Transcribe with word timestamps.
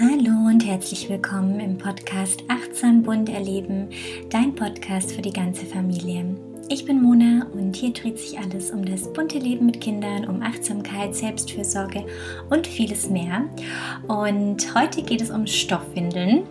Hallo 0.00 0.46
und 0.46 0.64
herzlich 0.64 1.08
willkommen 1.08 1.58
im 1.58 1.76
Podcast 1.76 2.44
Achtsam 2.46 3.02
Bunt 3.02 3.28
Erleben, 3.28 3.88
dein 4.30 4.54
Podcast 4.54 5.10
für 5.10 5.22
die 5.22 5.32
ganze 5.32 5.66
Familie. 5.66 6.36
Ich 6.68 6.84
bin 6.84 7.02
Mona 7.02 7.48
und 7.52 7.74
hier 7.74 7.92
dreht 7.92 8.16
sich 8.16 8.38
alles 8.38 8.70
um 8.70 8.84
das 8.84 9.12
bunte 9.12 9.40
Leben 9.40 9.66
mit 9.66 9.80
Kindern, 9.80 10.28
um 10.28 10.40
Achtsamkeit, 10.40 11.16
Selbstfürsorge 11.16 12.06
und 12.48 12.68
vieles 12.68 13.10
mehr. 13.10 13.46
Und 14.06 14.72
heute 14.76 15.02
geht 15.02 15.20
es 15.20 15.30
um 15.30 15.48
Stoffwindeln. 15.48 16.44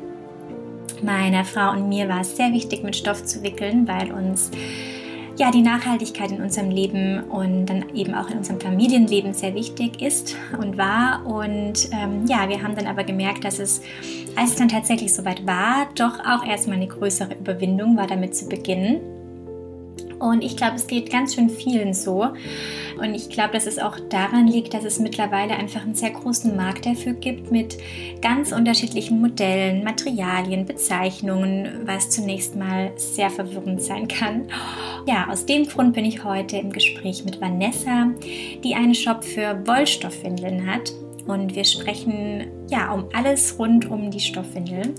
Meiner 1.02 1.46
Frau 1.46 1.72
und 1.72 1.88
mir 1.88 2.10
war 2.10 2.22
es 2.22 2.36
sehr 2.36 2.52
wichtig, 2.52 2.84
mit 2.84 2.98
Stoff 2.98 3.24
zu 3.24 3.44
wickeln, 3.44 3.88
weil 3.88 4.12
uns 4.12 4.52
ja, 5.38 5.52
die 5.52 5.62
Nachhaltigkeit 5.62 6.32
in 6.32 6.42
unserem 6.42 6.72
Leben 6.72 7.24
und 7.26 7.68
dann 7.68 7.90
eben 7.94 8.16
auch 8.16 8.30
in 8.30 8.40
unserem 8.40 8.60
Familienleben 8.60 9.34
sehr 9.34 9.54
wichtig 9.54 10.02
ist 10.02 10.36
und 10.60 10.78
war. 10.78 11.26
Und 11.26 11.90
ähm, 11.92 12.26
ja, 12.28 12.50
wir 12.50 12.62
haben 12.64 12.76
dann 12.76 12.88
aber 12.88 13.04
gemerkt, 13.04 13.44
dass 13.44 13.60
es, 13.60 13.82
als 14.36 14.52
es 14.52 14.56
dann 14.56 14.68
tatsächlich 14.68 15.14
soweit 15.14 15.46
war, 15.46 15.88
doch 15.96 16.20
auch 16.20 16.46
erstmal 16.46 16.78
eine 16.78 16.88
größere 16.88 17.36
Überwindung 17.36 17.98
war, 17.98 18.08
damit 18.08 18.36
zu 18.36 18.50
beginnen. 18.50 19.17
Und 20.20 20.44
ich 20.44 20.58
glaube, 20.58 20.76
es 20.76 20.88
geht 20.88 21.12
ganz 21.12 21.36
schön 21.36 21.50
vielen 21.50 21.94
so. 21.94 22.30
Und 23.00 23.14
ich 23.14 23.30
glaube, 23.30 23.54
dass 23.54 23.68
es 23.68 23.80
auch 23.80 23.98
daran 24.10 24.48
liegt, 24.48 24.74
dass 24.74 24.84
es 24.84 25.00
mittlerweile 25.00 25.56
einfach 25.56 25.84
einen 25.84 25.96
sehr 25.96 26.12
großen 26.12 26.56
Markt 26.56 26.86
dafür 26.86 27.14
gibt 27.14 27.52
mit 27.52 27.78
ganz 28.22 28.52
unterschiedlichen 28.52 29.22
Modellen, 29.22 29.84
Materialien, 29.84 30.66
Bezeichnungen, 30.66 31.82
was 31.86 32.10
zunächst 32.10 32.56
mal 32.56 32.92
sehr 32.96 33.30
verwirrend 33.30 33.82
sein 33.82 34.08
kann. 34.08 34.48
Ja, 35.06 35.28
aus 35.30 35.46
dem 35.46 35.68
Grund 35.68 35.94
bin 35.94 36.06
ich 36.06 36.24
heute 36.24 36.58
im 36.58 36.72
Gespräch 36.72 37.24
mit 37.24 37.40
Vanessa, 37.40 38.08
die 38.64 38.76
einen 38.76 38.96
Shop 38.96 39.24
für 39.24 39.66
Wollstoffwindeln 39.66 40.66
hat 40.66 40.92
und 41.28 41.56
wir 41.56 41.64
sprechen 41.64 42.48
ja 42.70 42.92
um 42.92 43.06
alles 43.14 43.58
rund 43.60 43.90
um 43.90 44.12
die 44.12 44.20
Stoffwindel. 44.20 44.94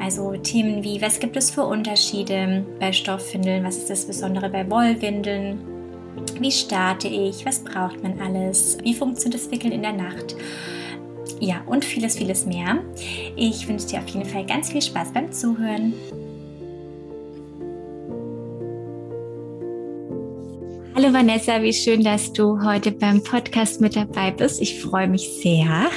Also 0.00 0.32
Themen 0.36 0.82
wie, 0.82 1.00
was 1.00 1.20
gibt 1.20 1.36
es 1.36 1.50
für 1.50 1.64
Unterschiede 1.64 2.64
bei 2.80 2.92
Stoffwindeln, 2.92 3.64
was 3.64 3.76
ist 3.76 3.90
das 3.90 4.06
Besondere 4.06 4.48
bei 4.48 4.68
Wollwindeln, 4.70 5.58
wie 6.40 6.52
starte 6.52 7.08
ich, 7.08 7.44
was 7.44 7.60
braucht 7.60 8.02
man 8.02 8.20
alles, 8.20 8.78
wie 8.82 8.94
funktioniert 8.94 9.40
das 9.40 9.50
Wickeln 9.50 9.72
in 9.72 9.82
der 9.82 9.92
Nacht. 9.92 10.36
Ja, 11.40 11.62
und 11.66 11.84
vieles, 11.84 12.16
vieles 12.16 12.46
mehr. 12.46 12.78
Ich 13.36 13.68
wünsche 13.68 13.86
dir 13.86 13.98
auf 13.98 14.08
jeden 14.08 14.26
Fall 14.26 14.44
ganz 14.44 14.72
viel 14.72 14.82
Spaß 14.82 15.12
beim 15.12 15.30
Zuhören. 15.30 15.92
Hallo 21.00 21.12
Vanessa, 21.12 21.62
wie 21.62 21.72
schön, 21.72 22.02
dass 22.02 22.32
du 22.32 22.60
heute 22.60 22.90
beim 22.90 23.22
Podcast 23.22 23.80
mit 23.80 23.94
dabei 23.94 24.32
bist. 24.32 24.60
Ich 24.60 24.82
freue 24.82 25.06
mich 25.06 25.28
sehr. 25.40 25.88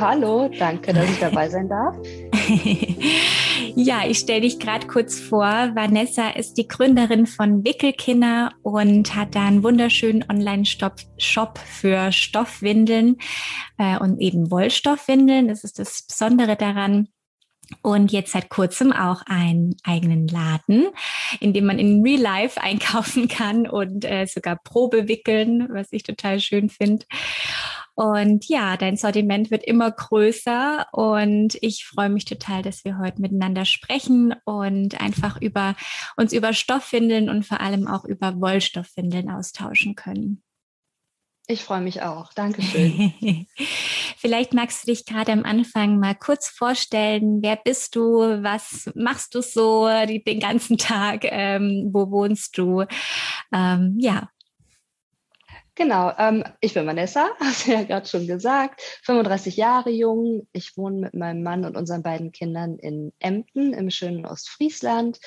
Hallo, 0.00 0.48
danke, 0.58 0.94
dass 0.94 1.04
ich 1.10 1.20
dabei 1.20 1.50
sein 1.50 1.68
darf. 1.68 1.94
ja, 3.76 4.06
ich 4.08 4.20
stelle 4.20 4.40
dich 4.40 4.58
gerade 4.58 4.86
kurz 4.86 5.20
vor. 5.20 5.44
Vanessa 5.74 6.30
ist 6.30 6.54
die 6.54 6.66
Gründerin 6.66 7.26
von 7.26 7.62
Wickelkinder 7.62 8.52
und 8.62 9.14
hat 9.14 9.34
da 9.34 9.48
einen 9.48 9.62
wunderschönen 9.62 10.24
Online-Shop 10.30 11.58
für 11.58 12.10
Stoffwindeln 12.10 13.18
äh, 13.76 13.98
und 13.98 14.18
eben 14.18 14.50
Wollstoffwindeln. 14.50 15.48
Das 15.48 15.62
ist 15.62 15.78
das 15.78 16.06
Besondere 16.08 16.56
daran 16.56 17.08
und 17.82 18.12
jetzt 18.12 18.32
seit 18.32 18.48
kurzem 18.48 18.92
auch 18.92 19.22
einen 19.26 19.76
eigenen 19.84 20.28
Laden, 20.28 20.86
in 21.40 21.52
dem 21.52 21.66
man 21.66 21.78
in 21.78 22.02
Real 22.02 22.20
Life 22.20 22.60
einkaufen 22.62 23.28
kann 23.28 23.66
und 23.68 24.04
äh, 24.04 24.26
sogar 24.26 24.56
Probe 24.56 25.08
wickeln, 25.08 25.68
was 25.70 25.88
ich 25.92 26.02
total 26.02 26.40
schön 26.40 26.68
finde. 26.68 27.06
Und 27.96 28.48
ja, 28.48 28.76
dein 28.76 28.96
Sortiment 28.96 29.52
wird 29.52 29.62
immer 29.62 29.90
größer 29.90 30.86
und 30.90 31.56
ich 31.60 31.84
freue 31.84 32.08
mich 32.08 32.24
total, 32.24 32.62
dass 32.62 32.84
wir 32.84 32.98
heute 32.98 33.20
miteinander 33.20 33.64
sprechen 33.64 34.34
und 34.44 35.00
einfach 35.00 35.40
über 35.40 35.76
uns 36.16 36.32
über 36.32 36.52
Stoffwindeln 36.52 37.30
und 37.30 37.46
vor 37.46 37.60
allem 37.60 37.86
auch 37.86 38.04
über 38.04 38.40
Wollstoffwindeln 38.40 39.30
austauschen 39.30 39.94
können. 39.94 40.42
Ich 41.46 41.62
freue 41.62 41.82
mich 41.82 42.02
auch. 42.02 42.32
Dankeschön. 42.32 43.14
Vielleicht 44.24 44.54
magst 44.54 44.82
du 44.82 44.86
dich 44.90 45.04
gerade 45.04 45.32
am 45.32 45.44
Anfang 45.44 45.98
mal 45.98 46.14
kurz 46.14 46.48
vorstellen. 46.48 47.42
Wer 47.42 47.56
bist 47.56 47.94
du? 47.94 48.20
Was 48.42 48.90
machst 48.94 49.34
du 49.34 49.42
so 49.42 49.86
den 49.86 50.40
ganzen 50.40 50.78
Tag? 50.78 51.24
Ähm, 51.24 51.90
wo 51.92 52.10
wohnst 52.10 52.56
du? 52.56 52.84
Ähm, 53.52 53.98
ja. 53.98 54.30
Genau, 55.74 56.10
ähm, 56.16 56.42
ich 56.62 56.72
bin 56.72 56.86
Vanessa, 56.86 57.32
hast 57.38 57.66
du 57.66 57.72
ja 57.72 57.82
gerade 57.82 58.06
schon 58.06 58.26
gesagt, 58.26 58.80
35 59.02 59.58
Jahre 59.58 59.90
jung. 59.90 60.48
Ich 60.54 60.74
wohne 60.78 61.00
mit 61.00 61.12
meinem 61.12 61.42
Mann 61.42 61.66
und 61.66 61.76
unseren 61.76 62.02
beiden 62.02 62.32
Kindern 62.32 62.78
in 62.78 63.12
Emden 63.18 63.74
im 63.74 63.90
schönen 63.90 64.24
Ostfriesland 64.24 65.18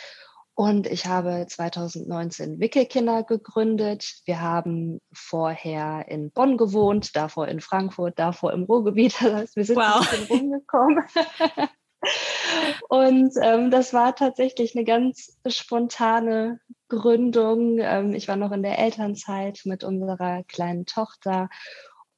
und 0.57 0.87
ich 0.87 1.05
habe 1.05 1.45
2019 1.47 2.59
Wickelkinder 2.59 3.21
gegründet. 3.21 4.21
Wir 4.25 4.41
haben 4.41 4.99
vorher 5.13 6.05
in 6.07 6.31
Bonn 6.31 6.57
gewohnt, 6.57 7.15
davor 7.15 7.47
in 7.47 7.61
Frankfurt, 7.61 8.17
davor 8.17 8.53
im 8.53 8.63
Ruhrgebiet. 8.63 9.13
Das 9.21 9.33
heißt, 9.33 9.55
wir 9.55 9.65
sind 9.65 9.75
wow. 9.75 10.01
ein 10.01 10.19
bisschen 10.19 10.25
rumgekommen. 10.25 11.03
Und 12.89 13.33
ähm, 13.39 13.69
das 13.69 13.93
war 13.93 14.15
tatsächlich 14.15 14.75
eine 14.75 14.83
ganz 14.83 15.37
spontane 15.45 16.59
Gründung. 16.89 17.77
Ähm, 17.77 18.13
ich 18.13 18.27
war 18.27 18.35
noch 18.35 18.51
in 18.51 18.63
der 18.63 18.79
Elternzeit 18.79 19.61
mit 19.65 19.83
unserer 19.83 20.43
kleinen 20.45 20.87
Tochter 20.87 21.49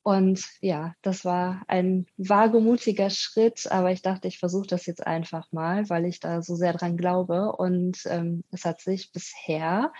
und 0.10 0.44
ja, 0.60 0.96
das 1.04 1.24
war 1.24 1.62
ein 1.68 2.08
wagemutiger 2.18 3.12
Schritt, 3.12 3.72
aber 3.72 3.92
ich 3.92 4.02
dachte, 4.02 4.28
ich 4.28 4.40
versuche 4.40 4.66
das 4.66 4.88
jetzt 4.88 5.06
einfach 5.06 5.52
mal, 5.52 5.88
weil 5.88 6.06
ich 6.06 6.20
da 6.20 6.42
so 6.42 6.56
sehr 6.56 6.74
dran 6.74 6.98
glaube. 6.98 7.52
Und 7.52 8.00
ähm, 8.08 8.44
es 8.50 8.66
hat 8.66 8.82
sich 8.82 9.12
bisher 9.12 9.94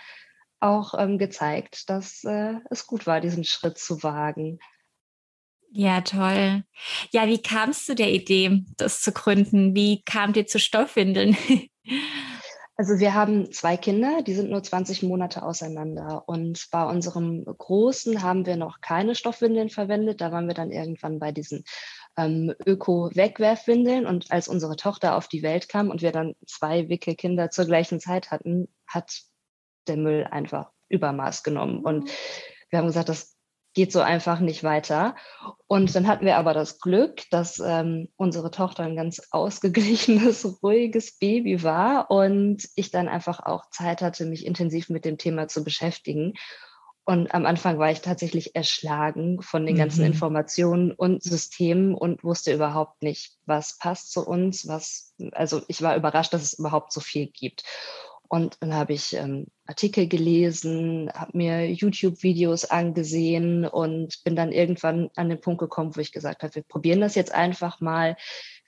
auch 0.58 0.94
ähm, 0.98 1.16
gezeigt, 1.16 1.88
dass 1.88 2.24
äh, 2.24 2.54
es 2.70 2.88
gut 2.88 3.06
war, 3.06 3.20
diesen 3.20 3.44
Schritt 3.44 3.78
zu 3.78 4.02
wagen. 4.02 4.58
Ja, 5.70 6.00
toll. 6.00 6.64
Ja, 7.12 7.28
wie 7.28 7.40
kamst 7.40 7.88
du 7.88 7.94
der 7.94 8.10
Idee, 8.10 8.64
das 8.78 9.02
zu 9.02 9.12
gründen? 9.12 9.76
Wie 9.76 10.02
kam 10.02 10.32
dir 10.32 10.44
zu 10.44 10.58
Stoffwindeln? 10.58 11.36
Also 12.80 12.98
wir 12.98 13.12
haben 13.12 13.52
zwei 13.52 13.76
Kinder, 13.76 14.22
die 14.22 14.32
sind 14.32 14.48
nur 14.48 14.62
20 14.62 15.02
Monate 15.02 15.42
auseinander. 15.42 16.22
Und 16.26 16.66
bei 16.70 16.82
unserem 16.82 17.44
Großen 17.44 18.22
haben 18.22 18.46
wir 18.46 18.56
noch 18.56 18.80
keine 18.80 19.14
Stoffwindeln 19.14 19.68
verwendet. 19.68 20.22
Da 20.22 20.32
waren 20.32 20.46
wir 20.46 20.54
dann 20.54 20.70
irgendwann 20.70 21.18
bei 21.18 21.30
diesen 21.30 21.64
ähm, 22.16 22.54
Öko-Wegwerfwindeln. 22.64 24.06
Und 24.06 24.32
als 24.32 24.48
unsere 24.48 24.76
Tochter 24.76 25.14
auf 25.14 25.28
die 25.28 25.42
Welt 25.42 25.68
kam 25.68 25.90
und 25.90 26.00
wir 26.00 26.10
dann 26.10 26.32
zwei 26.46 26.88
Wickelkinder 26.88 27.50
zur 27.50 27.66
gleichen 27.66 28.00
Zeit 28.00 28.30
hatten, 28.30 28.66
hat 28.86 29.24
der 29.86 29.98
Müll 29.98 30.26
einfach 30.30 30.70
Übermaß 30.88 31.42
genommen. 31.42 31.84
Und 31.84 32.08
wir 32.70 32.78
haben 32.78 32.86
gesagt, 32.86 33.10
das 33.10 33.36
geht 33.74 33.92
so 33.92 34.00
einfach 34.00 34.40
nicht 34.40 34.64
weiter. 34.64 35.14
Und 35.66 35.94
dann 35.94 36.06
hatten 36.06 36.26
wir 36.26 36.36
aber 36.36 36.54
das 36.54 36.80
Glück, 36.80 37.22
dass 37.30 37.60
ähm, 37.60 38.08
unsere 38.16 38.50
Tochter 38.50 38.82
ein 38.82 38.96
ganz 38.96 39.22
ausgeglichenes, 39.30 40.58
ruhiges 40.62 41.18
Baby 41.18 41.62
war 41.62 42.10
und 42.10 42.68
ich 42.74 42.90
dann 42.90 43.08
einfach 43.08 43.40
auch 43.40 43.70
Zeit 43.70 44.02
hatte, 44.02 44.26
mich 44.26 44.44
intensiv 44.44 44.90
mit 44.90 45.04
dem 45.04 45.18
Thema 45.18 45.48
zu 45.48 45.62
beschäftigen. 45.62 46.34
Und 47.04 47.34
am 47.34 47.46
Anfang 47.46 47.78
war 47.78 47.90
ich 47.90 48.02
tatsächlich 48.02 48.54
erschlagen 48.54 49.40
von 49.42 49.66
den 49.66 49.76
ganzen 49.76 50.02
mhm. 50.02 50.12
Informationen 50.12 50.92
und 50.92 51.22
Systemen 51.22 51.94
und 51.94 52.22
wusste 52.22 52.52
überhaupt 52.52 53.02
nicht, 53.02 53.36
was 53.46 53.78
passt 53.78 54.12
zu 54.12 54.26
uns, 54.26 54.68
was, 54.68 55.14
also 55.32 55.62
ich 55.66 55.82
war 55.82 55.96
überrascht, 55.96 56.32
dass 56.34 56.42
es 56.42 56.58
überhaupt 56.58 56.92
so 56.92 57.00
viel 57.00 57.26
gibt. 57.26 57.64
Und 58.30 58.58
dann 58.60 58.74
habe 58.74 58.92
ich 58.92 59.16
ähm, 59.16 59.48
Artikel 59.66 60.06
gelesen, 60.06 61.10
habe 61.12 61.36
mir 61.36 61.68
YouTube-Videos 61.68 62.64
angesehen 62.64 63.66
und 63.66 64.22
bin 64.22 64.36
dann 64.36 64.52
irgendwann 64.52 65.10
an 65.16 65.28
den 65.28 65.40
Punkt 65.40 65.58
gekommen, 65.58 65.96
wo 65.96 66.00
ich 66.00 66.12
gesagt 66.12 66.44
habe, 66.44 66.54
wir 66.54 66.62
probieren 66.62 67.00
das 67.00 67.16
jetzt 67.16 67.34
einfach 67.34 67.80
mal. 67.80 68.16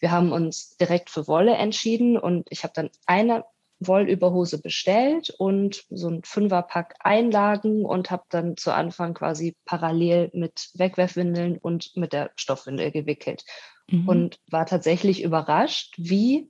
Wir 0.01 0.11
haben 0.11 0.33
uns 0.33 0.77
direkt 0.79 1.11
für 1.11 1.29
Wolle 1.29 1.55
entschieden 1.55 2.19
und 2.19 2.49
ich 2.51 2.65
habe 2.65 2.73
dann 2.75 2.91
eine 3.07 3.45
Wollüberhose 3.79 4.61
bestellt 4.61 5.31
und 5.31 5.85
so 5.91 6.09
ein 6.09 6.23
Fünferpack 6.25 6.97
Einlagen 6.99 7.85
und 7.85 8.11
habe 8.11 8.25
dann 8.31 8.57
zu 8.57 8.75
Anfang 8.75 9.15
quasi 9.15 9.55
parallel 9.65 10.33
mit 10.35 10.71
Wegwerfwindeln 10.75 11.57
und 11.59 11.97
mit 11.97 12.13
der 12.13 12.33
Stoffwindel 12.35 12.91
gewickelt 12.91 13.45
mhm. 13.89 14.09
und 14.09 14.41
war 14.51 14.67
tatsächlich 14.67 15.23
überrascht, 15.23 15.95
wie 15.99 16.49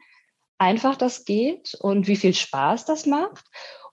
einfach 0.63 0.97
das 0.97 1.25
geht 1.25 1.75
und 1.75 2.07
wie 2.07 2.17
viel 2.17 2.35
Spaß 2.35 2.85
das 2.85 3.05
macht. 3.05 3.45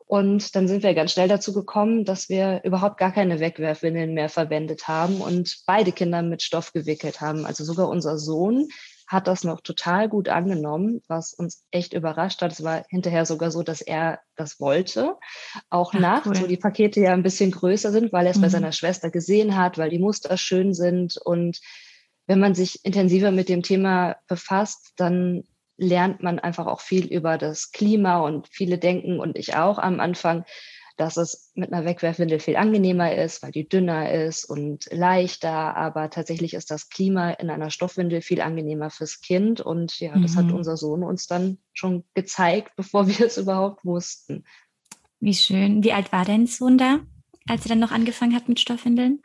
Und 0.06 0.56
dann 0.56 0.68
sind 0.68 0.82
wir 0.82 0.94
ganz 0.94 1.12
schnell 1.12 1.28
dazu 1.28 1.54
gekommen, 1.54 2.04
dass 2.04 2.30
wir 2.30 2.62
überhaupt 2.64 2.98
gar 2.98 3.12
keine 3.12 3.40
Wegwerfwindeln 3.40 4.14
mehr 4.14 4.30
verwendet 4.30 4.88
haben 4.88 5.22
und 5.22 5.62
beide 5.68 5.92
Kinder 5.92 6.22
mit 6.24 6.42
Stoff 6.42 6.74
gewickelt 6.74 7.22
haben. 7.22 7.46
Also 7.46 7.64
sogar 7.64 7.90
unser 7.90 8.18
Sohn 8.18 8.68
hat 9.08 9.28
das 9.28 9.44
noch 9.44 9.62
total 9.62 10.10
gut 10.10 10.30
angenommen, 10.30 11.02
was 11.08 11.34
uns 11.34 11.64
echt 11.72 11.94
überrascht 11.94 12.42
hat. 12.42 12.52
Es 12.52 12.64
war 12.64 12.86
hinterher 12.90 13.26
sogar 13.26 13.52
so, 13.52 13.64
dass 13.64 13.82
er 13.82 14.20
das 14.36 14.60
wollte. 14.60 15.16
Auch 15.70 15.94
Ach, 15.96 16.00
nachts, 16.00 16.28
cool. 16.28 16.42
wo 16.42 16.48
die 16.48 16.58
Pakete 16.58 17.02
ja 17.02 17.14
ein 17.14 17.24
bisschen 17.24 17.52
größer 17.52 17.92
sind, 17.92 18.14
weil 18.14 18.26
er 18.26 18.32
es 18.32 18.38
mhm. 18.38 18.42
bei 18.42 18.50
seiner 18.50 18.72
Schwester 18.72 19.10
gesehen 19.10 19.58
hat, 19.58 19.80
weil 19.80 19.90
die 19.90 20.00
Muster 20.00 20.38
schön 20.38 20.74
sind 20.76 21.18
und 21.18 21.60
wenn 22.28 22.40
man 22.40 22.54
sich 22.54 22.86
intensiver 22.86 23.32
mit 23.32 23.50
dem 23.50 23.64
Thema 23.64 24.18
befasst, 24.28 24.94
dann 24.98 25.44
lernt 25.80 26.22
man 26.22 26.40
einfach 26.40 26.68
auch 26.68 26.82
viel 26.82 27.06
über 27.08 27.38
das 27.38 27.72
Klima 27.72 28.20
und 28.20 28.48
viele 28.52 28.78
denken 28.78 29.20
und 29.20 29.38
ich 29.38 29.56
auch 29.56 29.80
am 29.80 30.00
Anfang, 30.00 30.46
dass 30.98 31.16
es 31.16 31.52
mit 31.56 31.72
einer 31.72 31.86
Wegwerfwindel 31.86 32.42
viel 32.42 32.58
angenehmer 32.58 33.16
ist, 33.16 33.42
weil 33.42 33.52
die 33.52 33.70
dünner 33.70 34.12
ist 34.12 34.44
und 34.44 34.90
leichter. 34.92 35.78
Aber 35.78 36.10
tatsächlich 36.10 36.54
ist 36.54 36.72
das 36.72 36.90
Klima 36.90 37.32
in 37.32 37.50
einer 37.50 37.70
Stoffwindel 37.70 38.22
viel 38.22 38.42
angenehmer 38.42 38.90
fürs 38.90 39.22
Kind. 39.22 39.62
Und 39.62 39.98
ja, 40.02 40.20
das 40.20 40.36
hat 40.36 40.48
mhm. 40.48 40.56
unser 40.56 40.76
Sohn 40.76 41.04
uns 41.04 41.26
dann 41.26 41.58
schon 41.72 42.04
gezeigt, 42.16 42.74
bevor 42.76 43.08
wir 43.08 43.26
es 43.26 43.38
überhaupt 43.38 43.86
wussten. 43.86 44.44
Wie 45.22 45.34
schön. 45.34 45.84
Wie 45.86 45.94
alt 45.94 46.12
war 46.12 46.26
dein 46.26 46.48
Sohn 46.48 46.78
da, 46.78 47.00
als 47.48 47.64
er 47.66 47.70
dann 47.70 47.80
noch 47.80 47.92
angefangen 47.92 48.36
hat 48.36 48.50
mit 48.50 48.60
Stoffwindeln? 48.60 49.22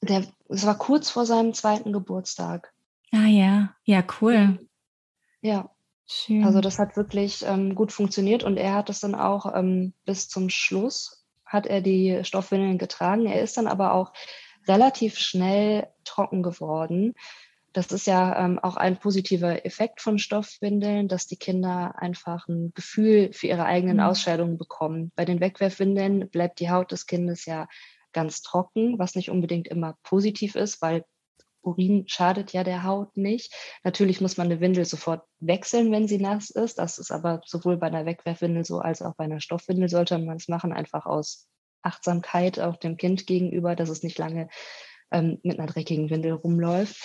Der, 0.00 0.24
es 0.48 0.66
war 0.66 0.78
kurz 0.78 1.10
vor 1.10 1.26
seinem 1.26 1.54
zweiten 1.54 1.92
Geburtstag. 1.92 2.72
Ah 3.12 3.26
ja, 3.26 3.74
ja, 3.84 4.04
cool. 4.20 4.58
Ja. 5.40 5.70
Schön. 6.10 6.44
Also 6.44 6.62
das 6.62 6.78
hat 6.78 6.96
wirklich 6.96 7.44
ähm, 7.46 7.74
gut 7.74 7.92
funktioniert 7.92 8.42
und 8.42 8.56
er 8.56 8.74
hat 8.74 8.88
es 8.88 9.00
dann 9.00 9.14
auch 9.14 9.54
ähm, 9.54 9.92
bis 10.06 10.28
zum 10.28 10.48
Schluss, 10.48 11.26
hat 11.44 11.66
er 11.66 11.82
die 11.82 12.20
Stoffwindeln 12.22 12.78
getragen. 12.78 13.26
Er 13.26 13.42
ist 13.42 13.58
dann 13.58 13.66
aber 13.66 13.92
auch 13.92 14.14
relativ 14.66 15.18
schnell 15.18 15.88
trocken 16.04 16.42
geworden. 16.42 17.14
Das 17.74 17.92
ist 17.92 18.06
ja 18.06 18.42
ähm, 18.42 18.58
auch 18.58 18.76
ein 18.76 18.98
positiver 18.98 19.66
Effekt 19.66 20.00
von 20.00 20.18
Stoffwindeln, 20.18 21.08
dass 21.08 21.26
die 21.26 21.36
Kinder 21.36 21.94
einfach 21.98 22.48
ein 22.48 22.72
Gefühl 22.74 23.32
für 23.34 23.46
ihre 23.46 23.66
eigenen 23.66 23.98
mhm. 23.98 24.04
Ausscheidungen 24.04 24.56
bekommen. 24.56 25.12
Bei 25.14 25.26
den 25.26 25.40
Wegwerfwindeln 25.40 26.30
bleibt 26.30 26.60
die 26.60 26.70
Haut 26.70 26.90
des 26.90 27.06
Kindes 27.06 27.44
ja 27.44 27.68
ganz 28.12 28.40
trocken, 28.40 28.98
was 28.98 29.14
nicht 29.14 29.30
unbedingt 29.30 29.68
immer 29.68 29.98
positiv 30.02 30.54
ist, 30.54 30.80
weil 30.80 31.04
Urin 31.62 32.04
schadet 32.06 32.52
ja 32.52 32.64
der 32.64 32.84
Haut 32.84 33.16
nicht. 33.16 33.54
Natürlich 33.84 34.20
muss 34.20 34.36
man 34.36 34.46
eine 34.46 34.60
Windel 34.60 34.84
sofort 34.84 35.22
wechseln, 35.40 35.92
wenn 35.92 36.08
sie 36.08 36.18
nass 36.18 36.50
ist. 36.50 36.78
Das 36.78 36.98
ist 36.98 37.10
aber 37.10 37.40
sowohl 37.44 37.76
bei 37.76 37.88
einer 37.88 38.06
Wegwerfwindel 38.06 38.64
so 38.64 38.78
als 38.80 39.02
auch 39.02 39.14
bei 39.16 39.24
einer 39.24 39.40
Stoffwindel 39.40 39.88
sollte 39.88 40.18
man 40.18 40.36
es 40.36 40.48
machen, 40.48 40.72
einfach 40.72 41.06
aus 41.06 41.48
Achtsamkeit 41.82 42.60
auch 42.60 42.76
dem 42.76 42.96
Kind 42.96 43.26
gegenüber, 43.26 43.76
dass 43.76 43.88
es 43.88 44.02
nicht 44.02 44.18
lange 44.18 44.48
ähm, 45.10 45.38
mit 45.42 45.58
einer 45.58 45.68
dreckigen 45.68 46.10
Windel 46.10 46.32
rumläuft. 46.32 46.96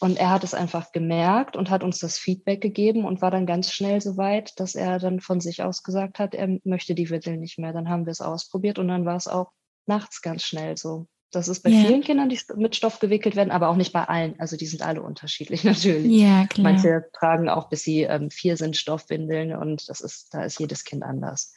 Und 0.00 0.18
er 0.18 0.30
hat 0.30 0.44
es 0.44 0.52
einfach 0.52 0.92
gemerkt 0.92 1.56
und 1.56 1.70
hat 1.70 1.82
uns 1.82 1.98
das 1.98 2.18
Feedback 2.18 2.60
gegeben 2.60 3.04
und 3.04 3.22
war 3.22 3.30
dann 3.30 3.46
ganz 3.46 3.72
schnell 3.72 4.00
so 4.00 4.16
weit, 4.18 4.58
dass 4.60 4.74
er 4.74 4.98
dann 4.98 5.20
von 5.20 5.40
sich 5.40 5.62
aus 5.62 5.82
gesagt 5.82 6.18
hat, 6.18 6.34
er 6.34 6.58
möchte 6.64 6.94
die 6.94 7.08
Windel 7.08 7.38
nicht 7.38 7.58
mehr. 7.58 7.72
Dann 7.72 7.88
haben 7.88 8.04
wir 8.04 8.10
es 8.10 8.20
ausprobiert 8.20 8.78
und 8.78 8.88
dann 8.88 9.06
war 9.06 9.16
es 9.16 9.26
auch 9.26 9.52
nachts 9.86 10.20
ganz 10.20 10.42
schnell 10.42 10.76
so. 10.76 11.06
Das 11.32 11.48
ist 11.48 11.62
bei 11.62 11.70
ja. 11.70 11.84
vielen 11.86 12.02
Kindern, 12.02 12.28
die 12.28 12.38
mit 12.56 12.76
Stoff 12.76 13.00
gewickelt 13.00 13.36
werden, 13.36 13.50
aber 13.50 13.68
auch 13.68 13.76
nicht 13.76 13.92
bei 13.92 14.04
allen. 14.04 14.38
Also 14.38 14.56
die 14.56 14.66
sind 14.66 14.82
alle 14.82 15.02
unterschiedlich 15.02 15.64
natürlich. 15.64 16.10
Ja, 16.10 16.46
klar. 16.46 16.72
Manche 16.72 17.04
tragen 17.12 17.48
auch, 17.48 17.68
bis 17.68 17.82
sie 17.82 18.02
ähm, 18.02 18.30
vier 18.30 18.56
sind, 18.56 18.76
Stoffwindeln 18.76 19.54
und 19.54 19.88
das 19.88 20.00
ist, 20.00 20.32
da 20.32 20.44
ist 20.44 20.60
jedes 20.60 20.84
Kind 20.84 21.02
anders. 21.02 21.52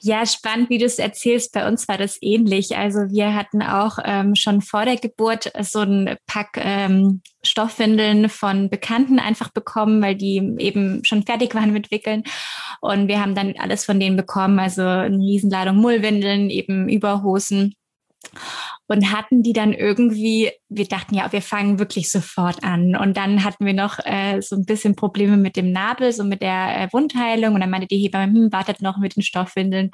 Ja, 0.00 0.26
spannend, 0.26 0.68
wie 0.68 0.78
du 0.78 0.84
es 0.84 0.98
erzählst. 0.98 1.52
Bei 1.52 1.66
uns 1.66 1.86
war 1.86 1.96
das 1.96 2.18
ähnlich. 2.20 2.76
Also 2.76 3.00
wir 3.10 3.34
hatten 3.34 3.62
auch 3.62 3.98
ähm, 4.04 4.34
schon 4.34 4.60
vor 4.60 4.84
der 4.84 4.96
Geburt 4.96 5.52
so 5.60 5.80
ein 5.80 6.16
Pack 6.26 6.56
ähm, 6.56 7.22
Stoffwindeln 7.44 8.28
von 8.28 8.68
Bekannten 8.68 9.18
einfach 9.20 9.50
bekommen, 9.50 10.02
weil 10.02 10.16
die 10.16 10.56
eben 10.58 11.04
schon 11.04 11.22
fertig 11.22 11.54
waren 11.54 11.72
mit 11.72 11.90
Wickeln. 11.90 12.24
Und 12.80 13.08
wir 13.08 13.20
haben 13.20 13.34
dann 13.34 13.54
alles 13.58 13.84
von 13.84 14.00
denen 14.00 14.16
bekommen, 14.16 14.58
also 14.58 14.82
eine 14.82 15.18
Riesenladung 15.18 15.76
Mullwindeln, 15.76 16.50
eben 16.50 16.88
Überhosen 16.88 17.74
und 18.88 19.10
hatten 19.10 19.42
die 19.42 19.52
dann 19.52 19.72
irgendwie, 19.72 20.50
wir 20.68 20.86
dachten 20.86 21.14
ja, 21.14 21.32
wir 21.32 21.40
fangen 21.40 21.78
wirklich 21.78 22.10
sofort 22.10 22.62
an. 22.62 22.94
Und 22.94 23.16
dann 23.16 23.42
hatten 23.42 23.64
wir 23.64 23.72
noch 23.72 23.98
äh, 24.04 24.40
so 24.42 24.56
ein 24.56 24.66
bisschen 24.66 24.96
Probleme 24.96 25.36
mit 25.36 25.56
dem 25.56 25.72
Nabel, 25.72 26.12
so 26.12 26.24
mit 26.24 26.42
der 26.42 26.82
äh, 26.82 26.88
Wundheilung. 26.92 27.54
Und 27.54 27.60
dann 27.60 27.70
meinte 27.70 27.86
die 27.86 27.98
Hebamme, 27.98 28.32
hm, 28.32 28.52
wartet 28.52 28.82
noch 28.82 28.98
mit 28.98 29.16
den 29.16 29.22
Stoffwindeln. 29.22 29.92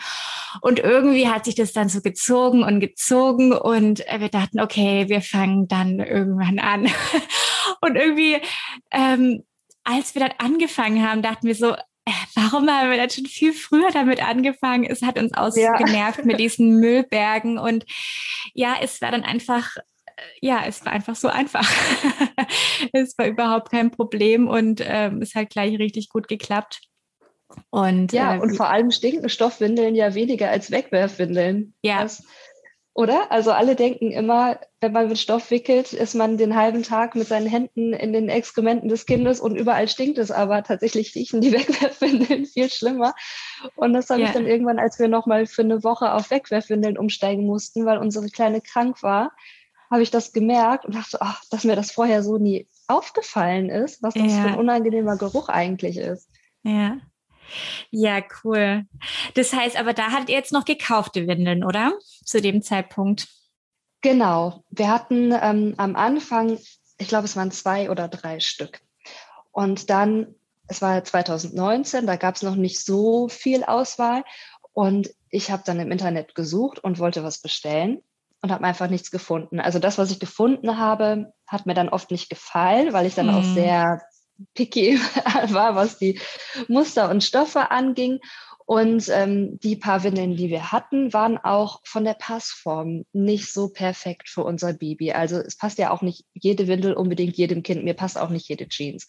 Und 0.62 0.80
irgendwie 0.80 1.28
hat 1.28 1.44
sich 1.44 1.54
das 1.54 1.72
dann 1.72 1.88
so 1.88 2.00
gezogen 2.00 2.64
und 2.64 2.80
gezogen. 2.80 3.52
Und 3.52 4.06
äh, 4.08 4.20
wir 4.20 4.30
dachten, 4.30 4.60
okay, 4.60 5.08
wir 5.08 5.20
fangen 5.20 5.68
dann 5.68 6.00
irgendwann 6.00 6.58
an. 6.58 6.88
und 7.80 7.96
irgendwie, 7.96 8.38
ähm, 8.90 9.44
als 9.84 10.14
wir 10.14 10.20
dann 10.20 10.34
angefangen 10.38 11.08
haben, 11.08 11.22
dachten 11.22 11.46
wir 11.46 11.54
so, 11.54 11.76
warum 12.34 12.68
haben 12.68 12.90
wir 12.90 12.96
dann 12.96 13.10
schon 13.10 13.26
viel 13.26 13.52
früher 13.52 13.90
damit 13.92 14.22
angefangen? 14.26 14.84
Es 14.84 15.02
hat 15.02 15.18
uns 15.18 15.32
ausgenervt 15.34 16.18
ja. 16.18 16.24
mit 16.24 16.38
diesen 16.38 16.76
Müllbergen 16.80 17.58
und 17.58 17.84
ja, 18.54 18.76
es 18.80 19.00
war 19.00 19.10
dann 19.10 19.24
einfach, 19.24 19.76
ja, 20.40 20.62
es 20.66 20.84
war 20.84 20.92
einfach 20.92 21.16
so 21.16 21.28
einfach. 21.28 21.68
es 22.92 23.16
war 23.18 23.26
überhaupt 23.26 23.70
kein 23.70 23.90
Problem 23.90 24.48
und 24.48 24.82
ähm, 24.84 25.22
es 25.22 25.34
hat 25.34 25.50
gleich 25.50 25.78
richtig 25.78 26.08
gut 26.08 26.28
geklappt. 26.28 26.80
Und, 27.70 28.12
ja, 28.12 28.36
äh, 28.36 28.40
und 28.40 28.56
vor 28.56 28.68
allem 28.68 28.90
stinken 28.90 29.28
Stoffwindeln 29.28 29.94
ja 29.94 30.14
weniger 30.14 30.50
als 30.50 30.70
Wegwerfwindeln. 30.70 31.74
Ja. 31.82 32.02
Das, 32.02 32.22
oder? 32.94 33.30
Also 33.30 33.52
alle 33.52 33.76
denken 33.76 34.10
immer, 34.10 34.58
wenn 34.80 34.92
man 34.92 35.08
mit 35.08 35.18
Stoff 35.18 35.50
wickelt, 35.50 35.92
ist 35.92 36.14
man 36.14 36.36
den 36.36 36.56
halben 36.56 36.82
Tag 36.82 37.14
mit 37.14 37.28
seinen 37.28 37.46
Händen 37.46 37.92
in 37.92 38.12
den 38.12 38.28
Exkrementen 38.28 38.88
des 38.88 39.06
Kindes 39.06 39.40
und 39.40 39.56
überall 39.56 39.88
stinkt 39.88 40.18
es, 40.18 40.30
aber 40.30 40.62
tatsächlich 40.64 41.14
riechen 41.14 41.40
die 41.40 41.52
Wegwerfwindeln 41.52 42.44
viel 42.44 42.68
schlimmer. 42.70 43.14
Und 43.76 43.92
das 43.92 44.10
habe 44.10 44.22
ja. 44.22 44.26
ich 44.26 44.32
dann 44.32 44.46
irgendwann, 44.46 44.78
als 44.78 44.98
wir 44.98 45.08
nochmal 45.08 45.46
für 45.46 45.62
eine 45.62 45.84
Woche 45.84 46.12
auf 46.12 46.30
Wegwerfwindeln 46.30 46.98
umsteigen 46.98 47.46
mussten, 47.46 47.86
weil 47.86 47.98
unsere 47.98 48.28
Kleine 48.28 48.60
krank 48.60 49.02
war, 49.02 49.32
habe 49.90 50.02
ich 50.02 50.10
das 50.10 50.32
gemerkt 50.32 50.84
und 50.84 50.94
dachte, 50.94 51.18
ach, 51.20 51.42
dass 51.50 51.64
mir 51.64 51.76
das 51.76 51.92
vorher 51.92 52.22
so 52.22 52.36
nie 52.36 52.68
aufgefallen 52.88 53.70
ist, 53.70 54.02
was 54.02 54.14
das 54.14 54.32
ja. 54.32 54.42
für 54.42 54.48
ein 54.48 54.58
unangenehmer 54.58 55.16
Geruch 55.16 55.48
eigentlich 55.48 55.96
ist. 55.96 56.28
Ja. 56.62 56.98
Ja, 57.90 58.22
cool. 58.44 58.84
Das 59.34 59.52
heißt, 59.52 59.78
aber 59.78 59.94
da 59.94 60.10
hattet 60.10 60.28
ihr 60.30 60.36
jetzt 60.36 60.52
noch 60.52 60.64
gekaufte 60.64 61.26
Windeln, 61.26 61.64
oder? 61.64 61.92
Zu 62.24 62.40
dem 62.40 62.62
Zeitpunkt. 62.62 63.28
Genau. 64.00 64.64
Wir 64.70 64.88
hatten 64.88 65.32
ähm, 65.32 65.74
am 65.76 65.96
Anfang, 65.96 66.58
ich 66.98 67.08
glaube, 67.08 67.24
es 67.24 67.36
waren 67.36 67.50
zwei 67.50 67.90
oder 67.90 68.08
drei 68.08 68.40
Stück. 68.40 68.80
Und 69.50 69.90
dann, 69.90 70.34
es 70.68 70.82
war 70.82 71.02
2019, 71.02 72.06
da 72.06 72.16
gab 72.16 72.36
es 72.36 72.42
noch 72.42 72.54
nicht 72.54 72.84
so 72.84 73.28
viel 73.28 73.64
Auswahl. 73.64 74.24
Und 74.72 75.10
ich 75.30 75.50
habe 75.50 75.62
dann 75.66 75.80
im 75.80 75.90
Internet 75.90 76.34
gesucht 76.34 76.78
und 76.78 76.98
wollte 76.98 77.24
was 77.24 77.40
bestellen 77.40 78.02
und 78.42 78.52
habe 78.52 78.64
einfach 78.64 78.88
nichts 78.88 79.10
gefunden. 79.10 79.60
Also 79.60 79.78
das, 79.78 79.98
was 79.98 80.10
ich 80.10 80.20
gefunden 80.20 80.78
habe, 80.78 81.32
hat 81.46 81.66
mir 81.66 81.74
dann 81.74 81.88
oft 81.88 82.10
nicht 82.10 82.30
gefallen, 82.30 82.92
weil 82.92 83.06
ich 83.06 83.14
dann 83.14 83.28
hm. 83.28 83.34
auch 83.34 83.42
sehr 83.42 84.00
picky 84.54 84.98
war, 85.48 85.74
was 85.74 85.98
die 85.98 86.20
Muster 86.68 87.10
und 87.10 87.24
Stoffe 87.24 87.70
anging. 87.70 88.20
Und 88.66 89.08
ähm, 89.08 89.58
die 89.60 89.76
paar 89.76 90.02
Windeln, 90.02 90.36
die 90.36 90.50
wir 90.50 90.72
hatten, 90.72 91.14
waren 91.14 91.38
auch 91.38 91.80
von 91.84 92.04
der 92.04 92.12
Passform 92.12 93.06
nicht 93.14 93.50
so 93.50 93.70
perfekt 93.70 94.28
für 94.28 94.44
unser 94.44 94.74
Baby. 94.74 95.12
Also 95.12 95.38
es 95.38 95.56
passt 95.56 95.78
ja 95.78 95.90
auch 95.90 96.02
nicht 96.02 96.26
jede 96.34 96.68
Windel 96.68 96.92
unbedingt 96.92 97.38
jedem 97.38 97.62
Kind. 97.62 97.82
Mir 97.82 97.94
passt 97.94 98.18
auch 98.18 98.28
nicht 98.28 98.46
jede 98.46 98.68
Jeans. 98.68 99.06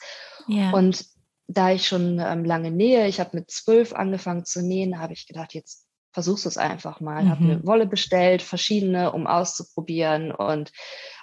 Ja. 0.47 0.71
Und 0.71 1.05
da 1.47 1.71
ich 1.71 1.87
schon 1.87 2.19
ähm, 2.19 2.45
lange 2.45 2.71
nähe, 2.71 3.07
ich 3.09 3.19
habe 3.19 3.35
mit 3.35 3.51
zwölf 3.51 3.91
angefangen 3.91 4.45
zu 4.45 4.61
nähen, 4.61 4.99
habe 4.99 5.11
ich 5.11 5.27
gedacht, 5.27 5.53
jetzt 5.53 5.88
versuchst 6.11 6.45
du 6.45 6.49
es 6.49 6.57
einfach 6.57 6.99
mal. 6.99 7.23
Mhm. 7.23 7.29
Habe 7.29 7.43
eine 7.43 7.65
Wolle 7.65 7.85
bestellt, 7.85 8.41
verschiedene, 8.41 9.11
um 9.11 9.27
auszuprobieren 9.27 10.31
und 10.31 10.71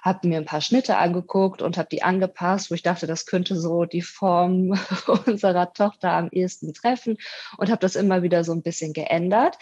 habe 0.03 0.29
mir 0.29 0.39
ein 0.39 0.45
paar 0.45 0.61
Schnitte 0.61 0.97
angeguckt 0.97 1.63
und 1.63 1.77
habe 1.77 1.89
die 1.91 2.03
angepasst, 2.03 2.71
wo 2.71 2.75
ich 2.75 2.83
dachte, 2.83 3.07
das 3.07 3.27
könnte 3.27 3.57
so 3.57 3.85
die 3.85 4.03
Form 4.03 4.79
unserer 5.27 5.73
Tochter 5.73 6.13
am 6.13 6.29
ehesten 6.31 6.73
treffen 6.75 7.19
und 7.59 7.71
habe 7.71 7.81
das 7.81 7.97
immer 7.97 8.23
wieder 8.23 8.45
so 8.45 8.53
ein 8.53 8.63
bisschen 8.63 8.93
geändert. 8.93 9.59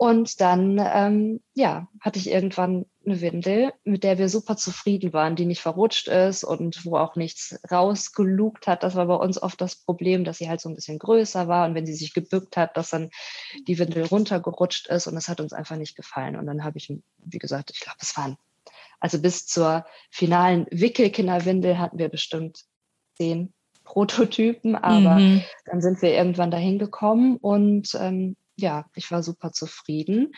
Und 0.00 0.40
dann, 0.40 0.80
ähm, 0.82 1.40
ja, 1.52 1.86
hatte 2.00 2.18
ich 2.18 2.30
irgendwann 2.30 2.86
eine 3.04 3.20
Windel, 3.20 3.74
mit 3.84 4.02
der 4.02 4.16
wir 4.16 4.30
super 4.30 4.56
zufrieden 4.56 5.12
waren, 5.12 5.36
die 5.36 5.44
nicht 5.44 5.60
verrutscht 5.60 6.08
ist 6.08 6.42
und 6.42 6.86
wo 6.86 6.96
auch 6.96 7.16
nichts 7.16 7.60
rausgelugt 7.70 8.66
hat. 8.66 8.82
Das 8.82 8.94
war 8.94 9.04
bei 9.04 9.16
uns 9.16 9.42
oft 9.42 9.60
das 9.60 9.76
Problem, 9.76 10.24
dass 10.24 10.38
sie 10.38 10.48
halt 10.48 10.62
so 10.62 10.70
ein 10.70 10.74
bisschen 10.74 10.98
größer 10.98 11.48
war 11.48 11.68
und 11.68 11.74
wenn 11.74 11.84
sie 11.84 11.92
sich 11.92 12.14
gebückt 12.14 12.56
hat, 12.56 12.78
dass 12.78 12.88
dann 12.88 13.10
die 13.68 13.78
Windel 13.78 14.06
runtergerutscht 14.06 14.86
ist 14.86 15.06
und 15.06 15.16
das 15.16 15.28
hat 15.28 15.38
uns 15.38 15.52
einfach 15.52 15.76
nicht 15.76 15.96
gefallen. 15.96 16.36
Und 16.36 16.46
dann 16.46 16.64
habe 16.64 16.78
ich, 16.78 16.90
wie 17.18 17.38
gesagt, 17.38 17.70
ich 17.74 17.80
glaube, 17.80 17.98
es 18.00 18.16
waren, 18.16 18.38
also 19.00 19.20
bis 19.20 19.44
zur 19.44 19.84
finalen 20.10 20.66
Wickelkinderwindel 20.70 21.78
hatten 21.78 21.98
wir 21.98 22.08
bestimmt 22.08 22.64
zehn 23.16 23.52
Prototypen, 23.84 24.76
aber 24.76 25.16
mhm. 25.16 25.42
dann 25.66 25.82
sind 25.82 26.00
wir 26.00 26.14
irgendwann 26.14 26.50
dahin 26.50 26.78
gekommen 26.78 27.36
und 27.36 27.94
ähm, 28.00 28.36
ja, 28.60 28.86
ich 28.94 29.10
war 29.10 29.22
super 29.22 29.52
zufrieden. 29.52 30.32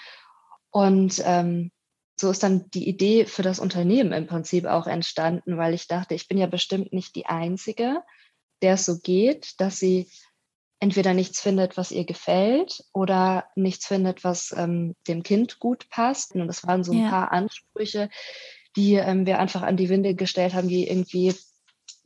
Und 0.71 1.23
ähm, 1.25 1.71
so 2.19 2.31
ist 2.31 2.43
dann 2.43 2.71
die 2.71 2.89
Idee 2.89 3.27
für 3.27 3.43
das 3.43 3.59
Unternehmen 3.59 4.13
im 4.13 4.27
Prinzip 4.27 4.65
auch 4.65 4.87
entstanden, 4.87 5.57
weil 5.57 5.75
ich 5.75 5.89
dachte, 5.89 6.15
ich 6.15 6.29
bin 6.29 6.39
ja 6.39 6.47
bestimmt 6.47 6.93
nicht 6.93 7.17
die 7.17 7.27
Einzige, 7.27 8.03
der 8.63 8.75
es 8.75 8.85
so 8.85 8.99
geht, 9.01 9.61
dass 9.61 9.79
sie 9.79 10.09
entweder 10.79 11.15
nichts 11.15 11.41
findet, 11.41 11.77
was 11.77 11.93
ihr 11.93 12.05
gefällt 12.05 12.85
oder 12.93 13.45
nichts 13.55 13.87
findet, 13.87 14.25
was 14.25 14.53
ähm, 14.57 14.97
dem 15.07 15.23
Kind 15.23 15.59
gut 15.59 15.89
passt. 15.91 16.35
Und 16.35 16.47
das 16.49 16.67
waren 16.67 16.85
so 16.85 16.93
ein 16.93 17.03
ja. 17.03 17.11
paar 17.11 17.33
Ansprüche, 17.33 18.09
die 18.77 18.95
ähm, 18.95 19.27
wir 19.27 19.39
einfach 19.39 19.63
an 19.63 19.77
die 19.77 19.89
Winde 19.89 20.15
gestellt 20.15 20.55
haben, 20.55 20.69
die 20.69 20.89
irgendwie 20.89 21.35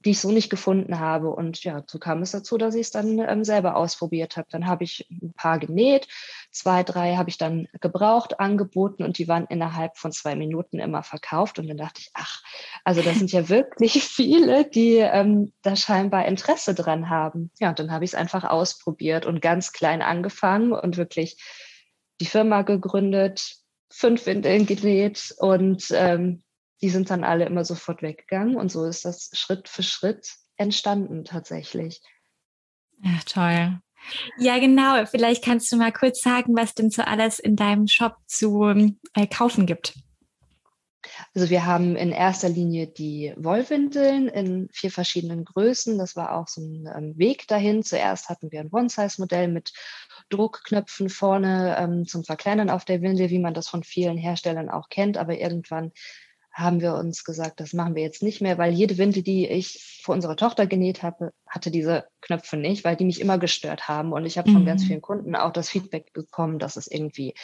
die 0.06 0.12
ich 0.12 0.20
so 0.20 0.30
nicht 0.30 0.50
gefunden 0.50 1.00
habe. 1.00 1.30
Und 1.30 1.64
ja, 1.64 1.82
so 1.84 1.98
kam 1.98 2.22
es 2.22 2.30
dazu, 2.30 2.56
dass 2.56 2.76
ich 2.76 2.82
es 2.82 2.90
dann 2.92 3.18
ähm, 3.18 3.42
selber 3.42 3.75
ausprobiert 3.75 4.36
habe. 4.36 4.46
Dann 4.50 4.68
habe 4.68 4.84
ich 4.84 5.04
ein 5.10 5.34
paar 5.36 5.58
genäht, 5.58 6.06
zwei, 6.52 6.84
drei 6.84 7.16
habe 7.16 7.28
ich 7.28 7.38
dann 7.38 7.66
gebraucht, 7.80 8.38
angeboten 8.38 9.02
und 9.02 9.18
die 9.18 9.26
waren 9.26 9.46
innerhalb 9.46 9.98
von 9.98 10.12
zwei 10.12 10.36
Minuten 10.36 10.78
immer 10.78 11.02
verkauft. 11.02 11.58
Und 11.58 11.66
dann 11.66 11.76
dachte 11.76 12.00
ich, 12.00 12.10
ach, 12.14 12.40
also 12.84 13.02
das 13.02 13.18
sind 13.18 13.32
ja 13.32 13.48
wirklich 13.48 14.04
viele, 14.04 14.64
die 14.64 14.98
ähm, 14.98 15.52
da 15.62 15.75
scheinbar 15.75 16.25
Interesse 16.26 16.72
dran 16.72 17.10
haben. 17.10 17.50
Ja, 17.58 17.70
und 17.70 17.80
dann 17.80 17.90
habe 17.90 18.04
ich 18.04 18.12
es 18.12 18.14
einfach 18.14 18.44
ausprobiert 18.44 19.26
und 19.26 19.42
ganz 19.42 19.72
klein 19.72 20.02
angefangen 20.02 20.72
und 20.72 20.96
wirklich 20.96 21.36
die 22.20 22.26
Firma 22.26 22.62
gegründet, 22.62 23.56
fünf 23.90 24.25
Windeln 24.26 24.66
genäht 24.66 25.34
und 25.38 25.86
ähm, 25.90 26.44
die 26.80 26.90
sind 26.90 27.11
dann 27.11 27.25
alle 27.25 27.47
immer 27.47 27.64
sofort 27.64 28.02
weggegangen 28.02 28.56
und 28.56 28.71
so 28.71 28.85
ist 28.85 29.04
das 29.04 29.30
Schritt 29.33 29.68
für 29.68 29.83
Schritt 29.83 30.35
entstanden 30.56 31.25
tatsächlich. 31.25 32.00
Ja, 33.02 33.18
toll. 33.26 33.80
Ja, 34.38 34.59
genau. 34.59 35.04
Vielleicht 35.06 35.45
kannst 35.45 35.71
du 35.73 35.76
mal 35.76 35.92
kurz 35.92 36.21
sagen, 36.21 36.56
was 36.56 36.75
denn 36.75 36.90
so 36.90 37.02
alles 37.02 37.38
in 37.38 37.56
deinem 37.56 37.88
Shop 37.88 38.16
zu 38.26 38.95
äh, 39.14 39.26
kaufen 39.26 39.66
gibt. 39.66 39.95
Also 41.35 41.50
wir 41.50 41.66
haben 41.66 41.97
in 41.97 42.11
erster 42.11 42.49
Linie 42.49 42.87
die 42.87 43.33
Wollwindeln 43.37 44.28
in 44.28 44.68
vier 44.73 44.90
verschiedenen 44.90 45.45
Größen. 45.45 45.99
Das 45.99 46.16
war 46.16 46.37
auch 46.37 46.49
so 46.49 46.61
ein 46.61 46.88
ähm, 46.95 47.18
Weg 47.18 47.47
dahin. 47.49 47.83
Zuerst 47.83 48.28
hatten 48.28 48.50
wir 48.50 48.61
ein 48.61 48.71
One-Size-Modell 48.73 49.49
mit 49.49 49.73
Druckknöpfen 50.30 51.09
vorne 51.09 51.76
ähm, 51.78 52.06
zum 52.06 52.25
Verkleinern 52.25 52.71
auf 52.71 52.85
der 52.85 53.02
Windel, 53.02 53.30
wie 53.30 53.38
man 53.38 53.54
das 53.54 53.68
von 53.68 53.83
vielen 53.83 54.18
Herstellern 54.18 54.71
auch 54.71 54.88
kennt. 54.88 55.16
Aber 55.16 55.38
irgendwann 55.38 55.92
haben 56.56 56.80
wir 56.80 56.94
uns 56.94 57.22
gesagt, 57.22 57.60
das 57.60 57.75
machen 57.75 57.94
wir 57.94 58.02
jetzt 58.02 58.22
nicht 58.22 58.40
mehr, 58.40 58.56
weil 58.56 58.72
jede 58.72 58.96
Windel, 58.96 59.22
die 59.22 59.46
ich 59.46 60.00
für 60.02 60.12
unsere 60.12 60.36
Tochter 60.36 60.66
genäht 60.66 61.02
habe, 61.02 61.32
hatte 61.46 61.70
diese 61.70 62.06
Knöpfe 62.22 62.56
nicht, 62.56 62.82
weil 62.82 62.96
die 62.96 63.04
mich 63.04 63.20
immer 63.20 63.38
gestört 63.38 63.88
haben. 63.88 64.12
Und 64.12 64.25
ich 64.25 64.38
habe 64.38 64.50
von 64.50 64.64
ganz 64.64 64.82
mhm. 64.82 64.86
vielen 64.86 65.02
Kunden 65.02 65.36
auch 65.36 65.52
das 65.52 65.68
Feedback 65.68 66.14
bekommen, 66.14 66.58
dass 66.58 66.76
es 66.76 66.86
irgendwie 66.86 67.34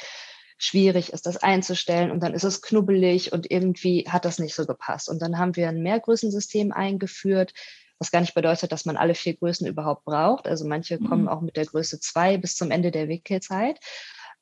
schwierig 0.56 1.12
ist, 1.12 1.26
das 1.26 1.36
einzustellen 1.36 2.10
und 2.10 2.22
dann 2.22 2.32
ist 2.32 2.44
es 2.44 2.62
knubbelig 2.62 3.32
und 3.32 3.50
irgendwie 3.50 4.06
hat 4.08 4.24
das 4.24 4.38
nicht 4.38 4.54
so 4.54 4.64
gepasst. 4.64 5.10
Und 5.10 5.20
dann 5.20 5.36
haben 5.36 5.56
wir 5.56 5.68
ein 5.68 5.82
Mehrgrößensystem 5.82 6.72
eingeführt, 6.72 7.52
was 7.98 8.12
gar 8.12 8.20
nicht 8.20 8.34
bedeutet, 8.34 8.72
dass 8.72 8.86
man 8.86 8.96
alle 8.96 9.14
vier 9.14 9.36
Größen 9.36 9.66
überhaupt 9.66 10.04
braucht. 10.06 10.46
Also 10.46 10.66
manche 10.66 10.98
mhm. 10.98 11.08
kommen 11.08 11.28
auch 11.28 11.42
mit 11.42 11.58
der 11.58 11.66
Größe 11.66 12.00
zwei 12.00 12.38
bis 12.38 12.56
zum 12.56 12.70
Ende 12.70 12.90
der 12.90 13.08
Wickelzeit. 13.08 13.78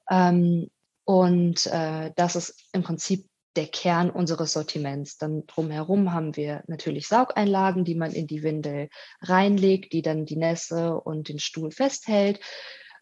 Ähm, 0.09 0.71
und 1.05 1.67
äh, 1.67 2.13
das 2.15 2.37
ist 2.37 2.69
im 2.73 2.85
Prinzip 2.85 3.27
der 3.57 3.67
Kern 3.67 4.11
unseres 4.11 4.53
Sortiments. 4.53 5.19
Dann 5.19 5.47
drumherum 5.47 6.13
haben 6.13 6.37
wir 6.37 6.63
natürlich 6.67 7.09
Saugeinlagen, 7.09 7.85
die 7.85 7.95
man 7.95 8.13
in 8.13 8.27
die 8.27 8.43
Windel 8.43 8.89
reinlegt, 9.21 9.93
die 9.93 10.03
dann 10.03 10.27
die 10.27 10.37
Nässe 10.37 11.01
und 11.01 11.29
den 11.29 11.39
Stuhl 11.39 11.71
festhält. 11.71 12.41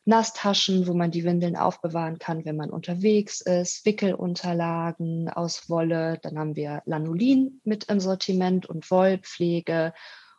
Nasstaschen, 0.05 0.87
wo 0.87 0.95
man 0.95 1.11
die 1.11 1.25
Windeln 1.25 1.55
aufbewahren 1.55 2.19
kann, 2.19 2.47
wenn 2.47 2.57
man 2.57 2.71
unterwegs 2.71 3.43
ist, 3.43 3.85
Wickelunterlagen 3.85 5.29
aus 5.29 5.69
Wolle, 5.69 6.19
dann 6.23 6.39
haben 6.39 6.57
wir 6.57 6.83
Lanolin 6.87 7.61
mit 7.65 7.85
im 7.85 8.01
Sortiment 8.01 8.65
und 8.65 8.91
Wollpflege 8.91 9.93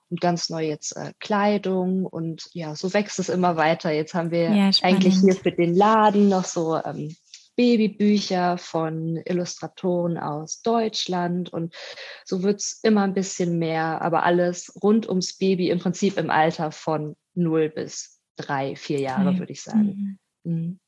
und 0.09 0.21
ganz 0.21 0.49
neu 0.49 0.65
jetzt 0.65 0.97
äh, 0.97 1.13
Kleidung 1.19 2.07
und 2.07 2.49
ja, 2.53 2.75
so 2.75 2.93
wächst 2.95 3.19
es 3.19 3.29
immer 3.29 3.57
weiter. 3.57 3.91
Jetzt 3.91 4.15
haben 4.15 4.31
wir 4.31 4.49
ja, 4.55 4.71
eigentlich 4.81 5.19
hier 5.19 5.35
für 5.35 5.51
den 5.51 5.75
Laden 5.75 6.29
noch 6.29 6.45
so 6.45 6.77
ähm, 6.83 7.15
Babybücher 7.59 8.57
von 8.57 9.17
Illustratoren 9.25 10.17
aus 10.17 10.61
Deutschland 10.61 11.51
und 11.51 11.75
so 12.23 12.41
wird 12.41 12.61
es 12.61 12.79
immer 12.83 13.03
ein 13.03 13.13
bisschen 13.13 13.59
mehr, 13.59 14.01
aber 14.01 14.23
alles 14.23 14.73
rund 14.81 15.09
ums 15.09 15.37
Baby 15.37 15.69
im 15.69 15.79
Prinzip 15.79 16.17
im 16.17 16.29
Alter 16.29 16.71
von 16.71 17.17
0 17.35 17.67
bis 17.67 18.21
3, 18.37 18.77
4 18.77 19.01
Jahre, 19.01 19.31
okay. 19.31 19.39
würde 19.39 19.51
ich 19.51 19.61
sagen. 19.61 20.19
Mhm. 20.45 20.53
mhm. 20.53 20.79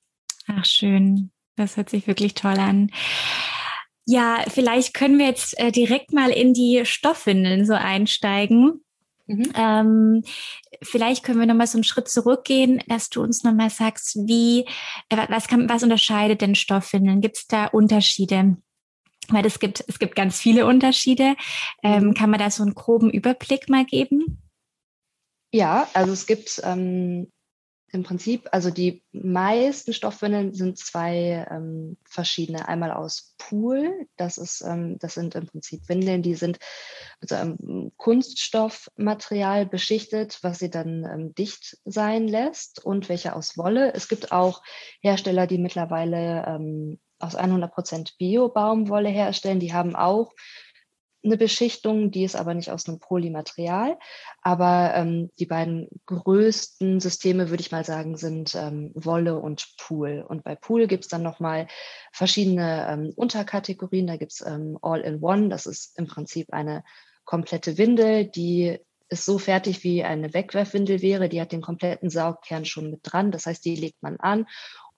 Ach, 0.48 0.64
schön. 0.64 1.32
Das 1.58 1.76
hört 1.76 1.90
sich 1.90 2.08
wirklich 2.08 2.36
toll 2.36 2.58
an. 2.58 2.90
Ja, 4.06 4.42
vielleicht 4.48 4.94
können 4.94 5.20
wir 5.20 5.26
jetzt 5.26 5.60
äh, 5.60 5.74
direkt 5.74 6.14
mal 6.14 6.30
in 6.30 6.54
die 6.54 6.86
Stoffwindeln 6.86 7.66
so 7.66 7.74
einsteigen. 7.74 8.82
Mhm. 9.32 9.54
Ähm, 9.56 10.24
vielleicht 10.84 11.24
können 11.24 11.40
wir 11.40 11.46
nochmal 11.46 11.68
so 11.68 11.78
einen 11.78 11.86
Schritt 11.86 12.10
zurückgehen, 12.10 12.82
dass 12.88 13.10
du 13.10 13.22
uns 13.22 13.44
nochmal 13.44 13.70
sagst, 13.70 14.18
wie, 14.28 14.66
äh, 15.10 15.18
was, 15.30 15.48
kann, 15.48 15.70
was 15.70 15.84
unterscheidet 15.84 16.42
denn 16.42 16.56
Stoffwindeln? 16.56 17.22
Gibt 17.22 17.38
es 17.38 17.48
da 17.48 17.68
Unterschiede? 17.68 18.58
Weil 19.30 19.46
es 19.46 19.60
gibt, 19.60 19.86
es 19.88 20.00
gibt 20.00 20.16
ganz 20.16 20.40
viele 20.40 20.66
Unterschiede. 20.66 21.36
Ähm, 21.82 22.08
mhm. 22.08 22.14
kann 22.14 22.30
man 22.30 22.40
da 22.40 22.50
so 22.52 22.64
einen 22.64 22.76
groben 22.76 23.10
Überblick 23.10 23.70
mal 23.70 23.86
geben? 23.86 24.42
Ja, 25.54 25.88
also 25.94 26.12
es 26.12 26.26
gibt 26.26 26.62
ähm, 26.64 27.32
im 27.94 28.04
Prinzip, 28.04 28.48
also 28.52 28.70
die 28.70 29.04
meisten 29.12 29.94
Stoffwindeln 29.94 30.54
sind 30.54 30.78
zwei 30.78 31.46
ähm, 31.52 31.98
verschiedene. 32.06 32.68
Einmal 32.68 32.92
aus 32.92 33.36
Pool, 33.38 34.08
das 34.16 34.38
ist, 34.38 34.62
ähm, 34.62 34.98
das 35.00 35.16
sind 35.16 35.36
im 35.36 35.46
Prinzip 35.46 35.90
Windeln, 35.90 36.22
die 36.22 36.36
sind 36.36 36.58
mit 37.20 37.34
einem 37.34 37.92
Kunststoffmaterial 37.98 39.66
beschichtet, 39.66 40.40
was 40.42 40.60
sie 40.60 40.70
dann 40.70 41.04
ähm, 41.04 41.36
dicht 41.36 41.78
sein 41.84 42.28
lässt 42.28 42.84
und 42.84 43.10
welche 43.10 43.36
aus 43.36 43.58
Wolle. 43.58 43.94
Es 43.94 44.08
gibt 44.08 44.32
auch 44.32 44.64
Hersteller, 45.02 45.46
die 45.46 45.58
mittlerweile 45.58 46.46
ähm, 46.48 47.00
aus 47.20 47.38
100% 47.38 48.14
Bio-Baumwolle 48.18 49.10
herstellen. 49.10 49.60
Die 49.60 49.74
haben 49.74 49.96
auch 49.96 50.32
eine 51.24 51.38
Beschichtung, 51.38 52.12
die 52.12 52.24
ist 52.24 52.36
aber 52.36 52.54
nicht 52.54 52.72
aus 52.72 52.88
einem 52.88 53.00
Polymaterial. 53.00 53.98
Aber 54.42 54.94
ähm, 54.96 55.32
die 55.40 55.46
beiden 55.46 55.88
größten 56.06 57.00
Systeme, 57.00 57.50
würde 57.50 57.62
ich 57.62 57.72
mal 57.72 57.86
sagen, 57.86 58.18
sind 58.18 58.56
ähm, 58.56 58.92
Wolle 58.96 59.40
und 59.40 59.68
Pool. 59.78 60.26
Und 60.28 60.44
bei 60.44 60.56
Pool 60.56 60.88
gibt 60.88 61.06
es 61.06 61.10
dann 61.10 61.24
nochmal 61.24 61.68
verschiedene 62.12 62.88
ähm, 62.90 63.14
Unterkategorien. 63.16 64.08
Da 64.08 64.18
gibt 64.18 64.34
es 64.34 64.42
ähm, 64.46 64.78
All-in-One, 64.82 65.50
das 65.50 65.66
ist 65.66 65.98
im 65.98 66.08
Prinzip 66.08 66.52
eine 66.54 66.84
komplette 67.24 67.78
Windel, 67.78 68.26
die 68.26 68.80
ist 69.12 69.26
so 69.26 69.38
fertig, 69.38 69.84
wie 69.84 70.04
eine 70.04 70.34
Wegwerfwindel 70.34 71.02
wäre. 71.02 71.28
Die 71.28 71.42
hat 71.42 71.52
den 71.52 71.62
kompletten 71.62 72.10
Saugkern 72.10 72.64
schon 72.64 72.90
mit 72.90 73.02
dran. 73.04 73.32
Das 73.32 73.46
heißt, 73.46 73.64
die 73.66 73.76
legt 73.76 74.02
man 74.02 74.18
an 74.18 74.48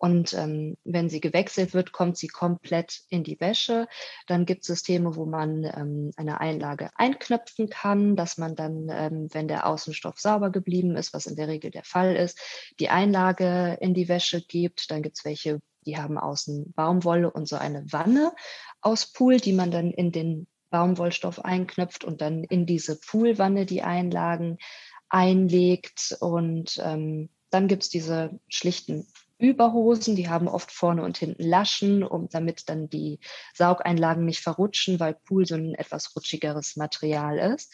und 0.03 0.33
ähm, 0.33 0.75
wenn 0.83 1.07
sie 1.07 1.21
gewechselt 1.21 1.73
wird, 1.73 1.93
kommt 1.93 2.17
sie 2.17 2.27
komplett 2.27 3.03
in 3.07 3.23
die 3.23 3.39
Wäsche. 3.39 3.87
Dann 4.27 4.45
gibt 4.45 4.63
es 4.63 4.67
Systeme, 4.67 5.15
wo 5.15 5.25
man 5.25 5.63
ähm, 5.63 6.11
eine 6.17 6.41
Einlage 6.41 6.89
einknöpfen 6.95 7.69
kann, 7.69 8.17
dass 8.17 8.37
man 8.37 8.57
dann, 8.57 8.89
ähm, 8.91 9.29
wenn 9.31 9.47
der 9.47 9.65
Außenstoff 9.65 10.19
sauber 10.19 10.49
geblieben 10.49 10.97
ist, 10.97 11.13
was 11.13 11.25
in 11.25 11.37
der 11.37 11.47
Regel 11.47 11.71
der 11.71 11.85
Fall 11.85 12.17
ist, 12.17 12.37
die 12.81 12.89
Einlage 12.89 13.77
in 13.79 13.93
die 13.93 14.09
Wäsche 14.09 14.41
gibt. 14.41 14.91
Dann 14.91 15.03
gibt 15.03 15.19
es 15.19 15.23
welche, 15.23 15.61
die 15.85 15.95
haben 15.95 16.17
außen 16.17 16.73
Baumwolle 16.73 17.31
und 17.31 17.47
so 17.47 17.55
eine 17.55 17.85
Wanne 17.93 18.33
aus 18.81 19.13
Pool, 19.13 19.37
die 19.37 19.53
man 19.53 19.71
dann 19.71 19.89
in 19.89 20.11
den 20.11 20.47
Baumwollstoff 20.69 21.45
einknöpft 21.45 22.03
und 22.03 22.19
dann 22.19 22.43
in 22.43 22.65
diese 22.65 22.99
Poolwanne 22.99 23.65
die 23.65 23.83
Einlagen 23.83 24.57
einlegt. 25.07 26.17
Und 26.19 26.77
ähm, 26.83 27.29
dann 27.51 27.69
gibt 27.69 27.83
es 27.83 27.89
diese 27.89 28.37
schlichten 28.49 29.07
Überhosen, 29.43 30.15
die 30.15 30.29
haben 30.29 30.47
oft 30.47 30.71
vorne 30.71 31.03
und 31.03 31.17
hinten 31.17 31.43
Laschen, 31.43 32.03
um 32.03 32.29
damit 32.29 32.69
dann 32.69 32.89
die 32.89 33.19
Saugeinlagen 33.53 34.23
nicht 34.23 34.39
verrutschen, 34.39 35.01
weil 35.01 35.15
Pool 35.15 35.45
so 35.45 35.55
ein 35.55 35.75
etwas 35.75 36.15
rutschigeres 36.15 36.77
Material 36.77 37.37
ist. 37.53 37.73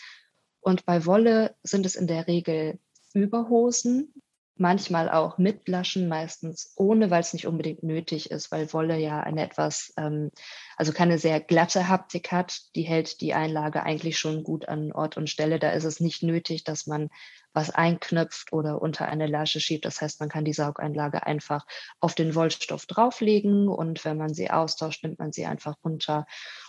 Und 0.61 0.85
bei 0.85 1.05
Wolle 1.05 1.55
sind 1.61 1.85
es 1.85 1.95
in 1.95 2.07
der 2.07 2.27
Regel 2.27 2.79
Überhosen, 3.13 4.13
manchmal 4.60 5.10
auch 5.10 5.38
mit 5.38 5.68
Laschen, 5.68 6.08
meistens 6.08 6.74
ohne, 6.75 7.10
weil 7.10 7.22
es 7.22 7.34
nicht 7.34 7.48
unbedingt 7.48 7.84
nötig 7.84 8.32
ist, 8.32 8.51
weil 8.51 8.72
Wolle 8.74 8.98
ja 8.98 9.22
eine 9.22 9.44
etwas, 9.44 9.94
ähm, 9.98 10.32
also 10.78 10.92
keine 10.92 11.18
sehr 11.18 11.39
glatte 11.39 11.88
Haptik 11.88 12.32
hat. 12.32 12.75
Die 12.75 12.84
hält 12.84 13.22
die 13.22 13.34
Einlage 13.34 13.84
eigentlich 13.84 14.20
schon 14.20 14.44
gut 14.44 14.68
an 14.68 14.92
Ort 14.92 15.18
und 15.18 15.30
Stelle. 15.30 15.60
Da 15.60 15.72
ist 15.72 15.86
es 15.86 16.00
nicht 16.00 16.24
nötig, 16.24 16.63
dass 16.63 16.88
man 16.88 17.10
was 17.54 17.70
einknöpft 17.70 18.54
oder 18.54 18.82
unter 18.82 19.08
eine 19.08 19.28
Lasche 19.28 19.60
schiebt. 19.60 19.86
Das 19.86 20.01
heißt, 20.01 20.20
man 20.20 20.30
kann 20.30 20.46
die 20.46 20.54
Saugeinlage 20.54 21.25
einfach 21.25 21.66
auf 22.00 22.13
den 22.13 22.36
Wollstoff 22.36 22.86
drauflegen 22.86 23.68
und 23.68 24.06
wenn 24.06 24.18
man 24.18 24.34
sie 24.34 24.51
austauscht, 24.51 25.04
nimmt 25.04 25.20
man 25.20 25.32
sie 25.32 25.46
einfach 25.46 25.75
runter 25.84 26.25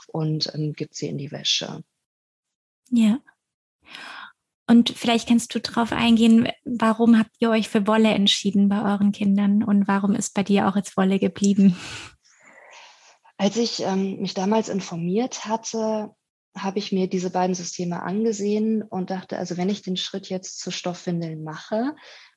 und 0.08 0.54
ähm, 0.54 0.72
gibt 0.72 0.94
sie 0.94 1.08
in 1.08 1.18
die 1.18 1.30
Wäsche. 1.30 1.82
Ja. 2.90 3.18
Und 4.70 4.90
vielleicht 4.90 5.26
kannst 5.26 5.52
du 5.52 5.58
darauf 5.58 5.90
eingehen, 5.90 6.48
warum 6.64 7.18
habt 7.18 7.34
ihr 7.40 7.50
euch 7.50 7.68
für 7.68 7.88
Wolle 7.88 8.10
entschieden 8.10 8.68
bei 8.68 8.80
euren 8.84 9.10
Kindern 9.10 9.64
und 9.64 9.88
warum 9.88 10.14
ist 10.14 10.32
bei 10.32 10.44
dir 10.44 10.68
auch 10.68 10.76
jetzt 10.76 10.96
Wolle 10.96 11.18
geblieben? 11.18 11.76
Als 13.36 13.56
ich 13.56 13.82
ähm, 13.82 14.20
mich 14.20 14.32
damals 14.32 14.68
informiert 14.68 15.44
hatte, 15.44 16.14
habe 16.56 16.78
ich 16.78 16.92
mir 16.92 17.08
diese 17.08 17.30
beiden 17.30 17.56
Systeme 17.56 18.04
angesehen 18.04 18.84
und 18.84 19.10
dachte, 19.10 19.38
also 19.38 19.56
wenn 19.56 19.68
ich 19.68 19.82
den 19.82 19.96
Schritt 19.96 20.28
jetzt 20.28 20.60
zu 20.60 20.70
Stoffwindeln 20.70 21.42
mache, 21.42 21.96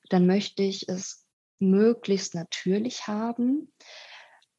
dann 0.09 0.25
möchte 0.25 0.63
ich 0.63 0.89
es 0.89 1.27
möglichst 1.59 2.33
natürlich 2.33 3.05
haben. 3.05 3.71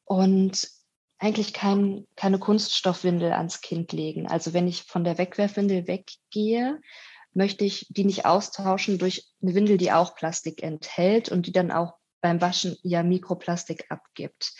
Und 0.05 0.69
eigentlich 1.17 1.51
kein, 1.51 2.07
keine 2.15 2.39
Kunststoffwindel 2.39 3.33
ans 3.33 3.59
Kind 3.59 3.91
legen. 3.91 4.27
Also 4.27 4.53
wenn 4.53 4.65
ich 4.65 4.83
von 4.83 5.03
der 5.03 5.17
Wegwerfwindel 5.17 5.89
weggehe, 5.89 6.79
möchte 7.35 7.65
ich 7.65 7.85
die 7.89 8.05
nicht 8.05 8.25
austauschen 8.25 8.97
durch 8.97 9.27
eine 9.41 9.53
Windel, 9.53 9.77
die 9.77 9.91
auch 9.91 10.15
Plastik 10.15 10.63
enthält 10.63 11.29
und 11.29 11.45
die 11.45 11.51
dann 11.51 11.71
auch 11.71 11.95
beim 12.21 12.41
Waschen 12.41 12.75
ja 12.81 13.03
Mikroplastik 13.03 13.85
abgibt. 13.89 14.53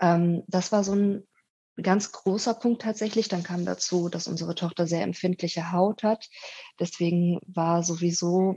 Ähm, 0.00 0.44
das 0.46 0.70
war 0.70 0.84
so 0.84 0.94
ein 0.94 1.26
ganz 1.82 2.12
großer 2.12 2.54
Punkt 2.54 2.82
tatsächlich. 2.82 3.28
Dann 3.28 3.42
kam 3.42 3.64
dazu, 3.64 4.08
dass 4.08 4.28
unsere 4.28 4.54
Tochter 4.54 4.86
sehr 4.86 5.02
empfindliche 5.02 5.72
Haut 5.72 6.02
hat. 6.02 6.28
Deswegen 6.78 7.40
war 7.46 7.82
sowieso, 7.82 8.56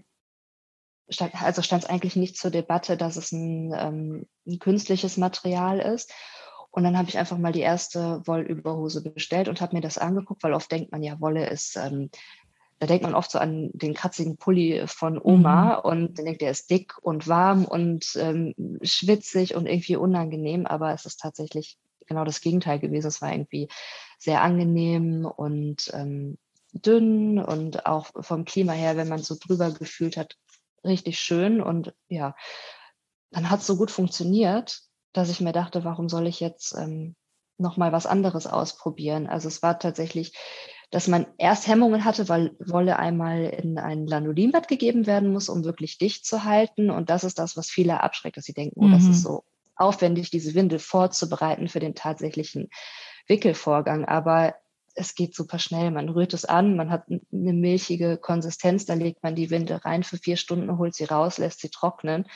stand, 1.09 1.41
also 1.41 1.61
stand 1.61 1.83
es 1.83 1.89
eigentlich 1.89 2.17
nicht 2.17 2.37
zur 2.37 2.51
Debatte, 2.51 2.97
dass 2.97 3.15
es 3.15 3.31
ein, 3.31 3.73
ähm, 3.75 4.27
ein 4.45 4.59
künstliches 4.59 5.17
Material 5.17 5.79
ist. 5.79 6.13
Und 6.69 6.83
dann 6.83 6.97
habe 6.97 7.07
ich 7.07 7.19
einfach 7.19 7.37
mal 7.37 7.51
die 7.51 7.61
erste 7.61 8.21
Wollüberhose 8.25 9.03
bestellt 9.03 9.47
und 9.47 9.61
habe 9.61 9.75
mir 9.75 9.81
das 9.81 9.99
angeguckt, 9.99 10.43
weil 10.43 10.53
oft 10.53 10.71
denkt 10.71 10.91
man 10.91 11.03
ja, 11.03 11.19
Wolle 11.21 11.47
ist, 11.47 11.77
ähm, 11.77 12.09
da 12.83 12.87
denkt 12.87 13.03
man 13.03 13.15
oft 13.15 13.31
so 13.31 13.39
an 13.39 13.69
den 13.73 13.93
kratzigen 13.93 14.35
Pulli 14.35 14.83
von 14.87 15.17
Oma 15.17 15.77
mhm. 15.77 15.89
und 15.89 16.19
dann 16.19 16.25
denkt, 16.25 16.41
der 16.41 16.51
ist 16.51 16.69
dick 16.69 16.97
und 17.01 17.29
warm 17.29 17.63
und 17.63 18.17
ähm, 18.17 18.53
schwitzig 18.81 19.55
und 19.55 19.67
irgendwie 19.67 19.95
unangenehm, 19.95 20.65
aber 20.65 20.93
es 20.93 21.05
ist 21.05 21.21
tatsächlich 21.21 21.77
genau 22.07 22.25
das 22.25 22.41
Gegenteil 22.41 22.79
gewesen. 22.79 23.07
Es 23.07 23.21
war 23.21 23.31
irgendwie 23.31 23.69
sehr 24.19 24.41
angenehm 24.41 25.23
und 25.23 25.91
ähm, 25.93 26.37
dünn 26.73 27.39
und 27.39 27.85
auch 27.85 28.07
vom 28.19 28.43
Klima 28.43 28.73
her, 28.73 28.97
wenn 28.97 29.07
man 29.07 29.23
so 29.23 29.37
drüber 29.39 29.71
gefühlt 29.71 30.17
hat, 30.17 30.35
richtig 30.83 31.21
schön. 31.21 31.61
Und 31.61 31.93
ja, 32.09 32.35
dann 33.31 33.49
hat 33.49 33.61
es 33.61 33.67
so 33.67 33.77
gut 33.77 33.91
funktioniert, 33.91 34.81
dass 35.13 35.29
ich 35.29 35.39
mir 35.39 35.53
dachte, 35.53 35.85
warum 35.85 36.09
soll 36.09 36.27
ich 36.27 36.41
jetzt 36.41 36.75
ähm, 36.77 37.15
noch 37.57 37.77
mal 37.77 37.93
was 37.93 38.07
anderes 38.07 38.45
ausprobieren? 38.45 39.27
Also 39.27 39.47
es 39.47 39.63
war 39.63 39.79
tatsächlich, 39.79 40.33
dass 40.93 41.07
man 41.07 41.25
erst 41.39 41.67
Hemmungen 41.67 42.05
hatte, 42.05 42.29
weil 42.29 42.55
Wolle 42.59 42.99
einmal 42.99 43.45
in 43.45 43.79
ein 43.79 44.05
Lanolinbad 44.05 44.67
gegeben 44.67 45.07
werden 45.07 45.33
muss, 45.33 45.49
um 45.49 45.63
wirklich 45.63 45.97
dicht 45.97 46.23
zu 46.23 46.43
halten. 46.43 46.91
Und 46.91 47.09
das 47.09 47.23
ist 47.23 47.39
das, 47.39 47.57
was 47.57 47.71
viele 47.71 48.01
abschreckt, 48.01 48.37
dass 48.37 48.45
sie 48.45 48.53
denken, 48.53 48.79
oh, 48.79 48.89
das 48.89 49.01
ist 49.01 49.07
mhm. 49.07 49.13
so 49.13 49.43
aufwendig, 49.75 50.29
diese 50.29 50.53
Windel 50.53 50.77
vorzubereiten 50.77 51.67
für 51.67 51.79
den 51.79 51.95
tatsächlichen 51.95 52.69
Wickelvorgang. 53.25 54.05
Aber 54.05 54.53
es 54.93 55.15
geht 55.15 55.33
super 55.33 55.57
schnell. 55.57 55.89
Man 55.89 56.09
rührt 56.09 56.35
es 56.35 56.45
an, 56.45 56.75
man 56.75 56.91
hat 56.91 57.07
eine 57.07 57.53
milchige 57.53 58.17
Konsistenz, 58.17 58.85
da 58.85 58.93
legt 58.93 59.23
man 59.23 59.33
die 59.33 59.49
Windel 59.49 59.77
rein 59.77 60.03
für 60.03 60.17
vier 60.17 60.37
Stunden, 60.37 60.77
holt 60.77 60.93
sie 60.93 61.05
raus, 61.05 61.39
lässt 61.39 61.61
sie 61.61 61.69
trocknen. 61.69 62.27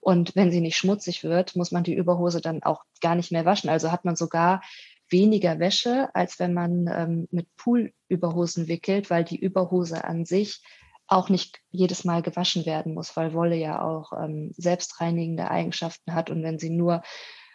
Und 0.00 0.34
wenn 0.34 0.50
sie 0.50 0.62
nicht 0.62 0.78
schmutzig 0.78 1.22
wird, 1.22 1.54
muss 1.54 1.70
man 1.70 1.84
die 1.84 1.94
Überhose 1.94 2.40
dann 2.40 2.62
auch 2.62 2.84
gar 3.02 3.14
nicht 3.14 3.30
mehr 3.30 3.44
waschen. 3.44 3.68
Also 3.68 3.92
hat 3.92 4.06
man 4.06 4.16
sogar 4.16 4.62
weniger 5.10 5.58
Wäsche, 5.58 6.08
als 6.14 6.38
wenn 6.38 6.54
man 6.54 6.88
ähm, 6.88 7.28
mit 7.30 7.48
Poolüberhosen 7.56 8.68
wickelt, 8.68 9.10
weil 9.10 9.24
die 9.24 9.38
Überhose 9.38 10.04
an 10.04 10.24
sich 10.24 10.62
auch 11.08 11.28
nicht 11.28 11.60
jedes 11.70 12.04
Mal 12.04 12.22
gewaschen 12.22 12.66
werden 12.66 12.94
muss, 12.94 13.16
weil 13.16 13.32
Wolle 13.32 13.56
ja 13.56 13.82
auch 13.82 14.12
ähm, 14.12 14.52
selbstreinigende 14.56 15.50
Eigenschaften 15.50 16.14
hat. 16.14 16.30
Und 16.30 16.42
wenn 16.42 16.58
sie 16.58 16.70
nur 16.70 17.02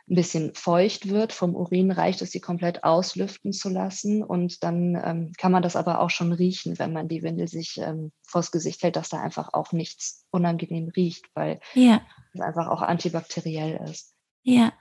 ein 0.09 0.15
bisschen 0.15 0.53
feucht 0.55 1.09
wird 1.09 1.31
vom 1.33 1.55
Urin, 1.55 1.91
reicht 1.91 2.21
es, 2.21 2.31
sie 2.31 2.39
komplett 2.39 2.83
auslüften 2.83 3.53
zu 3.53 3.69
lassen. 3.69 4.23
Und 4.23 4.63
dann 4.63 4.99
ähm, 5.03 5.31
kann 5.37 5.51
man 5.51 5.63
das 5.63 5.75
aber 5.75 5.99
auch 5.99 6.09
schon 6.09 6.31
riechen, 6.31 6.79
wenn 6.79 6.93
man 6.93 7.07
die 7.07 7.23
Windel 7.23 7.47
sich 7.47 7.77
ähm, 7.77 8.11
vors 8.23 8.51
Gesicht 8.51 8.83
hält, 8.83 8.95
dass 8.95 9.09
da 9.09 9.21
einfach 9.21 9.53
auch 9.53 9.73
nichts 9.73 10.25
unangenehm 10.31 10.89
riecht, 10.95 11.25
weil 11.33 11.59
ja. 11.73 12.01
es 12.33 12.41
einfach 12.41 12.67
auch 12.67 12.81
antibakteriell 12.81 13.81
ist. 13.89 14.15
Ja. 14.43 14.73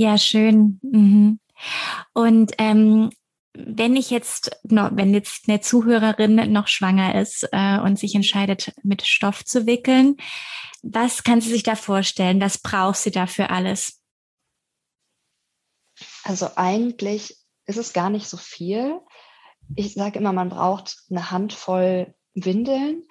Ja, 0.00 0.16
schön. 0.16 0.80
Mhm. 0.80 1.40
Und 2.14 2.52
ähm, 2.56 3.10
wenn 3.52 3.96
ich 3.96 4.08
jetzt 4.08 4.50
noch, 4.62 4.88
wenn 4.94 5.12
jetzt 5.12 5.46
eine 5.46 5.60
Zuhörerin 5.60 6.50
noch 6.50 6.68
schwanger 6.68 7.20
ist 7.20 7.46
äh, 7.52 7.78
und 7.80 7.98
sich 7.98 8.14
entscheidet, 8.14 8.72
mit 8.82 9.02
Stoff 9.02 9.44
zu 9.44 9.66
wickeln, 9.66 10.16
was 10.82 11.22
kann 11.22 11.42
sie 11.42 11.50
sich 11.50 11.64
da 11.64 11.74
vorstellen? 11.74 12.40
Was 12.40 12.56
braucht 12.56 12.96
sie 12.96 13.10
dafür 13.10 13.50
alles? 13.50 14.00
Also 16.24 16.48
eigentlich 16.56 17.36
ist 17.66 17.76
es 17.76 17.92
gar 17.92 18.08
nicht 18.08 18.26
so 18.26 18.38
viel. 18.38 19.00
Ich 19.76 19.92
sage 19.92 20.18
immer, 20.18 20.32
man 20.32 20.48
braucht 20.48 20.96
eine 21.10 21.30
Handvoll 21.30 22.14
Windeln. 22.32 23.06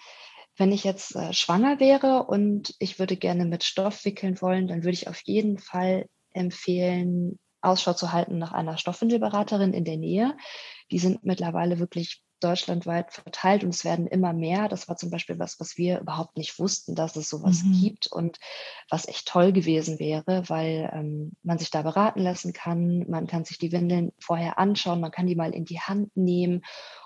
Wenn 0.58 0.72
ich 0.72 0.86
jetzt 0.86 1.16
äh, 1.16 1.34
schwanger 1.34 1.80
wäre 1.80 2.24
und 2.24 2.74
ich 2.80 2.98
würde 2.98 3.16
gerne 3.16 3.46
mit 3.46 3.64
Stoff 3.64 4.06
wickeln 4.06 4.42
wollen, 4.42 4.68
dann 4.68 4.80
würde 4.80 4.96
ich 4.96 5.08
auf 5.08 5.22
jeden 5.26 5.60
Fall 5.60 6.08
empfehlen, 6.34 7.40
Ausschau 7.62 7.94
zu 7.94 8.12
halten 8.12 8.38
nach 8.38 8.54
einer 8.54 8.78
Stoffwindelberaterin 8.78 9.74
in 9.74 9.84
der 9.84 9.98
Nähe. 9.98 10.38
Die 10.92 11.00
sind 11.00 11.24
mittlerweile 11.24 11.80
wirklich 11.80 12.24
deutschlandweit 12.40 13.12
verteilt 13.12 13.64
und 13.64 13.72
es 13.72 13.84
werden 13.84 14.08
immer 14.08 14.34
mehr. 14.34 14.70
Das 14.70 14.88
war 14.88 14.96
zum 14.96 15.10
Beispiel 15.10 15.40
was, 15.40 15.60
was 15.60 15.78
wir 15.78 16.00
überhaupt 16.00 16.38
nicht 16.38 16.58
wussten, 16.58 16.96
dass 16.96 17.16
es 17.16 17.30
sowas 17.30 17.64
mhm. 17.64 17.74
gibt 17.82 18.08
und 18.08 18.40
was 18.90 19.08
echt 19.08 19.28
toll 19.28 19.52
gewesen 19.52 20.00
wäre, 20.00 20.44
weil 20.48 20.90
ähm, 20.94 21.34
man 21.44 21.58
sich 21.58 21.70
da 21.70 21.82
beraten 21.82 22.22
lassen 22.22 22.54
kann. 22.54 23.06
Man 23.10 23.28
kann 23.28 23.46
sich 23.46 23.58
die 23.58 23.72
Windeln 23.72 24.14
vorher 24.20 24.58
anschauen, 24.58 25.02
man 25.02 25.12
kann 25.12 25.28
die 25.28 25.36
mal 25.36 25.54
in 25.54 25.66
die 25.66 25.82
Hand 25.82 26.16
nehmen 26.16 26.62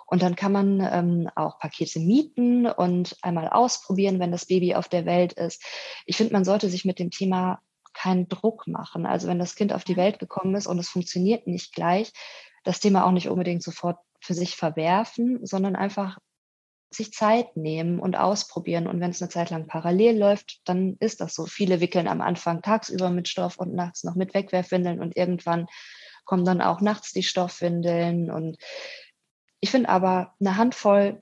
und 0.05 0.21
dann 0.21 0.35
kann 0.35 0.51
man 0.51 0.79
ähm, 0.79 1.29
auch 1.35 1.57
Pakete 1.57 1.99
mieten 1.99 2.67
und 2.67 3.17
einmal 3.21 3.49
ausprobieren, 3.49 4.19
wenn 4.19 4.31
das 4.31 4.45
Baby 4.45 4.75
auf 4.75 4.87
der 4.87 5.05
Welt 5.05 5.33
ist. 5.33 5.63
Ich 6.05 6.17
finde, 6.17 6.33
man 6.33 6.45
sollte 6.45 6.69
sich 6.69 6.85
mit 6.85 6.99
dem 6.99 7.09
Thema 7.09 7.59
keinen 8.03 8.27
Druck 8.27 8.67
machen. 8.67 9.05
Also 9.05 9.29
wenn 9.29 9.39
das 9.39 9.55
Kind 9.55 9.71
auf 9.71 9.85
die 9.85 9.95
Welt 9.95 10.19
gekommen 10.19 10.55
ist 10.55 10.67
und 10.67 10.77
es 10.77 10.89
funktioniert 10.89 11.47
nicht 11.47 11.73
gleich, 11.73 12.11
das 12.65 12.81
Thema 12.81 13.05
auch 13.05 13.11
nicht 13.11 13.29
unbedingt 13.29 13.63
sofort 13.63 13.97
für 14.19 14.33
sich 14.33 14.57
verwerfen, 14.57 15.45
sondern 15.45 15.77
einfach 15.77 16.17
sich 16.91 17.13
Zeit 17.13 17.55
nehmen 17.55 17.99
und 17.99 18.17
ausprobieren. 18.17 18.87
Und 18.87 18.99
wenn 18.99 19.11
es 19.11 19.21
eine 19.21 19.29
Zeit 19.29 19.51
lang 19.51 19.67
parallel 19.67 20.17
läuft, 20.17 20.61
dann 20.65 20.97
ist 20.99 21.21
das 21.21 21.33
so. 21.33 21.45
Viele 21.45 21.79
wickeln 21.79 22.09
am 22.09 22.19
Anfang 22.19 22.61
tagsüber 22.61 23.09
mit 23.09 23.29
Stoff 23.29 23.57
und 23.57 23.73
nachts 23.73 24.03
noch 24.03 24.15
mit 24.15 24.33
Wegwerfwindeln 24.33 24.99
und 25.01 25.15
irgendwann 25.15 25.67
kommen 26.25 26.45
dann 26.45 26.61
auch 26.61 26.81
nachts 26.81 27.13
die 27.13 27.23
Stoffwindeln. 27.23 28.29
Und 28.29 28.57
ich 29.61 29.71
finde 29.71 29.89
aber 29.89 30.33
eine 30.41 30.57
Handvoll 30.57 31.21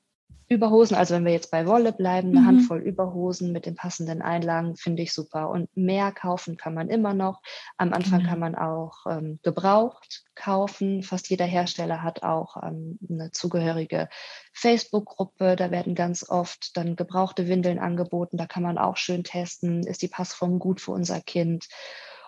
Überhosen, 0.51 0.97
also 0.97 1.15
wenn 1.15 1.23
wir 1.23 1.31
jetzt 1.31 1.49
bei 1.49 1.65
Wolle 1.65 1.93
bleiben, 1.93 2.31
eine 2.31 2.41
mhm. 2.41 2.45
Handvoll 2.45 2.79
Überhosen 2.79 3.53
mit 3.53 3.65
den 3.65 3.75
passenden 3.75 4.21
Einlagen 4.21 4.75
finde 4.75 5.01
ich 5.01 5.13
super. 5.13 5.49
Und 5.49 5.69
mehr 5.77 6.11
kaufen 6.11 6.57
kann 6.57 6.73
man 6.73 6.89
immer 6.89 7.13
noch. 7.13 7.41
Am 7.77 7.93
Anfang 7.93 8.23
mhm. 8.23 8.25
kann 8.25 8.39
man 8.39 8.55
auch 8.55 9.05
ähm, 9.09 9.39
gebraucht 9.43 10.25
kaufen. 10.35 11.03
Fast 11.03 11.29
jeder 11.29 11.45
Hersteller 11.45 12.03
hat 12.03 12.23
auch 12.23 12.57
ähm, 12.61 12.99
eine 13.09 13.31
zugehörige 13.31 14.09
Facebook-Gruppe. 14.51 15.55
Da 15.55 15.71
werden 15.71 15.95
ganz 15.95 16.29
oft 16.29 16.75
dann 16.75 16.97
gebrauchte 16.97 17.47
Windeln 17.47 17.79
angeboten. 17.79 18.35
Da 18.35 18.45
kann 18.45 18.63
man 18.63 18.77
auch 18.77 18.97
schön 18.97 19.23
testen, 19.23 19.87
ist 19.87 20.01
die 20.01 20.09
Passform 20.09 20.59
gut 20.59 20.81
für 20.81 20.91
unser 20.91 21.21
Kind. 21.21 21.69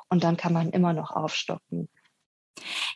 Und 0.07 0.23
dann 0.23 0.37
kann 0.37 0.53
man 0.53 0.69
immer 0.69 0.93
noch 0.93 1.11
aufstocken. 1.11 1.89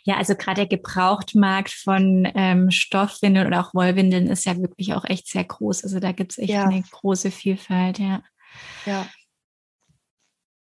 Ja, 0.03 0.17
also 0.17 0.35
gerade 0.35 0.65
der 0.65 0.77
Gebrauchtmarkt 0.77 1.71
von 1.71 2.27
ähm, 2.35 2.71
Stoffwindeln 2.71 3.47
oder 3.47 3.61
auch 3.61 3.73
Wollwindeln 3.73 4.27
ist 4.27 4.45
ja 4.45 4.57
wirklich 4.57 4.93
auch 4.93 5.05
echt 5.05 5.27
sehr 5.27 5.43
groß. 5.43 5.83
Also 5.83 5.99
da 5.99 6.11
gibt 6.11 6.33
es 6.33 6.37
echt 6.37 6.49
ja. 6.49 6.65
eine 6.65 6.81
große 6.81 7.31
Vielfalt, 7.31 7.99
ja. 7.99 8.23
Ja. 8.85 9.07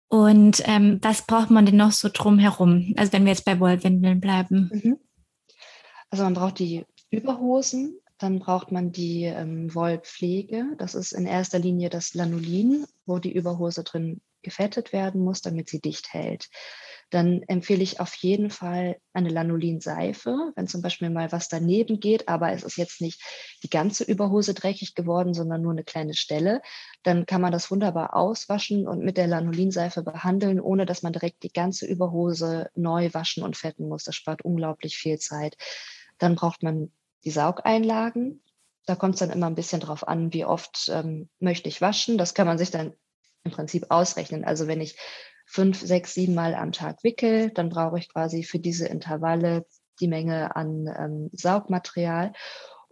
Und 0.08 0.62
ähm, 0.66 0.98
was 1.00 1.26
braucht 1.26 1.50
man 1.50 1.64
denn 1.64 1.76
noch 1.76 1.92
so 1.92 2.10
drumherum? 2.12 2.92
Also 2.96 3.12
wenn 3.12 3.24
wir 3.24 3.32
jetzt 3.32 3.46
bei 3.46 3.58
Wollwindeln 3.58 4.20
bleiben. 4.20 4.70
Mhm. 4.72 4.98
Also 6.10 6.24
man 6.24 6.34
braucht 6.34 6.58
die 6.58 6.84
Überhosen, 7.10 7.98
dann 8.18 8.38
braucht 8.38 8.70
man 8.70 8.92
die 8.92 9.24
ähm, 9.24 9.74
Wollpflege. 9.74 10.76
Das 10.76 10.94
ist 10.94 11.12
in 11.12 11.26
erster 11.26 11.58
Linie 11.58 11.88
das 11.88 12.12
Lanolin, 12.12 12.84
wo 13.06 13.18
die 13.18 13.32
Überhose 13.32 13.84
drin 13.84 14.20
gefettet 14.42 14.92
werden 14.92 15.22
muss, 15.22 15.42
damit 15.42 15.68
sie 15.68 15.80
dicht 15.80 16.12
hält 16.12 16.48
dann 17.12 17.42
empfehle 17.46 17.82
ich 17.82 18.00
auf 18.00 18.14
jeden 18.14 18.48
Fall 18.48 18.96
eine 19.12 19.28
Lanolinseife, 19.28 20.52
wenn 20.56 20.66
zum 20.66 20.80
Beispiel 20.80 21.10
mal 21.10 21.30
was 21.30 21.48
daneben 21.48 22.00
geht, 22.00 22.26
aber 22.26 22.52
es 22.52 22.62
ist 22.62 22.78
jetzt 22.78 23.02
nicht 23.02 23.20
die 23.62 23.68
ganze 23.68 24.04
Überhose 24.04 24.54
dreckig 24.54 24.94
geworden, 24.94 25.34
sondern 25.34 25.60
nur 25.60 25.72
eine 25.72 25.84
kleine 25.84 26.14
Stelle, 26.14 26.62
dann 27.02 27.26
kann 27.26 27.42
man 27.42 27.52
das 27.52 27.70
wunderbar 27.70 28.16
auswaschen 28.16 28.88
und 28.88 29.04
mit 29.04 29.18
der 29.18 29.26
Lanolinseife 29.26 30.02
behandeln, 30.02 30.58
ohne 30.58 30.86
dass 30.86 31.02
man 31.02 31.12
direkt 31.12 31.42
die 31.42 31.52
ganze 31.52 31.86
Überhose 31.86 32.70
neu 32.74 33.10
waschen 33.12 33.42
und 33.42 33.58
fetten 33.58 33.88
muss. 33.88 34.04
Das 34.04 34.14
spart 34.14 34.42
unglaublich 34.42 34.96
viel 34.96 35.18
Zeit. 35.18 35.58
Dann 36.16 36.34
braucht 36.34 36.62
man 36.62 36.92
die 37.24 37.30
Saugeinlagen. 37.30 38.42
Da 38.86 38.96
kommt 38.96 39.14
es 39.14 39.20
dann 39.20 39.30
immer 39.30 39.48
ein 39.48 39.54
bisschen 39.54 39.80
drauf 39.80 40.08
an, 40.08 40.32
wie 40.32 40.46
oft 40.46 40.90
ähm, 40.90 41.28
möchte 41.40 41.68
ich 41.68 41.82
waschen. 41.82 42.16
Das 42.16 42.32
kann 42.32 42.46
man 42.46 42.56
sich 42.56 42.70
dann 42.70 42.94
im 43.44 43.50
Prinzip 43.50 43.86
ausrechnen. 43.90 44.44
Also 44.44 44.66
wenn 44.66 44.80
ich 44.80 44.96
fünf, 45.46 45.80
sechs, 45.80 46.14
sieben 46.14 46.34
Mal 46.34 46.54
am 46.54 46.72
Tag 46.72 47.02
wickel, 47.02 47.50
dann 47.50 47.68
brauche 47.68 47.98
ich 47.98 48.12
quasi 48.12 48.42
für 48.42 48.58
diese 48.58 48.86
Intervalle 48.86 49.66
die 50.00 50.08
Menge 50.08 50.56
an 50.56 50.86
ähm, 50.86 51.30
Saugmaterial. 51.32 52.32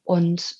Und 0.05 0.57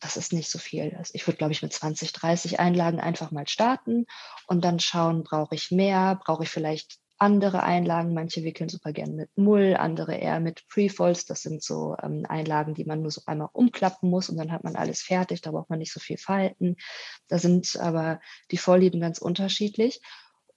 das 0.00 0.16
ist 0.16 0.32
nicht 0.32 0.50
so 0.50 0.58
viel. 0.58 0.98
Ich 1.12 1.26
würde, 1.26 1.38
glaube 1.38 1.52
ich, 1.52 1.62
mit 1.62 1.72
20, 1.72 2.12
30 2.12 2.58
Einlagen 2.58 2.98
einfach 2.98 3.30
mal 3.30 3.46
starten 3.46 4.06
und 4.48 4.64
dann 4.64 4.80
schauen, 4.80 5.22
brauche 5.22 5.54
ich 5.54 5.70
mehr, 5.70 6.20
brauche 6.24 6.42
ich 6.42 6.50
vielleicht 6.50 6.98
andere 7.22 7.62
Einlagen. 7.62 8.14
Manche 8.14 8.42
wickeln 8.42 8.68
super 8.68 8.92
gern 8.92 9.14
mit 9.14 9.30
Mull, 9.38 9.76
andere 9.78 10.16
eher 10.16 10.40
mit 10.40 10.66
Prefolds. 10.66 11.24
Das 11.24 11.40
sind 11.42 11.62
so 11.62 11.96
ähm, 12.02 12.26
Einlagen, 12.28 12.74
die 12.74 12.84
man 12.84 13.00
nur 13.00 13.12
so 13.12 13.22
einmal 13.26 13.48
umklappen 13.52 14.10
muss 14.10 14.28
und 14.28 14.36
dann 14.36 14.50
hat 14.50 14.64
man 14.64 14.74
alles 14.74 15.02
fertig. 15.02 15.40
Da 15.40 15.52
braucht 15.52 15.70
man 15.70 15.78
nicht 15.78 15.92
so 15.92 16.00
viel 16.00 16.18
Falten. 16.18 16.76
Da 17.28 17.38
sind 17.38 17.76
aber 17.76 18.20
die 18.50 18.56
Vorlieben 18.56 19.00
ganz 19.00 19.18
unterschiedlich. 19.18 20.00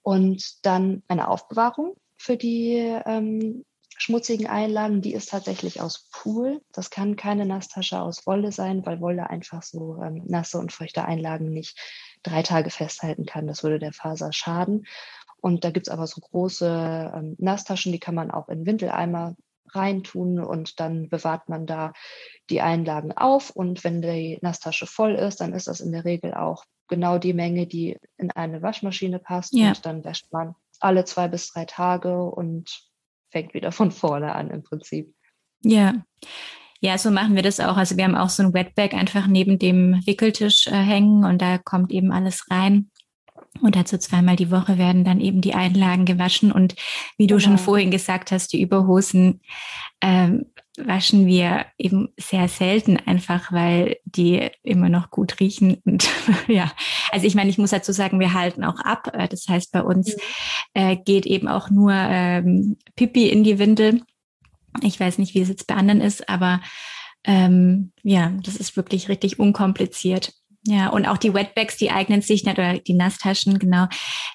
Und 0.02 0.66
dann 0.66 1.04
eine 1.06 1.28
Aufbewahrung 1.28 1.96
für 2.16 2.36
die 2.36 2.74
ähm, 3.06 3.64
schmutzigen 3.96 4.48
Einlagen, 4.48 5.02
die 5.02 5.14
ist 5.14 5.30
tatsächlich 5.30 5.80
aus 5.80 6.08
Pool. 6.10 6.60
Das 6.72 6.90
kann 6.90 7.16
keine 7.16 7.46
Nasstasche 7.46 8.00
aus 8.00 8.26
Wolle 8.26 8.50
sein, 8.50 8.84
weil 8.84 9.00
Wolle 9.00 9.30
einfach 9.30 9.62
so 9.62 10.02
ähm, 10.02 10.22
nasse 10.26 10.58
und 10.58 10.72
feuchte 10.72 11.04
Einlagen 11.04 11.50
nicht 11.50 11.78
drei 12.24 12.42
Tage 12.42 12.70
festhalten 12.70 13.24
kann. 13.24 13.46
Das 13.46 13.62
würde 13.62 13.78
der 13.78 13.92
Faser 13.92 14.32
schaden. 14.32 14.86
Und 15.46 15.62
da 15.62 15.70
gibt 15.70 15.86
es 15.86 15.92
aber 15.92 16.08
so 16.08 16.20
große 16.20 17.12
ähm, 17.14 17.36
Nasstaschen, 17.38 17.92
die 17.92 18.00
kann 18.00 18.16
man 18.16 18.32
auch 18.32 18.48
in 18.48 18.66
Windeleimer 18.66 19.36
reintun 19.68 20.40
und 20.40 20.80
dann 20.80 21.08
bewahrt 21.08 21.48
man 21.48 21.66
da 21.66 21.92
die 22.50 22.62
Einlagen 22.62 23.12
auf. 23.12 23.50
Und 23.50 23.84
wenn 23.84 24.02
die 24.02 24.40
Nasstasche 24.42 24.88
voll 24.88 25.14
ist, 25.14 25.40
dann 25.40 25.52
ist 25.52 25.68
das 25.68 25.78
in 25.78 25.92
der 25.92 26.04
Regel 26.04 26.34
auch 26.34 26.64
genau 26.88 27.18
die 27.18 27.32
Menge, 27.32 27.68
die 27.68 27.96
in 28.16 28.32
eine 28.32 28.60
Waschmaschine 28.60 29.20
passt. 29.20 29.54
Ja. 29.54 29.68
Und 29.68 29.86
dann 29.86 30.04
wäscht 30.04 30.32
man 30.32 30.56
alle 30.80 31.04
zwei 31.04 31.28
bis 31.28 31.52
drei 31.52 31.64
Tage 31.64 32.24
und 32.24 32.82
fängt 33.30 33.54
wieder 33.54 33.70
von 33.70 33.92
vorne 33.92 34.34
an 34.34 34.50
im 34.50 34.64
Prinzip. 34.64 35.14
Ja. 35.62 35.94
Ja, 36.80 36.98
so 36.98 37.12
machen 37.12 37.36
wir 37.36 37.42
das 37.42 37.60
auch. 37.60 37.76
Also 37.76 37.96
wir 37.96 38.02
haben 38.02 38.16
auch 38.16 38.30
so 38.30 38.42
ein 38.42 38.52
Wetbag 38.52 38.94
einfach 38.94 39.28
neben 39.28 39.60
dem 39.60 40.04
Wickeltisch 40.06 40.66
äh, 40.66 40.72
hängen 40.72 41.24
und 41.24 41.40
da 41.40 41.56
kommt 41.58 41.92
eben 41.92 42.10
alles 42.10 42.50
rein. 42.50 42.90
Und 43.62 43.76
dazu 43.76 43.98
zweimal 43.98 44.36
die 44.36 44.50
Woche 44.50 44.78
werden 44.78 45.04
dann 45.04 45.20
eben 45.20 45.40
die 45.40 45.54
Einlagen 45.54 46.04
gewaschen. 46.04 46.52
Und 46.52 46.74
wie 47.16 47.26
du 47.26 47.36
genau. 47.36 47.48
schon 47.48 47.58
vorhin 47.58 47.90
gesagt 47.90 48.32
hast, 48.32 48.52
die 48.52 48.60
Überhosen 48.60 49.40
ähm, 50.00 50.46
waschen 50.76 51.26
wir 51.26 51.66
eben 51.78 52.08
sehr 52.18 52.48
selten 52.48 52.96
einfach, 52.98 53.50
weil 53.52 53.96
die 54.04 54.50
immer 54.62 54.88
noch 54.88 55.10
gut 55.10 55.40
riechen. 55.40 55.78
Und 55.84 56.08
ja, 56.48 56.72
also 57.10 57.26
ich 57.26 57.34
meine, 57.34 57.50
ich 57.50 57.58
muss 57.58 57.70
dazu 57.70 57.92
sagen, 57.92 58.20
wir 58.20 58.34
halten 58.34 58.64
auch 58.64 58.80
ab. 58.80 59.10
Äh, 59.12 59.28
das 59.28 59.48
heißt, 59.48 59.72
bei 59.72 59.82
uns 59.82 60.16
mhm. 60.16 60.20
äh, 60.74 60.96
geht 60.96 61.26
eben 61.26 61.48
auch 61.48 61.70
nur 61.70 61.92
ähm, 61.92 62.76
Pipi 62.94 63.28
in 63.28 63.44
die 63.44 63.58
Windel. 63.58 64.02
Ich 64.82 65.00
weiß 65.00 65.18
nicht, 65.18 65.34
wie 65.34 65.40
es 65.40 65.48
jetzt 65.48 65.66
bei 65.66 65.74
anderen 65.74 66.02
ist, 66.02 66.28
aber 66.28 66.60
ähm, 67.24 67.92
ja, 68.02 68.32
das 68.42 68.56
ist 68.56 68.76
wirklich 68.76 69.08
richtig 69.08 69.38
unkompliziert. 69.38 70.32
Ja, 70.66 70.88
und 70.88 71.06
auch 71.06 71.16
die 71.16 71.32
Wetbags, 71.32 71.76
die 71.76 71.90
eignen 71.90 72.22
sich, 72.22 72.44
oder 72.44 72.78
die 72.78 72.94
Nasstaschen, 72.94 73.58
genau, 73.58 73.86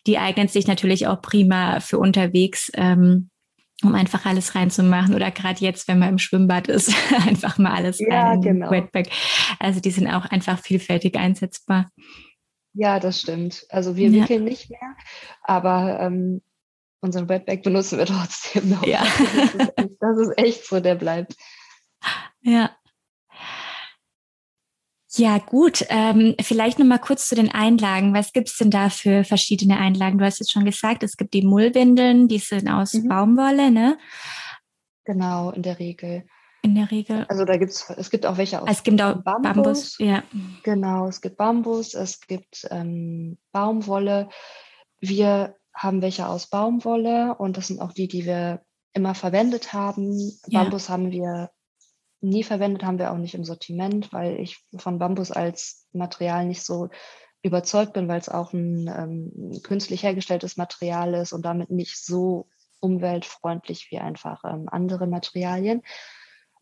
die 0.08 0.17
eignen 0.17 0.48
sich 0.48 0.65
natürlich 0.65 1.08
auch 1.08 1.22
prima 1.22 1.82
für 1.82 2.00
unterwegs, 2.00 2.72
ähm, 2.74 3.30
um 3.84 3.96
einfach 3.96 4.26
alles 4.26 4.56
reinzumachen. 4.56 5.13
Oder 5.13 5.30
gerade 5.32 5.60
jetzt, 5.60 5.89
wenn 5.89 6.00
man 6.00 6.10
im 6.10 6.20
Schwimmbad 6.20 6.70
ist, 6.70 6.94
einfach 7.28 7.58
mal 7.58 7.74
alles 7.74 8.00
ja, 8.00 8.30
rein 8.30 8.36
in 8.36 8.41
genau. 8.41 8.72
Wetbag. 8.72 9.08
Also 9.60 9.82
die 9.82 9.91
sind 9.91 10.08
auch 10.08 10.26
einfach 10.26 10.60
vielfältig 10.60 11.17
einsetzbar. 11.17 11.91
Ja, 12.74 13.02
das 13.02 13.20
stimmt. 13.20 13.65
Also 13.67 13.98
wir 13.98 14.10
ja. 14.10 14.24
wickeln 14.24 14.46
nicht 14.46 14.70
mehr, 14.70 14.96
aber 15.44 16.00
ähm, 16.00 16.41
unseren 17.02 17.28
Wetbag 17.28 17.63
benutzen 17.63 17.98
wir 17.98 18.06
trotzdem 18.08 18.70
noch. 18.70 18.86
Ja. 18.86 19.04
Das 19.04 19.44
ist, 19.54 19.78
echt, 19.78 19.91
das 20.00 20.17
ist 20.17 20.38
echt 20.38 20.65
so, 20.65 20.80
der 20.80 20.96
bleibt. 20.96 21.36
Ja. 22.44 22.72
Ja, 25.15 25.39
gut. 25.39 25.86
Ähm, 25.89 26.36
vielleicht 26.41 26.80
noch 26.80 26.86
mal 26.86 26.97
kurz 26.97 27.28
zu 27.28 27.36
den 27.36 27.52
Einlagen. 27.52 28.13
Was 28.13 28.32
gibt's 28.32 28.58
denn 28.58 28.71
da 28.71 28.89
für 28.89 29.24
verschiedene 29.24 29.78
Einlagen? 29.78 30.17
Du 30.17 30.26
hast 30.26 30.39
jetzt 30.39 30.52
schon 30.52 30.65
gesagt, 30.65 31.04
es 31.04 31.17
gibt 31.17 31.34
die 31.34 31.45
Mullwindeln, 31.45 32.28
die 32.28 32.39
sind 32.39 32.69
aus 32.69 32.93
mhm. 32.93 33.10
Baumwolle, 33.10 33.71
ne? 33.71 33.97
Genau, 35.04 35.52
in 35.52 35.63
der 35.63 35.80
Regel. 35.80 36.26
In 36.62 36.76
der 36.76 36.91
Regel. 36.91 37.26
Also 37.28 37.43
da 37.43 37.58
gibt's, 37.58 37.89
es 37.97 38.10
gibt 38.10 38.26
auch 38.26 38.38
welche 38.38 38.62
aus 38.62 38.69
es 38.69 38.84
gibt 38.84 39.02
auch 39.02 39.15
Bambus. 39.15 39.41
Bambus 39.41 39.97
ja. 39.97 40.24
Genau, 40.63 41.08
es 41.08 41.19
gibt 41.19 41.38
Bambus, 41.38 41.95
es 41.95 42.21
gibt 42.21 42.67
ähm, 42.69 43.39
Baumwolle. 43.52 44.30
Wir 45.00 45.56
haben 45.74 46.02
welche 46.02 46.28
aus 46.28 46.47
Baumwolle 46.47 47.36
und 47.36 47.58
das 47.58 47.67
sind 47.67 47.82
auch 47.82 47.93
die, 47.93 48.08
die 48.08 48.26
wir 48.26 48.62
immer 48.93 49.15
verwendet 49.15 49.74
haben. 49.74 50.13
Ja. 50.47 50.62
Bambus 50.62 50.88
haben 50.88 51.12
wir 51.12 51.50
nie 52.22 52.44
verwendet, 52.44 52.84
haben 52.84 53.00
wir 53.00 53.12
auch 53.12 53.18
nicht 53.18 53.36
im 53.36 53.44
Sortiment, 53.44 54.14
weil 54.14 54.40
ich 54.40 54.64
von 54.78 55.00
Bambus 55.00 55.32
als 55.32 55.88
Material 55.92 56.46
nicht 56.46 56.64
so 56.64 56.90
überzeugt 57.44 57.94
bin, 57.94 58.08
weil 58.08 58.20
es 58.20 58.30
auch 58.30 58.54
ein 58.54 58.88
ähm, 58.88 59.62
künstlich 59.64 60.04
hergestelltes 60.04 60.58
Material 60.58 61.16
ist 61.16 61.34
und 61.34 61.44
damit 61.44 61.72
nicht 61.72 61.98
so 61.98 62.48
umweltfreundlich 62.80 63.88
wie 63.90 64.00
einfach 64.00 64.44
ähm, 64.44 64.68
andere 64.70 65.08
Materialien. 65.08 65.82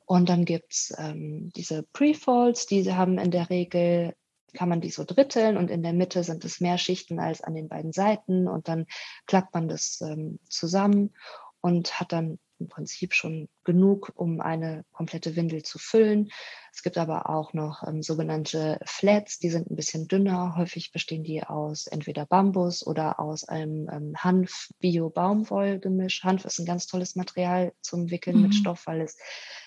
Und 0.05 0.29
dann 0.29 0.45
gibt 0.45 0.73
es 0.73 0.93
ähm, 0.97 1.51
diese 1.55 1.83
Prefolds, 1.83 2.65
die 2.65 2.91
haben 2.93 3.19
in 3.19 3.31
der 3.31 3.49
Regel, 3.49 4.15
kann 4.53 4.69
man 4.69 4.81
die 4.81 4.89
so 4.89 5.03
dritteln 5.03 5.57
und 5.57 5.69
in 5.69 5.83
der 5.83 5.93
Mitte 5.93 6.23
sind 6.23 6.43
es 6.45 6.59
mehr 6.59 6.77
Schichten 6.77 7.19
als 7.19 7.41
an 7.41 7.53
den 7.53 7.69
beiden 7.69 7.91
Seiten 7.91 8.47
und 8.47 8.67
dann 8.67 8.85
klappt 9.27 9.53
man 9.53 9.67
das 9.67 10.01
ähm, 10.01 10.39
zusammen 10.49 11.13
und 11.61 11.99
hat 11.99 12.11
dann 12.11 12.39
im 12.59 12.67
Prinzip 12.67 13.13
schon 13.13 13.47
genug, 13.63 14.11
um 14.15 14.41
eine 14.41 14.83
komplette 14.91 15.35
Windel 15.35 15.63
zu 15.63 15.79
füllen. 15.79 16.29
Es 16.73 16.83
gibt 16.83 16.97
aber 16.97 17.29
auch 17.29 17.53
noch 17.53 17.83
ähm, 17.87 18.03
sogenannte 18.03 18.79
Flats, 18.85 19.39
die 19.39 19.49
sind 19.49 19.69
ein 19.69 19.75
bisschen 19.75 20.07
dünner. 20.07 20.55
Häufig 20.55 20.91
bestehen 20.91 21.23
die 21.23 21.43
aus 21.43 21.87
entweder 21.87 22.25
Bambus 22.25 22.85
oder 22.85 23.19
aus 23.19 23.43
einem 23.43 23.89
ähm, 23.91 24.13
Hanf-Bio-Baumwoll-Gemisch. 24.17 26.23
Hanf 26.23 26.45
ist 26.45 26.59
ein 26.59 26.65
ganz 26.65 26.87
tolles 26.87 27.15
Material 27.15 27.73
zum 27.81 28.11
Wickeln 28.11 28.37
mhm. 28.37 28.43
mit 28.43 28.55
Stoff, 28.55 28.87
weil 28.87 29.01
es 29.01 29.17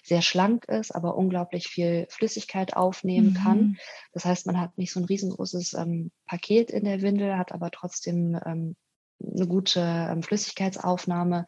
sehr 0.02 0.22
schlank 0.22 0.64
ist, 0.66 0.94
aber 0.94 1.16
unglaublich 1.16 1.68
viel 1.68 2.06
Flüssigkeit 2.08 2.76
aufnehmen 2.76 3.30
mhm. 3.30 3.34
kann. 3.34 3.76
Das 4.12 4.24
heißt, 4.24 4.46
man 4.46 4.60
hat 4.60 4.78
nicht 4.78 4.92
so 4.92 5.00
ein 5.00 5.06
riesengroßes 5.06 5.74
ähm, 5.74 6.10
Paket 6.26 6.70
in 6.70 6.84
der 6.84 7.02
Windel, 7.02 7.36
hat 7.36 7.52
aber 7.52 7.70
trotzdem 7.70 8.38
ähm, 8.46 8.76
eine 9.24 9.46
gute 9.46 9.80
ähm, 9.80 10.22
Flüssigkeitsaufnahme 10.22 11.46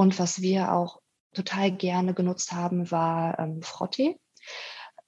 und 0.00 0.18
was 0.18 0.40
wir 0.40 0.72
auch 0.72 1.02
total 1.34 1.70
gerne 1.70 2.14
genutzt 2.14 2.52
haben, 2.52 2.90
war 2.90 3.38
ähm, 3.38 3.60
Frottee. 3.60 4.18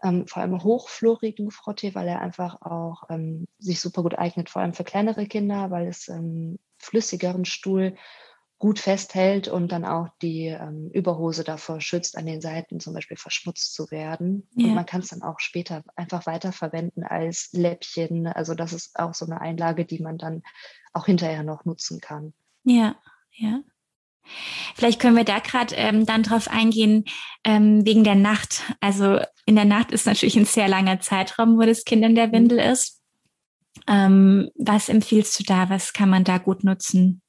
Ähm, 0.03 0.27
vor 0.27 0.43
allem 0.43 0.63
hochflorigen 0.63 1.51
Frottee, 1.51 1.95
weil 1.95 2.07
er 2.09 2.21
einfach 2.21 2.61
auch 2.61 3.05
ähm, 3.09 3.47
sich 3.59 3.81
super 3.81 4.03
gut 4.03 4.19
eignet, 4.19 4.51
vor 4.51 4.61
allem 4.61 4.75
für 4.75 4.85
kleinere 4.85 5.27
Kinder, 5.27 5.71
weil 5.71 5.87
es 5.87 6.09
ähm, 6.09 6.59
flüssigeren 6.77 7.47
Stuhl 7.47 7.97
gut 8.59 8.79
festhält 8.79 9.49
und 9.49 9.73
dann 9.73 9.87
auch 9.87 10.09
die 10.21 10.49
ähm, 10.49 10.91
Überhose 10.93 11.43
davor 11.43 11.81
schützt, 11.81 12.19
an 12.19 12.27
den 12.27 12.43
Seiten 12.43 12.79
zum 12.79 12.93
Beispiel 12.93 13.17
verschmutzt 13.17 13.73
zu 13.73 13.91
werden. 13.91 14.47
Ja. 14.57 14.67
Und 14.67 14.75
man 14.75 14.85
kann 14.85 15.01
es 15.01 15.09
dann 15.09 15.23
auch 15.23 15.41
später 15.41 15.85
einfach 15.97 16.27
weiterverwenden 16.27 17.03
als 17.03 17.49
Läppchen. 17.55 18.27
Also 18.27 18.55
das 18.55 18.75
ist 18.75 18.99
auch 18.99 19.15
so 19.15 19.25
eine 19.25 19.41
Einlage, 19.41 19.87
die 19.87 20.03
man 20.03 20.19
dann 20.19 20.43
auch 20.93 21.07
hinterher 21.07 21.45
noch 21.45 21.65
nutzen 21.65 21.99
kann. 21.99 22.35
Ja, 22.65 22.97
ja. 23.31 23.63
Vielleicht 24.75 25.01
können 25.01 25.17
wir 25.17 25.25
da 25.25 25.39
gerade 25.39 25.75
ähm, 25.75 26.07
dann 26.07 26.23
drauf 26.23 26.49
eingehen, 26.49 27.05
ähm, 27.45 27.85
wegen 27.85 28.05
der 28.05 28.15
Nacht. 28.15 28.63
Also 28.81 29.21
in 29.47 29.57
der 29.57 29.65
Nacht 29.65 29.91
ist 29.93 30.07
natürlich 30.07 30.37
ein 30.37 30.45
sehr 30.45 30.69
langer 30.69 31.01
Zeitraum, 31.01 31.59
wo 31.59 31.63
das 31.63 31.85
Kind 31.85 32.05
in 32.05 32.15
der 32.15 32.29
mhm. 32.29 32.33
Windel 32.33 32.59
ist. 32.59 33.01
Ähm, 33.89 34.51
was 34.55 34.89
empfiehlst 34.89 35.39
du 35.41 35.45
da? 35.45 35.69
Was 35.71 35.93
kann 35.93 36.09
man 36.09 36.25
da 36.25 36.39
gut 36.39 36.65
nutzen? 36.65 37.21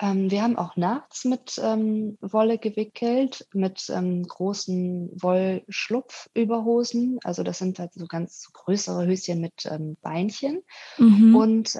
Ähm, 0.00 0.30
wir 0.30 0.42
haben 0.42 0.56
auch 0.56 0.76
nachts 0.76 1.26
mit 1.26 1.60
ähm, 1.62 2.16
Wolle 2.22 2.56
gewickelt, 2.58 3.46
mit 3.52 3.90
ähm, 3.90 4.22
großen 4.22 5.10
Wollschlupfüberhosen. 5.20 7.18
Also 7.22 7.42
das 7.42 7.58
sind 7.58 7.78
halt 7.78 7.92
so 7.92 8.06
ganz 8.06 8.50
größere 8.52 9.06
Höschen 9.06 9.42
mit 9.42 9.68
Beinchen. 10.00 10.62
Mhm. 10.96 11.36
Und 11.36 11.78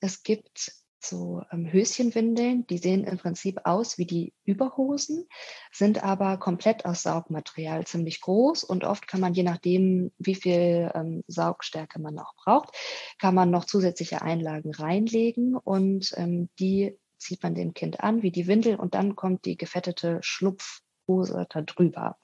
es 0.00 0.22
gibt 0.24 0.72
so 1.04 1.42
ähm, 1.50 1.70
Höschenwindeln, 1.70 2.66
die 2.66 2.78
sehen 2.78 3.04
im 3.04 3.18
Prinzip 3.18 3.60
aus 3.64 3.98
wie 3.98 4.06
die 4.06 4.32
Überhosen, 4.44 5.28
sind 5.70 6.02
aber 6.02 6.36
komplett 6.38 6.84
aus 6.84 7.02
Saugmaterial, 7.02 7.86
ziemlich 7.86 8.20
groß 8.20 8.64
und 8.64 8.84
oft 8.84 9.06
kann 9.06 9.20
man, 9.20 9.34
je 9.34 9.42
nachdem, 9.42 10.12
wie 10.18 10.34
viel 10.34 10.90
ähm, 10.94 11.24
Saugstärke 11.26 12.00
man 12.00 12.14
noch 12.14 12.34
braucht, 12.36 12.70
kann 13.18 13.34
man 13.34 13.50
noch 13.50 13.64
zusätzliche 13.64 14.22
Einlagen 14.22 14.74
reinlegen 14.74 15.56
und 15.56 16.12
ähm, 16.16 16.48
die 16.58 16.96
zieht 17.18 17.42
man 17.42 17.54
dem 17.54 17.74
Kind 17.74 18.00
an, 18.00 18.22
wie 18.22 18.32
die 18.32 18.46
Windel 18.46 18.76
und 18.76 18.94
dann 18.94 19.16
kommt 19.16 19.44
die 19.44 19.56
gefettete 19.56 20.18
Schlupfhose 20.22 21.46
da 21.48 21.62
drüber. 21.62 22.18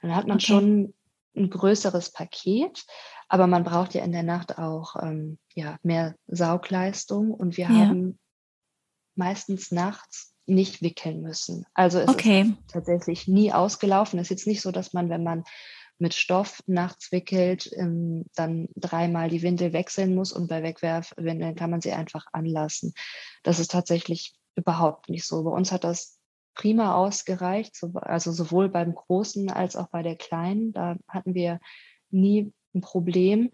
Dann 0.00 0.14
hat 0.14 0.26
man 0.26 0.36
okay. 0.36 0.46
schon 0.46 0.94
ein 1.36 1.50
größeres 1.50 2.12
Paket, 2.12 2.86
aber 3.28 3.46
man 3.46 3.64
braucht 3.64 3.94
ja 3.94 4.04
in 4.04 4.12
der 4.12 4.22
Nacht 4.22 4.58
auch 4.58 4.96
ähm, 5.02 5.38
ja, 5.54 5.78
mehr 5.82 6.14
Saugleistung 6.26 7.32
und 7.32 7.56
wir 7.56 7.64
ja. 7.64 7.70
haben 7.70 8.18
meistens 9.16 9.70
nachts 9.70 10.34
nicht 10.46 10.82
wickeln 10.82 11.22
müssen. 11.22 11.64
Also 11.74 12.00
es 12.00 12.08
okay. 12.08 12.42
ist 12.42 12.72
tatsächlich 12.72 13.28
nie 13.28 13.52
ausgelaufen. 13.52 14.18
Es 14.18 14.26
ist 14.26 14.30
jetzt 14.30 14.46
nicht 14.46 14.60
so, 14.60 14.70
dass 14.70 14.92
man, 14.92 15.08
wenn 15.08 15.24
man 15.24 15.44
mit 15.98 16.14
Stoff 16.14 16.62
nachts 16.66 17.12
wickelt, 17.12 17.70
ähm, 17.76 18.24
dann 18.34 18.68
dreimal 18.76 19.28
die 19.28 19.42
Windel 19.42 19.72
wechseln 19.72 20.14
muss 20.14 20.32
und 20.32 20.48
bei 20.48 20.62
Wegwerfwindeln 20.62 21.54
kann 21.54 21.70
man 21.70 21.80
sie 21.80 21.92
einfach 21.92 22.26
anlassen. 22.32 22.94
Das 23.42 23.58
ist 23.58 23.70
tatsächlich 23.70 24.34
überhaupt 24.56 25.08
nicht 25.08 25.24
so. 25.26 25.44
Bei 25.44 25.50
uns 25.50 25.72
hat 25.72 25.84
das 25.84 26.18
prima 26.54 26.94
ausgereicht, 26.94 27.80
also 27.94 28.32
sowohl 28.32 28.68
beim 28.68 28.94
Großen 28.94 29.50
als 29.50 29.76
auch 29.76 29.88
bei 29.88 30.02
der 30.02 30.16
Kleinen. 30.16 30.72
Da 30.72 30.96
hatten 31.08 31.34
wir 31.34 31.60
nie 32.10 32.52
ein 32.74 32.80
Problem. 32.80 33.50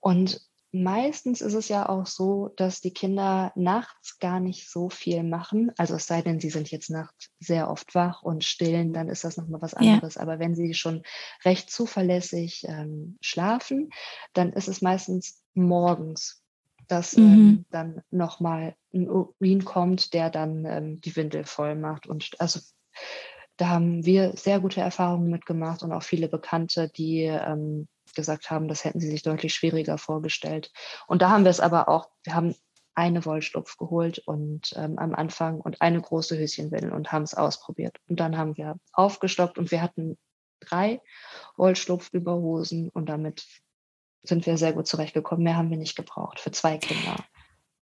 Und 0.00 0.40
meistens 0.72 1.40
ist 1.40 1.54
es 1.54 1.68
ja 1.68 1.88
auch 1.88 2.06
so, 2.06 2.52
dass 2.56 2.80
die 2.80 2.92
Kinder 2.92 3.52
nachts 3.54 4.18
gar 4.18 4.40
nicht 4.40 4.70
so 4.70 4.90
viel 4.90 5.22
machen. 5.22 5.72
Also 5.78 5.94
es 5.94 6.06
sei 6.06 6.22
denn, 6.22 6.40
sie 6.40 6.50
sind 6.50 6.70
jetzt 6.70 6.90
nachts 6.90 7.30
sehr 7.40 7.70
oft 7.70 7.94
wach 7.94 8.22
und 8.22 8.44
stillen, 8.44 8.92
dann 8.92 9.08
ist 9.08 9.24
das 9.24 9.36
nochmal 9.36 9.62
was 9.62 9.74
anderes. 9.74 10.16
Ja. 10.16 10.22
Aber 10.22 10.38
wenn 10.38 10.54
sie 10.54 10.74
schon 10.74 11.02
recht 11.44 11.70
zuverlässig 11.70 12.64
ähm, 12.68 13.16
schlafen, 13.20 13.90
dann 14.34 14.52
ist 14.52 14.68
es 14.68 14.82
meistens 14.82 15.42
morgens, 15.54 16.42
dass 16.86 17.16
mhm. 17.16 17.24
ähm, 17.24 17.64
dann 17.70 18.02
nochmal 18.10 18.74
ein 18.92 19.08
Urin 19.08 19.64
kommt, 19.64 20.12
der 20.12 20.30
dann 20.30 20.64
ähm, 20.66 21.00
die 21.00 21.16
Windel 21.16 21.44
voll 21.44 21.76
macht. 21.76 22.06
Und 22.06 22.38
also 22.40 22.60
da 23.56 23.68
haben 23.68 24.04
wir 24.04 24.36
sehr 24.36 24.60
gute 24.60 24.80
Erfahrungen 24.80 25.30
mitgemacht 25.30 25.82
und 25.82 25.92
auch 25.92 26.02
viele 26.02 26.28
Bekannte, 26.28 26.90
die 26.94 27.22
ähm, 27.22 27.88
gesagt 28.14 28.50
haben, 28.50 28.68
das 28.68 28.84
hätten 28.84 29.00
sie 29.00 29.10
sich 29.10 29.22
deutlich 29.22 29.54
schwieriger 29.54 29.98
vorgestellt. 29.98 30.72
Und 31.06 31.22
da 31.22 31.30
haben 31.30 31.44
wir 31.44 31.50
es 31.50 31.60
aber 31.60 31.88
auch, 31.88 32.08
wir 32.24 32.34
haben 32.34 32.54
eine 32.94 33.24
Wollstopf 33.24 33.76
geholt 33.76 34.18
und 34.18 34.74
ähm, 34.76 34.98
am 34.98 35.14
Anfang 35.14 35.60
und 35.60 35.80
eine 35.80 36.00
große 36.00 36.36
Höschenwindel 36.36 36.92
und 36.92 37.12
haben 37.12 37.22
es 37.22 37.34
ausprobiert. 37.34 38.00
Und 38.08 38.18
dann 38.18 38.36
haben 38.36 38.56
wir 38.56 38.76
aufgestockt 38.92 39.56
und 39.56 39.70
wir 39.70 39.82
hatten 39.82 40.18
drei 40.58 41.00
Wollstopfüberhosen 41.56 42.88
und 42.88 43.08
damit 43.08 43.46
sind 44.24 44.46
wir 44.46 44.58
sehr 44.58 44.72
gut 44.72 44.88
zurechtgekommen. 44.88 45.44
Mehr 45.44 45.56
haben 45.56 45.70
wir 45.70 45.76
nicht 45.76 45.96
gebraucht 45.96 46.40
für 46.40 46.50
zwei 46.50 46.76
Kinder. 46.78 47.16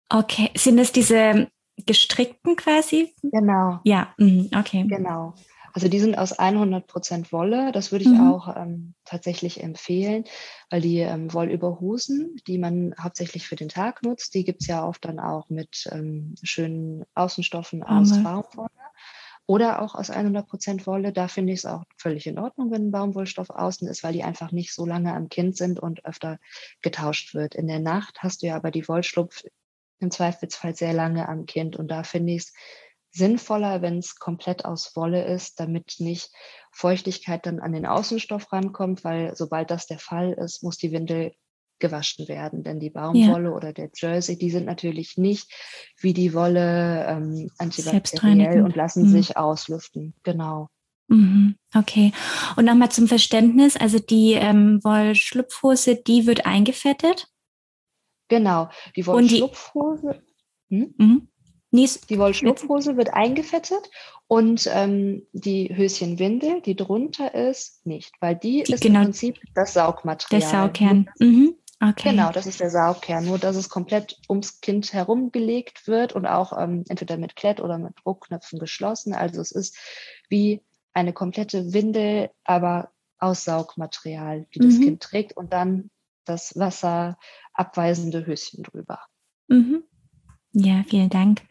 Okay, 0.09 0.51
sind 0.55 0.79
es 0.79 0.93
diese 0.93 1.49
gestrickten 1.85 2.55
quasi? 2.55 3.13
Genau. 3.23 3.79
Ja, 3.83 4.13
mhm, 4.17 4.49
okay. 4.55 4.85
Genau. 4.87 5.33
Also 5.73 5.87
die 5.87 5.99
sind 5.99 6.15
aus 6.15 6.33
100 6.33 6.85
Prozent 6.85 7.31
Wolle. 7.31 7.71
Das 7.71 7.91
würde 7.91 8.05
ich 8.05 8.11
mhm. 8.11 8.31
auch 8.31 8.55
ähm, 8.55 8.93
tatsächlich 9.05 9.61
empfehlen, 9.61 10.23
weil 10.69 10.81
die 10.81 10.99
ähm, 10.99 11.33
Wollüberhosen, 11.33 12.35
die 12.47 12.59
man 12.59 12.93
hauptsächlich 12.99 13.47
für 13.47 13.55
den 13.55 13.69
Tag 13.69 14.03
nutzt, 14.03 14.35
die 14.35 14.43
gibt's 14.43 14.67
ja 14.67 14.87
oft 14.87 15.03
dann 15.03 15.19
auch 15.19 15.49
mit 15.49 15.89
ähm, 15.91 16.35
schönen 16.43 17.05
Außenstoffen 17.15 17.83
aus 17.83 18.11
mhm. 18.11 18.23
Baumwolle 18.23 18.69
oder 19.45 19.81
auch 19.81 19.95
aus 19.95 20.09
100 20.09 20.47
Prozent 20.47 20.87
Wolle. 20.87 21.11
Da 21.11 21.27
finde 21.27 21.53
ich 21.53 21.59
es 21.59 21.65
auch 21.65 21.83
völlig 21.97 22.27
in 22.27 22.39
Ordnung, 22.39 22.71
wenn 22.71 22.87
ein 22.87 22.91
Baumwollstoff 22.91 23.49
außen 23.49 23.87
ist, 23.87 24.03
weil 24.03 24.13
die 24.13 24.23
einfach 24.23 24.51
nicht 24.51 24.73
so 24.73 24.85
lange 24.85 25.13
am 25.13 25.27
Kind 25.27 25.57
sind 25.57 25.79
und 25.79 26.05
öfter 26.05 26.39
getauscht 26.81 27.33
wird. 27.33 27.55
In 27.55 27.67
der 27.67 27.79
Nacht 27.79 28.19
hast 28.19 28.41
du 28.41 28.47
ja 28.47 28.55
aber 28.55 28.71
die 28.71 28.87
Wollschlupf 28.87 29.43
im 29.99 30.11
Zweifelsfall 30.11 30.75
sehr 30.75 30.93
lange 30.93 31.27
am 31.27 31.45
Kind 31.45 31.75
und 31.75 31.87
da 31.89 32.03
finde 32.03 32.33
ich 32.33 32.43
es 32.43 32.53
sinnvoller, 33.13 33.81
wenn 33.81 33.99
es 33.99 34.15
komplett 34.15 34.65
aus 34.65 34.95
Wolle 34.95 35.23
ist, 35.25 35.59
damit 35.59 35.95
nicht 35.99 36.31
Feuchtigkeit 36.71 37.45
dann 37.45 37.59
an 37.59 37.71
den 37.71 37.85
Außenstoff 37.85 38.51
rankommt, 38.51 39.03
weil 39.03 39.35
sobald 39.35 39.69
das 39.69 39.85
der 39.85 39.99
Fall 39.99 40.33
ist, 40.33 40.63
muss 40.63 40.77
die 40.77 40.91
Windel 40.91 41.33
gewaschen 41.79 42.27
werden. 42.27 42.63
Denn 42.63 42.79
die 42.79 42.89
Baumwolle 42.89 43.49
ja. 43.49 43.55
oder 43.55 43.73
der 43.73 43.89
Jersey, 43.93 44.37
die 44.37 44.49
sind 44.49 44.65
natürlich 44.65 45.17
nicht 45.17 45.51
wie 45.99 46.13
die 46.13 46.33
Wolle 46.33 47.05
ähm, 47.07 47.51
antibakteriell 47.59 48.63
und 48.63 48.75
lassen 48.75 49.03
mhm. 49.03 49.09
sich 49.09 49.37
auslüften. 49.37 50.15
Genau. 50.23 50.69
Mhm. 51.07 51.55
Okay. 51.75 52.11
Und 52.55 52.65
nochmal 52.65 52.89
zum 52.89 53.07
Verständnis, 53.07 53.75
also 53.75 53.99
die 53.99 54.33
ähm, 54.33 54.79
Wollschlupfhose, 54.83 55.97
die 55.97 56.25
wird 56.25 56.45
eingefettet? 56.45 57.27
Genau, 58.29 58.69
die 58.95 59.05
Wollschlupfhose. 59.05 60.23
Hm? 60.69 60.95
Mhm. 60.97 61.27
Die 61.73 62.19
Wollschlupfhose 62.19 62.97
wird 62.97 63.13
eingefettet 63.13 63.89
und 64.27 64.69
ähm, 64.71 65.25
die 65.33 65.75
Höschenwindel, 65.75 66.61
die 66.61 66.75
drunter 66.75 67.33
ist, 67.33 67.85
nicht, 67.85 68.13
weil 68.19 68.35
die, 68.35 68.63
die 68.63 68.73
ist 68.73 68.81
genau, 68.83 68.99
im 68.99 69.05
Prinzip 69.05 69.39
das 69.55 69.73
Saugmaterial. 69.73 70.39
Der 70.39 70.49
Saugkern. 70.49 71.09
Mhm. 71.19 71.55
Okay. 71.81 72.11
Genau, 72.11 72.31
das 72.31 72.45
ist 72.45 72.59
der 72.59 72.69
Saugkern. 72.69 73.25
Nur, 73.25 73.39
dass 73.39 73.55
es 73.55 73.69
komplett 73.69 74.17
ums 74.29 74.61
Kind 74.61 74.93
herumgelegt 74.93 75.87
wird 75.87 76.13
und 76.13 76.25
auch 76.25 76.57
ähm, 76.57 76.85
entweder 76.87 77.17
mit 77.17 77.35
Klett 77.35 77.59
oder 77.59 77.77
mit 77.77 77.93
Druckknöpfen 78.03 78.59
geschlossen. 78.59 79.13
Also 79.13 79.41
es 79.41 79.51
ist 79.51 79.77
wie 80.29 80.61
eine 80.93 81.11
komplette 81.11 81.73
Windel, 81.73 82.29
aber 82.45 82.91
aus 83.17 83.43
Saugmaterial, 83.43 84.45
die 84.53 84.59
mhm. 84.59 84.69
das 84.69 84.79
Kind 84.79 85.03
trägt 85.03 85.35
und 85.35 85.51
dann 85.51 85.89
das 86.23 86.57
wasserabweisende 86.57 88.25
Höschen 88.25 88.63
drüber. 88.63 88.99
Mhm. 89.47 89.83
Ja, 90.53 90.83
vielen 90.87 91.09
Dank. 91.09 91.41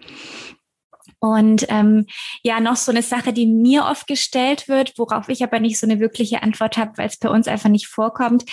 Und 1.18 1.66
ähm, 1.68 2.06
ja, 2.42 2.58
noch 2.58 2.74
so 2.74 2.90
eine 2.90 3.02
Sache, 3.02 3.32
die 3.32 3.46
mir 3.46 3.84
oft 3.84 4.08
gestellt 4.08 4.66
wird, 4.66 4.98
worauf 4.98 5.28
ich 5.28 5.44
aber 5.44 5.60
nicht 5.60 5.78
so 5.78 5.86
eine 5.86 6.00
wirkliche 6.00 6.42
Antwort 6.42 6.76
habe, 6.76 6.98
weil 6.98 7.06
es 7.06 7.16
bei 7.16 7.28
uns 7.28 7.46
einfach 7.46 7.68
nicht 7.68 7.86
vorkommt. 7.86 8.44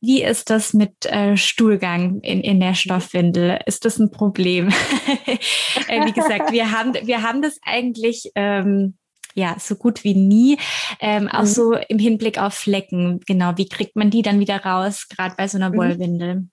Wie 0.00 0.22
ist 0.22 0.48
das 0.48 0.72
mit 0.72 1.04
äh, 1.06 1.36
Stuhlgang 1.36 2.20
in, 2.20 2.40
in 2.40 2.60
der 2.60 2.74
Stoffwindel? 2.74 3.58
Ist 3.66 3.84
das 3.84 3.98
ein 3.98 4.12
Problem? 4.12 4.68
äh, 5.88 6.06
wie 6.06 6.12
gesagt, 6.12 6.52
wir 6.52 6.70
haben, 6.70 6.94
wir 6.94 7.22
haben 7.22 7.42
das 7.42 7.58
eigentlich 7.64 8.30
ähm, 8.36 8.96
ja 9.34 9.56
so 9.58 9.74
gut 9.74 10.04
wie 10.04 10.14
nie. 10.14 10.58
Ähm, 11.00 11.26
auch 11.26 11.42
mhm. 11.42 11.46
so 11.46 11.72
im 11.72 11.98
Hinblick 11.98 12.38
auf 12.38 12.54
Flecken. 12.54 13.18
Genau, 13.26 13.54
wie 13.56 13.68
kriegt 13.68 13.96
man 13.96 14.10
die 14.10 14.22
dann 14.22 14.38
wieder 14.38 14.64
raus, 14.64 15.08
gerade 15.08 15.34
bei 15.36 15.48
so 15.48 15.58
einer 15.58 15.70
mhm. 15.70 15.76
Wollwindel? 15.76 16.48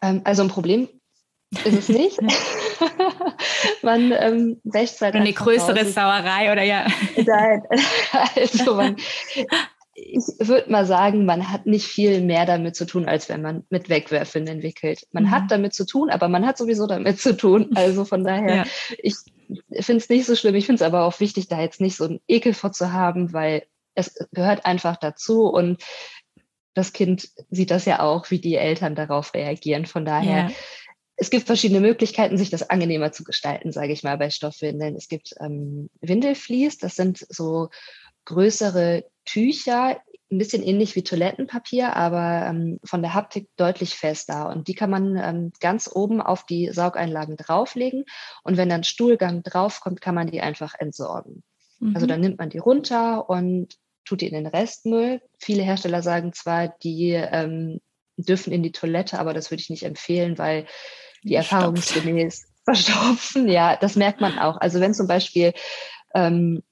Ähm, 0.00 0.22
also 0.24 0.40
ein 0.40 0.48
Problem 0.48 0.88
ist 1.64 1.78
es 1.78 1.88
nicht. 1.88 2.18
man 3.82 4.12
ähm, 4.12 4.60
wäscht 4.64 5.00
halt 5.00 5.14
Eine 5.14 5.32
größere 5.32 5.80
raus. 5.80 5.94
Sauerei 5.94 6.52
oder 6.52 6.62
ja. 6.62 6.86
Nein, 7.16 7.62
also 8.36 8.74
man, 8.74 8.96
ich 9.94 10.22
würde 10.38 10.70
mal 10.70 10.86
sagen, 10.86 11.24
man 11.24 11.50
hat 11.50 11.66
nicht 11.66 11.86
viel 11.86 12.20
mehr 12.20 12.44
damit 12.44 12.76
zu 12.76 12.86
tun, 12.86 13.08
als 13.08 13.28
wenn 13.28 13.42
man 13.42 13.64
mit 13.70 13.88
Wegwerfen 13.88 14.46
entwickelt. 14.46 15.06
Man 15.12 15.24
mhm. 15.24 15.30
hat 15.30 15.44
damit 15.50 15.74
zu 15.74 15.86
tun, 15.86 16.10
aber 16.10 16.28
man 16.28 16.46
hat 16.46 16.58
sowieso 16.58 16.86
damit 16.86 17.20
zu 17.20 17.36
tun. 17.36 17.70
Also 17.74 18.04
von 18.04 18.22
daher, 18.22 18.56
ja. 18.56 18.64
ich 18.98 19.14
finde 19.80 20.02
es 20.02 20.08
nicht 20.08 20.26
so 20.26 20.36
schlimm. 20.36 20.54
Ich 20.54 20.66
finde 20.66 20.82
es 20.82 20.86
aber 20.86 21.04
auch 21.04 21.18
wichtig, 21.20 21.48
da 21.48 21.60
jetzt 21.60 21.80
nicht 21.80 21.96
so 21.96 22.04
einen 22.04 22.20
Ekel 22.28 22.52
vor 22.52 22.72
zu 22.72 22.92
haben, 22.92 23.32
weil 23.32 23.66
es 23.94 24.14
gehört 24.32 24.66
einfach 24.66 24.96
dazu 24.96 25.46
und 25.46 25.82
das 26.74 26.92
Kind 26.92 27.30
sieht 27.48 27.70
das 27.70 27.86
ja 27.86 28.00
auch, 28.00 28.30
wie 28.30 28.38
die 28.38 28.56
Eltern 28.56 28.94
darauf 28.94 29.32
reagieren. 29.32 29.86
Von 29.86 30.04
daher 30.04 30.50
ja 30.50 30.54
es 31.16 31.30
gibt 31.30 31.46
verschiedene 31.46 31.80
Möglichkeiten, 31.80 32.36
sich 32.36 32.50
das 32.50 32.68
angenehmer 32.68 33.10
zu 33.10 33.24
gestalten, 33.24 33.72
sage 33.72 33.92
ich 33.92 34.02
mal, 34.02 34.18
bei 34.18 34.30
Stoffwindeln. 34.30 34.96
Es 34.96 35.08
gibt 35.08 35.34
ähm, 35.40 35.88
Windelflies, 36.00 36.78
das 36.78 36.94
sind 36.94 37.26
so 37.28 37.70
größere 38.26 39.04
Tücher, 39.24 40.00
ein 40.30 40.38
bisschen 40.38 40.62
ähnlich 40.62 40.96
wie 40.96 41.04
Toilettenpapier, 41.04 41.94
aber 41.94 42.46
ähm, 42.48 42.80
von 42.84 43.00
der 43.00 43.14
Haptik 43.14 43.48
deutlich 43.56 43.94
fester. 43.94 44.48
Und 44.48 44.68
die 44.68 44.74
kann 44.74 44.90
man 44.90 45.16
ähm, 45.16 45.52
ganz 45.60 45.88
oben 45.92 46.20
auf 46.20 46.44
die 46.44 46.70
Saugeinlagen 46.72 47.36
drauflegen. 47.36 48.04
Und 48.42 48.56
wenn 48.56 48.68
dann 48.68 48.84
Stuhlgang 48.84 49.42
draufkommt, 49.42 50.00
kann 50.00 50.16
man 50.16 50.26
die 50.26 50.40
einfach 50.40 50.74
entsorgen. 50.78 51.44
Also 51.80 51.86
mhm. 51.86 51.94
Also 51.94 52.06
dann 52.06 52.20
nimmt 52.20 52.38
man 52.38 52.50
die 52.50 52.58
runter 52.58 53.30
und 53.30 53.76
tut 54.04 54.20
die 54.20 54.26
in 54.26 54.34
den 54.34 54.46
Restmüll. 54.46 55.22
Viele 55.38 55.62
Hersteller 55.62 56.02
sagen 56.02 56.32
zwar, 56.32 56.68
die 56.82 57.12
ähm, 57.12 57.80
dürfen 58.16 58.52
in 58.52 58.62
die 58.62 58.72
Toilette, 58.72 59.18
aber 59.18 59.32
das 59.32 59.50
würde 59.50 59.60
ich 59.60 59.70
nicht 59.70 59.84
empfehlen, 59.84 60.38
weil 60.38 60.66
die 61.26 61.34
erfahrungsgemäß 61.34 62.46
verstopfen. 62.64 63.48
Ja, 63.48 63.76
das 63.76 63.96
merkt 63.96 64.20
man 64.20 64.38
auch. 64.38 64.56
Also 64.56 64.80
wenn 64.80 64.94
zum 64.94 65.06
Beispiel 65.06 65.52
ähm, 66.14 66.62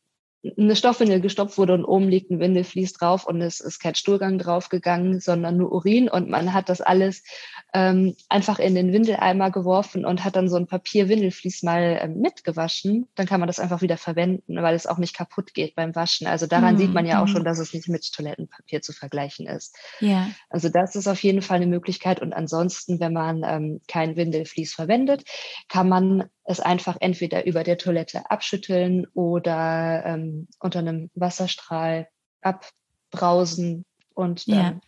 eine 0.59 0.76
Stoffwindel 0.76 1.20
gestopft 1.20 1.57
wurde 1.57 1.74
und 1.74 1.85
oben 1.85 2.09
liegt 2.09 2.30
ein 2.30 2.40
Windelflies 2.40 2.92
drauf 2.92 3.26
und 3.26 3.40
es 3.40 3.61
ist 3.61 3.78
kein 3.78 3.94
Stuhlgang 3.94 4.38
draufgegangen, 4.38 5.20
sondern 5.20 5.57
nur 5.57 5.72
Urin 5.72 6.09
und 6.09 6.28
man 6.28 6.52
hat 6.52 6.68
das 6.68 6.80
alles 6.80 7.24
ähm, 7.72 8.14
einfach 8.28 8.59
in 8.59 8.74
den 8.74 8.92
Windeleimer 8.92 9.50
geworfen 9.50 10.04
und 10.04 10.22
hat 10.22 10.37
dann 10.37 10.48
so 10.48 10.57
ein 10.57 10.66
Papier-Windelflies 10.66 11.62
mal 11.62 11.98
ähm, 12.00 12.20
mitgewaschen, 12.20 13.09
dann 13.14 13.26
kann 13.26 13.40
man 13.40 13.46
das 13.46 13.59
einfach 13.59 13.80
wieder 13.80 13.96
verwenden, 13.96 14.62
weil 14.62 14.74
es 14.74 14.87
auch 14.87 14.98
nicht 14.98 15.16
kaputt 15.16 15.54
geht 15.54 15.74
beim 15.74 15.94
Waschen. 15.94 16.26
Also 16.26 16.46
daran 16.46 16.74
mhm. 16.74 16.78
sieht 16.78 16.92
man 16.92 17.07
ja 17.07 17.22
auch 17.22 17.26
mhm. 17.26 17.33
schon, 17.33 17.44
dass 17.44 17.59
es 17.59 17.72
nicht 17.72 17.88
mit 17.88 18.12
Toilettenpapier 18.12 18.83
zu 18.83 18.92
vergleichen 18.92 19.46
ist. 19.46 19.76
Ja. 20.00 20.28
Also 20.50 20.68
das 20.68 20.94
ist 20.94 21.09
auf 21.09 21.22
jeden 21.22 21.42
Fall 21.42 21.57
eine 21.57 21.66
Möglichkeit 21.66 22.20
und 22.20 22.33
ansonsten, 22.33 23.00
wenn 23.00 23.12
man 23.12 23.42
ähm, 23.44 23.80
kein 23.88 24.16
Windelflies 24.16 24.74
verwendet, 24.74 25.24
kann 25.68 25.88
man 25.88 26.24
es 26.44 26.61
einfach 26.61 26.96
entweder 27.00 27.46
über 27.46 27.64
der 27.64 27.78
Toilette 27.78 28.30
abschütteln 28.30 29.07
oder 29.14 30.04
ähm, 30.04 30.48
unter 30.61 30.80
einem 30.80 31.11
Wasserstrahl 31.14 32.09
abbrausen 32.42 33.85
und 34.14 34.48
dann 34.48 34.57
ja. 34.57 34.80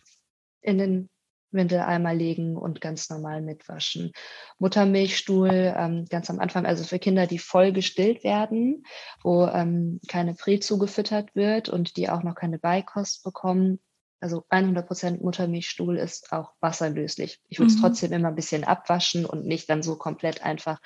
in 0.61 0.77
den 0.77 1.09
Windeleimer 1.51 2.13
legen 2.13 2.57
und 2.57 2.81
ganz 2.81 3.09
normal 3.09 3.41
mitwaschen. 3.41 4.11
Muttermilchstuhl 4.59 5.73
ähm, 5.75 6.05
ganz 6.09 6.29
am 6.29 6.39
Anfang, 6.39 6.65
also 6.65 6.83
für 6.83 6.99
Kinder, 6.99 7.25
die 7.25 7.39
voll 7.39 7.71
gestillt 7.71 8.23
werden, 8.23 8.83
wo 9.23 9.45
ähm, 9.47 9.99
keine 10.07 10.33
Prä 10.33 10.59
zugefüttert 10.59 11.35
wird 11.35 11.69
und 11.69 11.97
die 11.97 12.09
auch 12.09 12.23
noch 12.23 12.35
keine 12.35 12.59
Beikost 12.59 13.23
bekommen. 13.23 13.79
Also 14.19 14.45
100% 14.49 15.21
Muttermilchstuhl 15.21 15.97
ist 15.97 16.31
auch 16.31 16.53
wasserlöslich. 16.59 17.39
Ich 17.49 17.59
würde 17.59 17.71
es 17.71 17.77
mhm. 17.77 17.81
trotzdem 17.81 18.11
immer 18.11 18.29
ein 18.29 18.35
bisschen 18.35 18.63
abwaschen 18.63 19.25
und 19.25 19.45
nicht 19.45 19.69
dann 19.69 19.83
so 19.83 19.95
komplett 19.95 20.43
einfach 20.43 20.79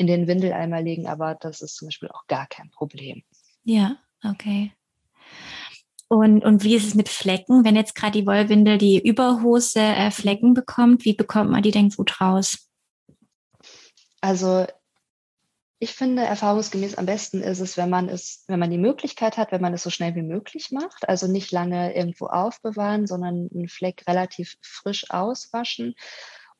in 0.00 0.06
den 0.06 0.26
Windeleimer 0.26 0.80
legen, 0.80 1.06
aber 1.06 1.34
das 1.34 1.60
ist 1.60 1.76
zum 1.76 1.88
Beispiel 1.88 2.08
auch 2.08 2.26
gar 2.26 2.46
kein 2.46 2.70
Problem. 2.70 3.22
Ja, 3.64 3.98
okay. 4.24 4.72
Und, 6.08 6.42
und 6.42 6.64
wie 6.64 6.74
ist 6.74 6.86
es 6.86 6.94
mit 6.94 7.10
Flecken? 7.10 7.66
Wenn 7.66 7.76
jetzt 7.76 7.94
gerade 7.94 8.18
die 8.18 8.26
Wollwindel 8.26 8.78
die 8.78 8.98
Überhose 8.98 9.80
äh, 9.80 10.10
Flecken 10.10 10.54
bekommt, 10.54 11.04
wie 11.04 11.12
bekommt 11.12 11.50
man 11.50 11.62
die 11.62 11.70
denn 11.70 11.90
gut 11.90 12.18
raus? 12.18 12.70
Also 14.22 14.66
ich 15.78 15.92
finde, 15.92 16.22
erfahrungsgemäß 16.22 16.94
am 16.94 17.04
besten 17.04 17.42
ist 17.42 17.60
es, 17.60 17.76
wenn 17.76 17.90
man 17.90 18.08
es, 18.08 18.44
wenn 18.48 18.58
man 18.58 18.70
die 18.70 18.78
Möglichkeit 18.78 19.36
hat, 19.36 19.52
wenn 19.52 19.60
man 19.60 19.74
es 19.74 19.82
so 19.82 19.90
schnell 19.90 20.14
wie 20.14 20.22
möglich 20.22 20.70
macht. 20.70 21.10
Also 21.10 21.26
nicht 21.26 21.52
lange 21.52 21.94
irgendwo 21.94 22.26
aufbewahren, 22.26 23.06
sondern 23.06 23.50
einen 23.52 23.68
Fleck 23.68 24.04
relativ 24.08 24.56
frisch 24.62 25.10
auswaschen 25.10 25.94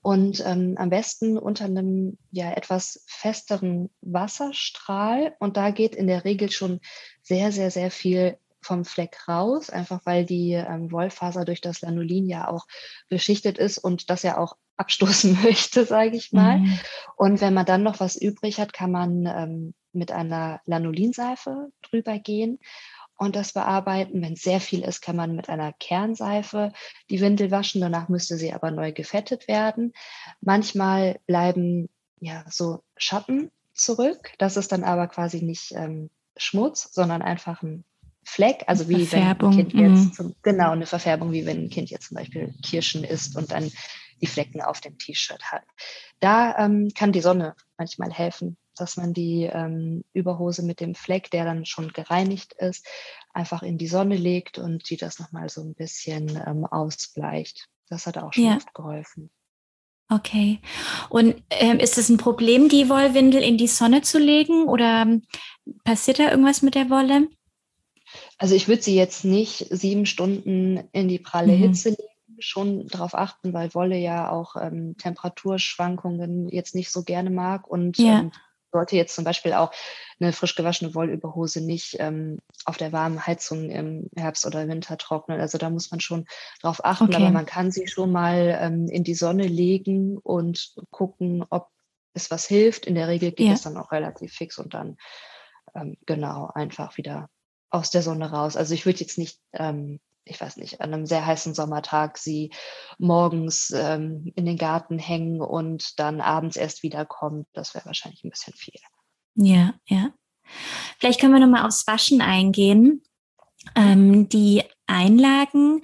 und 0.02 0.42
ähm, 0.46 0.74
am 0.78 0.88
besten 0.88 1.36
unter 1.36 1.66
einem 1.66 2.16
ja 2.30 2.52
etwas 2.52 3.04
festeren 3.06 3.90
Wasserstrahl. 4.00 5.34
Und 5.38 5.56
da 5.56 5.70
geht 5.70 5.94
in 5.94 6.06
der 6.06 6.24
Regel 6.24 6.50
schon 6.50 6.80
sehr, 7.22 7.52
sehr, 7.52 7.70
sehr 7.70 7.90
viel 7.90 8.38
vom 8.62 8.84
Fleck 8.84 9.28
raus, 9.28 9.70
einfach 9.70 10.00
weil 10.04 10.24
die 10.24 10.52
ähm, 10.52 10.90
Wollfaser 10.92 11.44
durch 11.44 11.60
das 11.60 11.80
Lanolin 11.80 12.26
ja 12.26 12.48
auch 12.48 12.66
beschichtet 13.08 13.58
ist 13.58 13.78
und 13.78 14.10
das 14.10 14.22
ja 14.22 14.38
auch 14.38 14.56
abstoßen 14.76 15.42
möchte, 15.42 15.84
sage 15.84 16.16
ich 16.16 16.32
mal. 16.32 16.58
Mhm. 16.58 16.78
Und 17.16 17.40
wenn 17.42 17.52
man 17.52 17.66
dann 17.66 17.82
noch 17.82 18.00
was 18.00 18.16
übrig 18.16 18.58
hat, 18.58 18.72
kann 18.72 18.90
man 18.90 19.26
ähm, 19.26 19.74
mit 19.92 20.10
einer 20.10 20.62
Lanolinseife 20.64 21.70
drüber 21.82 22.18
gehen 22.18 22.58
und 23.20 23.37
das 23.37 23.52
bearbeiten. 23.52 24.22
Wenn 24.22 24.33
es 24.33 24.42
sehr 24.42 24.61
viel 24.61 24.83
ist, 24.83 25.02
kann 25.02 25.14
man 25.14 25.37
mit 25.37 25.50
einer 25.50 25.74
Kernseife 25.74 26.72
die 27.11 27.20
Windel 27.20 27.50
waschen. 27.50 27.83
Danach 27.83 28.09
müsste 28.09 28.38
sie 28.38 28.52
aber 28.54 28.70
neu 28.70 28.92
gefettet 28.92 29.46
werden. 29.46 29.92
Manchmal 30.40 31.20
bleiben 31.26 31.90
ja 32.18 32.44
so 32.48 32.83
Schatten 32.96 33.50
zurück. 33.74 34.33
Das 34.38 34.56
ist 34.56 34.72
dann 34.72 34.85
aber 34.85 35.06
quasi 35.06 35.42
nicht 35.42 35.72
ähm, 35.72 36.09
Schmutz, 36.38 36.94
sondern 36.94 37.20
einfach 37.20 37.62
ein 37.62 37.85
Fleck, 38.24 38.64
also 38.66 38.88
wie 38.88 39.04
Verfärbung. 39.04 39.52
wenn 39.52 39.66
ein 39.66 39.68
Kind 39.68 39.80
jetzt, 39.80 40.04
mhm. 40.04 40.12
zum, 40.12 40.35
genau, 40.42 40.70
eine 40.70 40.87
Verfärbung, 40.87 41.33
wie 41.33 41.44
wenn 41.44 41.64
ein 41.64 41.70
Kind 41.70 41.90
jetzt 41.90 42.09
zum 42.09 42.16
Beispiel 42.16 42.54
Kirschen 42.62 43.04
isst 43.04 43.37
und 43.37 43.52
dann 43.52 43.70
die 44.22 44.26
Flecken 44.26 44.62
auf 44.62 44.80
dem 44.80 44.96
T-Shirt 44.96 45.42
hat. 45.42 45.64
Da 46.20 46.56
ähm, 46.59 46.88
kann 46.94 47.12
die 47.12 47.20
Sonne 47.20 47.54
manchmal 47.76 48.12
helfen, 48.12 48.56
dass 48.80 48.96
man 48.96 49.12
die 49.12 49.48
ähm, 49.52 50.04
Überhose 50.12 50.62
mit 50.62 50.80
dem 50.80 50.94
Fleck, 50.94 51.30
der 51.30 51.44
dann 51.44 51.64
schon 51.64 51.92
gereinigt 51.92 52.54
ist, 52.54 52.86
einfach 53.32 53.62
in 53.62 53.78
die 53.78 53.86
Sonne 53.86 54.16
legt 54.16 54.58
und 54.58 54.88
die 54.90 54.96
das 54.96 55.18
nochmal 55.18 55.48
so 55.48 55.62
ein 55.62 55.74
bisschen 55.74 56.40
ähm, 56.46 56.64
ausbleicht. 56.64 57.68
Das 57.88 58.06
hat 58.06 58.18
auch 58.18 58.32
schon 58.32 58.44
ja. 58.44 58.56
oft 58.56 58.74
geholfen. 58.74 59.30
Okay. 60.08 60.58
Und 61.08 61.42
ähm, 61.50 61.78
ist 61.78 61.96
es 61.96 62.08
ein 62.08 62.16
Problem, 62.16 62.68
die 62.68 62.88
Wollwindel 62.88 63.42
in 63.42 63.58
die 63.58 63.68
Sonne 63.68 64.02
zu 64.02 64.18
legen 64.18 64.64
oder 64.64 65.06
passiert 65.84 66.18
da 66.18 66.30
irgendwas 66.30 66.62
mit 66.62 66.74
der 66.74 66.90
Wolle? 66.90 67.28
Also 68.36 68.56
ich 68.56 68.66
würde 68.66 68.82
sie 68.82 68.96
jetzt 68.96 69.24
nicht 69.24 69.66
sieben 69.70 70.06
Stunden 70.06 70.82
in 70.92 71.06
die 71.06 71.20
pralle 71.20 71.52
mhm. 71.52 71.58
Hitze 71.58 71.90
legen 71.90 72.10
schon 72.40 72.88
darauf 72.88 73.14
achten, 73.14 73.52
weil 73.52 73.74
Wolle 73.74 73.96
ja 73.96 74.30
auch 74.30 74.56
ähm, 74.56 74.96
Temperaturschwankungen 74.96 76.48
jetzt 76.48 76.74
nicht 76.74 76.90
so 76.90 77.02
gerne 77.02 77.30
mag 77.30 77.68
und 77.68 77.98
ja. 77.98 78.20
ähm, 78.20 78.32
sollte 78.72 78.96
jetzt 78.96 79.14
zum 79.14 79.24
Beispiel 79.24 79.52
auch 79.52 79.72
eine 80.20 80.33
frisch 80.33 80.54
gewaschene 80.54 80.94
Wollüberhose 80.94 81.61
nicht 81.61 81.96
ähm, 81.98 82.38
auf 82.64 82.76
der 82.76 82.92
warmen 82.92 83.26
Heizung 83.26 83.70
im 83.70 84.11
Herbst 84.16 84.46
oder 84.46 84.68
Winter 84.68 84.96
trocknen. 84.96 85.40
Also 85.40 85.59
da 85.59 85.70
muss 85.70 85.90
man 85.90 86.00
schon 86.00 86.26
drauf 86.61 86.85
achten, 86.85 87.04
okay. 87.04 87.16
aber 87.16 87.30
man 87.30 87.46
kann 87.46 87.70
sie 87.70 87.88
schon 87.88 88.12
mal 88.12 88.59
ähm, 88.61 88.88
in 88.88 89.04
die 89.04 89.14
Sonne 89.14 89.46
legen 89.46 90.18
und 90.18 90.74
gucken, 90.90 91.44
ob 91.50 91.68
es 92.14 92.30
was 92.30 92.46
hilft. 92.46 92.87
In 92.87 92.94
der 92.94 93.09
Regel 93.09 93.33
geht 93.33 93.48
ja. 93.48 93.54
es 93.54 93.62
dann 93.62 93.76
auch 93.76 93.92
relativ 93.92 94.33
fix 94.33 94.59
und 94.59 94.74
dann 94.74 94.96
ähm, 95.74 95.96
genau 96.06 96.50
einfach 96.54 96.96
wieder 96.96 97.28
aus 97.70 97.90
der 97.90 98.02
Sonne 98.02 98.30
raus. 98.30 98.56
Also 98.56 98.74
ich 98.74 98.85
würde 98.85 99.00
jetzt 99.00 99.18
nicht 99.18 99.38
ähm, 99.52 100.00
ich 100.24 100.40
weiß 100.40 100.56
nicht, 100.59 100.80
an 100.80 100.92
einem 100.92 101.06
sehr 101.06 101.26
heißen 101.26 101.54
Sommertag 101.54 102.18
sie 102.18 102.52
morgens 102.98 103.70
ähm, 103.74 104.33
in 104.37 104.44
den 104.44 104.56
Garten 104.56 104.98
hängen 104.98 105.40
und 105.40 105.98
dann 105.98 106.20
abends 106.20 106.56
erst 106.56 106.83
wiederkommen, 106.83 107.46
das 107.52 107.74
wäre 107.74 107.87
wahrscheinlich 107.87 108.24
ein 108.24 108.30
bisschen 108.30 108.54
viel. 108.54 108.80
Ja, 109.35 109.74
ja. 109.87 110.12
Vielleicht 110.98 111.20
können 111.20 111.33
wir 111.33 111.40
nochmal 111.40 111.66
aufs 111.66 111.87
Waschen 111.87 112.20
eingehen. 112.20 113.02
Ähm, 113.74 114.28
die 114.28 114.62
Einlagen, 114.87 115.83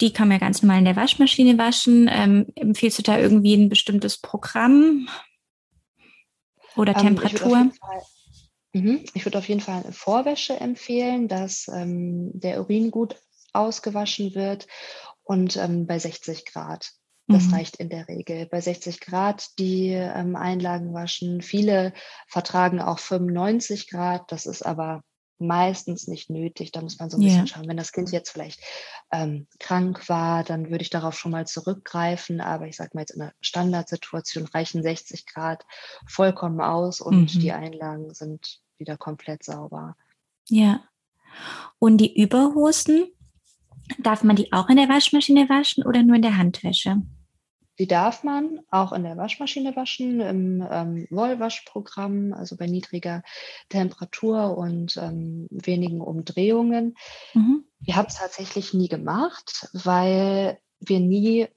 die 0.00 0.12
kann 0.12 0.28
man 0.28 0.38
ja 0.38 0.46
ganz 0.46 0.62
normal 0.62 0.78
in 0.78 0.84
der 0.86 0.96
Waschmaschine 0.96 1.58
waschen. 1.58 2.08
Ähm, 2.10 2.46
empfiehlst 2.54 2.98
du 2.98 3.02
da 3.02 3.18
irgendwie 3.18 3.54
ein 3.54 3.68
bestimmtes 3.68 4.18
Programm 4.18 5.08
oder 6.76 6.96
ähm, 6.96 7.16
Temperatur? 7.16 7.70
Mhm, 8.72 9.04
ich 9.14 9.24
würde 9.24 9.38
auf 9.38 9.48
jeden 9.48 9.60
Fall 9.60 9.82
eine 9.82 9.92
Vorwäsche 9.92 10.58
empfehlen, 10.58 11.28
dass 11.28 11.68
ähm, 11.68 12.30
der 12.34 12.60
Urin 12.60 12.90
gut 12.90 13.16
ausgewaschen 13.52 14.34
wird 14.34 14.66
und 15.22 15.56
ähm, 15.56 15.86
bei 15.86 15.98
60 15.98 16.46
Grad. 16.46 16.92
Das 17.30 17.44
mhm. 17.44 17.54
reicht 17.54 17.76
in 17.76 17.88
der 17.88 18.08
Regel. 18.08 18.46
Bei 18.46 18.60
60 18.60 19.00
Grad 19.00 19.58
die 19.58 19.90
ähm, 19.90 20.34
Einlagen 20.34 20.92
waschen. 20.92 21.42
Viele 21.42 21.92
vertragen 22.26 22.80
auch 22.80 22.98
95 22.98 23.88
Grad. 23.88 24.32
Das 24.32 24.46
ist 24.46 24.62
aber 24.62 25.02
meistens 25.38 26.06
nicht 26.08 26.28
nötig. 26.28 26.72
Da 26.72 26.82
muss 26.82 26.98
man 26.98 27.08
so 27.08 27.16
ein 27.16 27.22
bisschen 27.22 27.46
schauen. 27.46 27.68
Wenn 27.68 27.76
das 27.76 27.92
Kind 27.92 28.10
jetzt 28.10 28.30
vielleicht 28.30 28.60
ähm, 29.12 29.46
krank 29.58 30.08
war, 30.08 30.44
dann 30.44 30.70
würde 30.70 30.82
ich 30.82 30.90
darauf 30.90 31.16
schon 31.16 31.30
mal 31.30 31.46
zurückgreifen. 31.46 32.40
Aber 32.40 32.66
ich 32.66 32.76
sage 32.76 32.90
mal 32.94 33.02
jetzt 33.02 33.12
in 33.12 33.22
einer 33.22 33.32
Standardsituation 33.40 34.46
reichen 34.46 34.82
60 34.82 35.26
Grad 35.26 35.64
vollkommen 36.08 36.60
aus 36.60 37.00
und 37.00 37.34
mhm. 37.34 37.40
die 37.40 37.52
Einlagen 37.52 38.12
sind 38.12 38.60
wieder 38.76 38.96
komplett 38.96 39.44
sauber. 39.44 39.96
Ja. 40.48 40.82
Und 41.78 41.98
die 41.98 42.20
Überhosen, 42.20 43.06
Darf 43.98 44.22
man 44.22 44.36
die 44.36 44.52
auch 44.52 44.68
in 44.68 44.76
der 44.76 44.88
Waschmaschine 44.88 45.48
waschen 45.48 45.84
oder 45.84 46.02
nur 46.02 46.16
in 46.16 46.22
der 46.22 46.36
Handwäsche? 46.36 47.02
Die 47.78 47.86
darf 47.86 48.24
man 48.24 48.60
auch 48.70 48.92
in 48.92 49.04
der 49.04 49.16
Waschmaschine 49.16 49.74
waschen, 49.74 50.20
im 50.20 50.66
ähm, 50.70 51.06
Wollwaschprogramm, 51.08 52.34
also 52.34 52.58
bei 52.58 52.66
niedriger 52.66 53.22
Temperatur 53.70 54.58
und 54.58 54.98
ähm, 54.98 55.48
wenigen 55.50 56.02
Umdrehungen. 56.02 56.94
Mhm. 57.32 57.64
Wir 57.78 57.96
haben 57.96 58.08
es 58.08 58.16
tatsächlich 58.16 58.74
nie 58.74 58.88
gemacht, 58.88 59.66
weil 59.72 60.58
wir 60.80 61.00
nie 61.00 61.48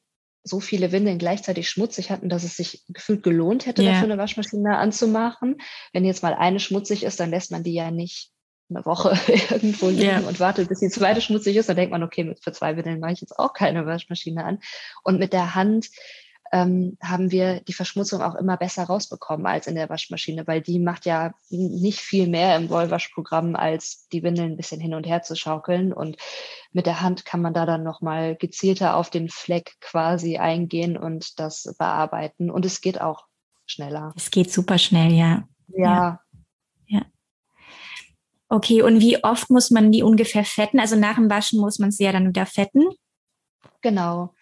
so 0.43 0.59
viele 0.59 0.93
Windeln 0.93 1.17
gleichzeitig 1.17 1.69
schmutzig 1.69 2.09
hatten, 2.09 2.29
dass 2.29 2.43
es 2.43 2.55
sich 2.55 2.83
gefühlt 2.87 3.23
gelohnt 3.23 3.65
hätte, 3.65 3.81
yeah. 3.81 3.91
dafür 3.91 4.11
eine 4.11 4.17
Waschmaschine 4.17 4.77
anzumachen. 4.77 5.57
Wenn 5.91 6.05
jetzt 6.05 6.23
mal 6.23 6.33
eine 6.33 6.59
schmutzig 6.59 7.03
ist, 7.03 7.19
dann 7.19 7.31
lässt 7.31 7.51
man 7.51 7.63
die 7.63 7.73
ja 7.73 7.91
nicht 7.91 8.32
eine 8.69 8.85
Woche 8.85 9.17
irgendwo 9.51 9.89
liegen 9.89 10.03
yeah. 10.03 10.27
und 10.27 10.39
wartet, 10.39 10.69
bis 10.69 10.79
die 10.79 10.89
zweite 10.89 11.21
schmutzig 11.21 11.55
ist, 11.55 11.69
dann 11.69 11.75
denkt 11.75 11.91
man, 11.91 12.03
okay, 12.03 12.35
für 12.41 12.51
zwei 12.51 12.75
Windeln 12.75 12.99
mache 12.99 13.13
ich 13.13 13.21
jetzt 13.21 13.37
auch 13.37 13.53
keine 13.53 13.85
Waschmaschine 13.85 14.43
an. 14.43 14.59
Und 15.03 15.19
mit 15.19 15.33
der 15.33 15.55
Hand 15.55 15.87
ähm, 16.53 16.97
haben 17.01 17.31
wir 17.31 17.61
die 17.61 17.73
Verschmutzung 17.73 18.21
auch 18.21 18.35
immer 18.35 18.57
besser 18.57 18.83
rausbekommen 18.83 19.47
als 19.47 19.65
in 19.65 19.73
der 19.73 19.89
Waschmaschine, 19.89 20.45
weil 20.45 20.61
die 20.61 20.77
macht 20.77 21.05
ja 21.05 21.33
nicht 21.49 21.99
viel 21.99 22.27
mehr 22.27 22.55
im 22.55 22.69
Wollwaschprogramm, 22.69 23.55
als 23.55 24.07
die 24.09 24.21
Windeln 24.21 24.51
ein 24.51 24.57
bisschen 24.57 24.79
hin 24.79 24.93
und 24.93 25.07
her 25.07 25.23
zu 25.23 25.35
schaukeln. 25.35 25.91
Und 25.91 26.17
mit 26.71 26.85
der 26.85 27.01
Hand 27.01 27.25
kann 27.25 27.41
man 27.41 27.55
da 27.55 27.65
dann 27.65 27.81
nochmal 27.81 28.35
gezielter 28.35 28.95
auf 28.97 29.09
den 29.09 29.29
Fleck 29.29 29.73
quasi 29.81 30.37
eingehen 30.37 30.95
und 30.95 31.39
das 31.39 31.73
bearbeiten. 31.79 32.51
Und 32.51 32.65
es 32.67 32.81
geht 32.81 33.01
auch 33.01 33.25
schneller. 33.65 34.13
Es 34.15 34.29
geht 34.29 34.51
super 34.51 34.77
schnell, 34.77 35.11
ja. 35.11 35.47
Ja, 35.69 36.19
Okay, 38.53 38.83
und 38.83 38.99
wie 38.99 39.23
oft 39.23 39.49
muss 39.49 39.71
man 39.71 39.91
die 39.91 40.03
ungefähr 40.03 40.45
fetten? 40.45 40.79
Also 40.79 40.95
nach 40.95 41.15
dem 41.15 41.27
Waschen 41.27 41.59
muss 41.59 41.79
man 41.79 41.89
sie 41.89 42.03
ja 42.03 42.11
dann 42.11 42.27
wieder 42.27 42.45
fetten? 42.45 42.83
Genau. 43.81 44.35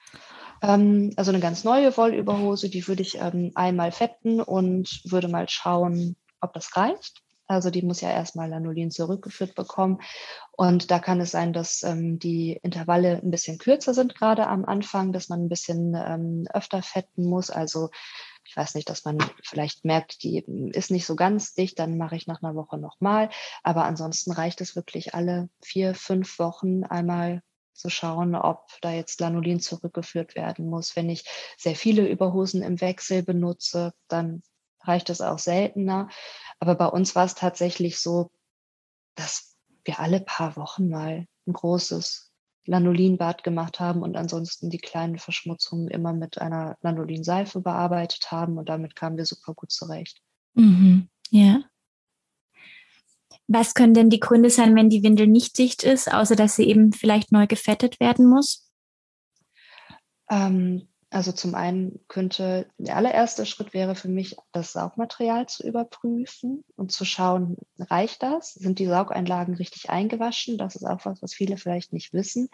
Ähm, 0.61 1.13
also 1.15 1.31
eine 1.31 1.39
ganz 1.39 1.63
neue 1.63 1.95
Wollüberhose, 1.95 2.67
die 2.67 2.85
würde 2.89 3.03
ich 3.03 3.19
ähm, 3.21 3.53
einmal 3.55 3.93
fetten 3.93 4.41
und 4.41 5.01
würde 5.05 5.29
mal 5.29 5.47
schauen, 5.47 6.17
ob 6.41 6.51
das 6.51 6.75
reicht. 6.75 7.21
Also 7.47 7.69
die 7.69 7.83
muss 7.83 8.01
ja 8.01 8.09
erstmal 8.11 8.49
Lanolin 8.49 8.91
zurückgeführt 8.91 9.55
bekommen. 9.55 10.01
Und 10.51 10.91
da 10.91 10.99
kann 10.99 11.21
es 11.21 11.31
sein, 11.31 11.53
dass 11.53 11.81
ähm, 11.83 12.19
die 12.19 12.59
Intervalle 12.63 13.21
ein 13.23 13.31
bisschen 13.31 13.59
kürzer 13.59 13.93
sind, 13.93 14.13
gerade 14.13 14.47
am 14.47 14.65
Anfang, 14.65 15.13
dass 15.13 15.29
man 15.29 15.45
ein 15.45 15.49
bisschen 15.49 15.95
ähm, 15.95 16.47
öfter 16.53 16.81
fetten 16.81 17.29
muss. 17.29 17.49
Also 17.49 17.91
ich 18.45 18.57
weiß 18.57 18.75
nicht, 18.75 18.89
dass 18.89 19.05
man 19.05 19.17
vielleicht 19.43 19.85
merkt, 19.85 20.23
die 20.23 20.43
ist 20.73 20.91
nicht 20.91 21.05
so 21.05 21.15
ganz 21.15 21.53
dicht, 21.53 21.79
dann 21.79 21.97
mache 21.97 22.15
ich 22.15 22.27
nach 22.27 22.41
einer 22.41 22.55
Woche 22.55 22.77
nochmal. 22.77 23.29
Aber 23.63 23.85
ansonsten 23.85 24.31
reicht 24.31 24.61
es 24.61 24.75
wirklich 24.75 25.13
alle 25.13 25.49
vier, 25.61 25.95
fünf 25.95 26.39
Wochen 26.39 26.83
einmal 26.83 27.41
zu 27.73 27.89
schauen, 27.89 28.35
ob 28.35 28.67
da 28.81 28.91
jetzt 28.91 29.19
Lanolin 29.19 29.59
zurückgeführt 29.59 30.35
werden 30.35 30.69
muss. 30.69 30.95
Wenn 30.95 31.09
ich 31.09 31.25
sehr 31.57 31.75
viele 31.75 32.07
Überhosen 32.07 32.61
im 32.61 32.81
Wechsel 32.81 33.23
benutze, 33.23 33.93
dann 34.07 34.43
reicht 34.81 35.09
es 35.09 35.21
auch 35.21 35.39
seltener. 35.39 36.09
Aber 36.59 36.75
bei 36.75 36.87
uns 36.87 37.15
war 37.15 37.25
es 37.25 37.35
tatsächlich 37.35 37.99
so, 37.99 38.31
dass 39.15 39.55
wir 39.83 39.99
alle 39.99 40.19
paar 40.19 40.55
Wochen 40.57 40.89
mal 40.89 41.27
ein 41.47 41.53
großes 41.53 42.30
Lanolinbad 42.65 43.43
gemacht 43.43 43.79
haben 43.79 44.03
und 44.03 44.15
ansonsten 44.15 44.69
die 44.69 44.77
kleinen 44.77 45.17
Verschmutzungen 45.17 45.87
immer 45.87 46.13
mit 46.13 46.39
einer 46.39 46.77
Lanolinseife 46.81 47.61
bearbeitet 47.61 48.31
haben 48.31 48.57
und 48.57 48.69
damit 48.69 48.95
kamen 48.95 49.17
wir 49.17 49.25
super 49.25 49.53
gut 49.53 49.71
zurecht. 49.71 50.21
Mhm. 50.53 51.09
Ja. 51.29 51.63
Was 53.47 53.73
können 53.73 53.93
denn 53.93 54.09
die 54.09 54.19
Gründe 54.19 54.49
sein, 54.49 54.75
wenn 54.75 54.89
die 54.89 55.03
Windel 55.03 55.27
nicht 55.27 55.57
dicht 55.57 55.83
ist, 55.83 56.13
außer 56.13 56.35
dass 56.35 56.55
sie 56.55 56.67
eben 56.67 56.93
vielleicht 56.93 57.31
neu 57.31 57.47
gefettet 57.47 57.99
werden 57.99 58.25
muss? 58.25 58.71
Ähm, 60.29 60.87
also 61.13 61.33
zum 61.33 61.55
einen 61.55 61.99
könnte 62.07 62.67
der 62.77 62.95
allererste 62.95 63.45
Schritt 63.45 63.73
wäre 63.73 63.95
für 63.95 64.07
mich, 64.07 64.37
das 64.53 64.71
Saugmaterial 64.71 65.45
zu 65.45 65.67
überprüfen 65.67 66.63
und 66.77 66.93
zu 66.93 67.03
schauen, 67.03 67.57
reicht 67.77 68.23
das? 68.23 68.53
Sind 68.53 68.79
die 68.79 68.87
Saugeinlagen 68.87 69.55
richtig 69.55 69.89
eingewaschen? 69.89 70.57
Das 70.57 70.77
ist 70.77 70.85
auch 70.85 71.03
was, 71.03 71.21
was 71.21 71.33
viele 71.33 71.57
vielleicht 71.57 71.91
nicht 71.91 72.13
wissen, 72.13 72.47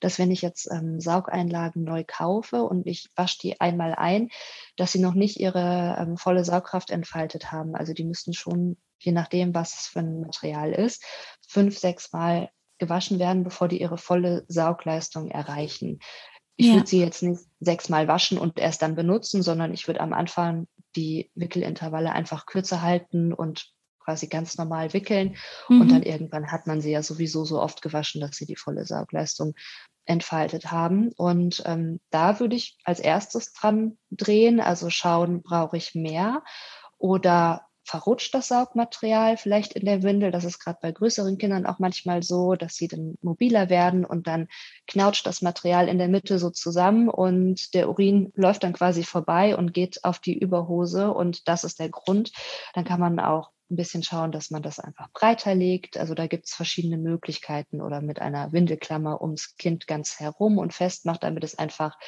dass 0.00 0.18
wenn 0.18 0.32
ich 0.32 0.42
jetzt 0.42 0.68
ähm, 0.72 0.98
Saugeinlagen 1.00 1.84
neu 1.84 2.02
kaufe 2.04 2.64
und 2.64 2.84
ich 2.88 3.08
wasche 3.14 3.38
die 3.38 3.60
einmal 3.60 3.94
ein, 3.94 4.30
dass 4.76 4.90
sie 4.90 5.00
noch 5.00 5.14
nicht 5.14 5.38
ihre 5.38 5.96
ähm, 6.00 6.16
volle 6.16 6.44
Saugkraft 6.44 6.90
entfaltet 6.90 7.52
haben. 7.52 7.76
Also 7.76 7.92
die 7.92 8.04
müssten 8.04 8.34
schon, 8.34 8.76
je 8.98 9.12
nachdem, 9.12 9.54
was 9.54 9.78
es 9.78 9.86
für 9.86 10.00
ein 10.00 10.22
Material 10.22 10.72
ist, 10.72 11.04
fünf, 11.46 11.78
sechs 11.78 12.12
Mal 12.12 12.50
gewaschen 12.78 13.20
werden, 13.20 13.44
bevor 13.44 13.68
die 13.68 13.80
ihre 13.80 13.98
volle 13.98 14.44
Saugleistung 14.48 15.30
erreichen. 15.30 16.00
Ich 16.60 16.66
ja. 16.66 16.74
würde 16.74 16.86
sie 16.86 17.00
jetzt 17.00 17.22
nicht 17.22 17.40
sechsmal 17.60 18.06
waschen 18.06 18.36
und 18.36 18.58
erst 18.58 18.82
dann 18.82 18.94
benutzen, 18.94 19.42
sondern 19.42 19.72
ich 19.72 19.86
würde 19.88 20.00
am 20.00 20.12
Anfang 20.12 20.66
die 20.94 21.30
Wickelintervalle 21.34 22.12
einfach 22.12 22.44
kürzer 22.44 22.82
halten 22.82 23.32
und 23.32 23.72
quasi 23.98 24.26
ganz 24.26 24.58
normal 24.58 24.92
wickeln. 24.92 25.36
Mhm. 25.70 25.80
Und 25.80 25.90
dann 25.90 26.02
irgendwann 26.02 26.52
hat 26.52 26.66
man 26.66 26.82
sie 26.82 26.90
ja 26.90 27.02
sowieso 27.02 27.46
so 27.46 27.62
oft 27.62 27.80
gewaschen, 27.80 28.20
dass 28.20 28.36
sie 28.36 28.44
die 28.44 28.56
volle 28.56 28.84
Saugleistung 28.84 29.54
entfaltet 30.04 30.70
haben. 30.70 31.12
Und 31.16 31.62
ähm, 31.64 31.98
da 32.10 32.40
würde 32.40 32.56
ich 32.56 32.76
als 32.84 33.00
erstes 33.00 33.54
dran 33.54 33.96
drehen, 34.10 34.60
also 34.60 34.90
schauen, 34.90 35.40
brauche 35.40 35.78
ich 35.78 35.94
mehr 35.94 36.42
oder 36.98 37.62
verrutscht 37.90 38.32
das 38.34 38.46
Saugmaterial 38.46 39.36
vielleicht 39.36 39.72
in 39.72 39.84
der 39.84 40.04
Windel. 40.04 40.30
Das 40.30 40.44
ist 40.44 40.60
gerade 40.60 40.78
bei 40.80 40.92
größeren 40.92 41.38
Kindern 41.38 41.66
auch 41.66 41.80
manchmal 41.80 42.22
so, 42.22 42.54
dass 42.54 42.76
sie 42.76 42.86
dann 42.86 43.16
mobiler 43.20 43.68
werden 43.68 44.04
und 44.04 44.28
dann 44.28 44.46
knautscht 44.86 45.26
das 45.26 45.42
Material 45.42 45.88
in 45.88 45.98
der 45.98 46.06
Mitte 46.06 46.38
so 46.38 46.50
zusammen 46.50 47.08
und 47.08 47.74
der 47.74 47.88
Urin 47.88 48.32
läuft 48.36 48.62
dann 48.62 48.74
quasi 48.74 49.02
vorbei 49.02 49.56
und 49.56 49.74
geht 49.74 50.04
auf 50.04 50.20
die 50.20 50.38
Überhose 50.38 51.12
und 51.12 51.48
das 51.48 51.64
ist 51.64 51.80
der 51.80 51.88
Grund. 51.88 52.30
Dann 52.74 52.84
kann 52.84 53.00
man 53.00 53.18
auch 53.18 53.50
ein 53.70 53.76
bisschen 53.76 54.04
schauen, 54.04 54.30
dass 54.30 54.52
man 54.52 54.62
das 54.62 54.78
einfach 54.78 55.10
breiter 55.12 55.56
legt. 55.56 55.96
Also 55.96 56.14
da 56.14 56.28
gibt 56.28 56.46
es 56.46 56.54
verschiedene 56.54 56.96
Möglichkeiten 56.96 57.80
oder 57.80 58.00
mit 58.00 58.20
einer 58.20 58.52
Windelklammer 58.52 59.20
ums 59.20 59.56
Kind 59.56 59.88
ganz 59.88 60.20
herum 60.20 60.58
und 60.58 60.72
festmacht, 60.72 61.24
damit 61.24 61.42
es 61.42 61.58
einfach 61.58 61.98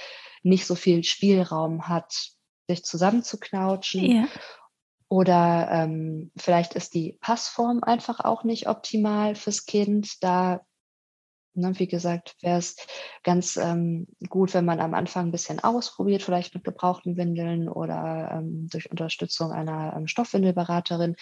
nicht 0.44 0.64
so 0.64 0.76
viel 0.76 1.02
Spielraum 1.02 1.88
hat, 1.88 2.30
sich 2.68 2.84
zusammenzuknautschen. 2.84 4.04
Ja. 4.04 4.28
Oder 5.12 5.68
ähm, 5.70 6.30
vielleicht 6.38 6.72
ist 6.72 6.94
die 6.94 7.18
Passform 7.20 7.82
einfach 7.82 8.20
auch 8.20 8.44
nicht 8.44 8.66
optimal 8.66 9.34
fürs 9.34 9.66
Kind. 9.66 10.24
Da, 10.24 10.62
ne, 11.52 11.78
wie 11.78 11.86
gesagt, 11.86 12.34
wäre 12.40 12.56
es 12.56 12.76
ganz 13.22 13.58
ähm, 13.58 14.06
gut, 14.30 14.54
wenn 14.54 14.64
man 14.64 14.80
am 14.80 14.94
Anfang 14.94 15.26
ein 15.26 15.30
bisschen 15.30 15.62
ausprobiert, 15.62 16.22
vielleicht 16.22 16.54
mit 16.54 16.64
gebrauchten 16.64 17.18
Windeln 17.18 17.68
oder 17.68 18.38
ähm, 18.38 18.68
durch 18.72 18.90
Unterstützung 18.90 19.52
einer 19.52 19.94
ähm, 19.94 20.06
Stoffwindelberaterin. 20.06 21.14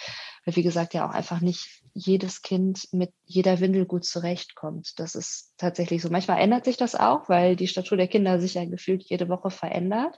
Weil, 0.45 0.55
wie 0.55 0.63
gesagt, 0.63 0.95
ja 0.95 1.05
auch 1.05 1.13
einfach 1.13 1.41
nicht 1.41 1.83
jedes 1.93 2.43
Kind 2.43 2.87
mit 2.93 3.13
jeder 3.25 3.59
Windel 3.59 3.87
gut 3.87 4.05
zurechtkommt. 4.05 5.01
Das 5.01 5.17
ist 5.17 5.55
tatsächlich 5.59 6.01
so. 6.01 6.11
Manchmal 6.11 6.39
ändert 6.39 6.65
sich 6.65 6.77
das 6.77 6.95
auch, 6.95 7.29
weil 7.29 7.57
die 7.57 7.67
Statur 7.67 7.97
der 7.97 8.07
Kinder 8.07 8.39
sich 8.39 8.55
ja 8.55 8.65
gefühlt 8.67 9.03
jede 9.03 9.29
Woche 9.29 9.51
verändert. 9.51 10.17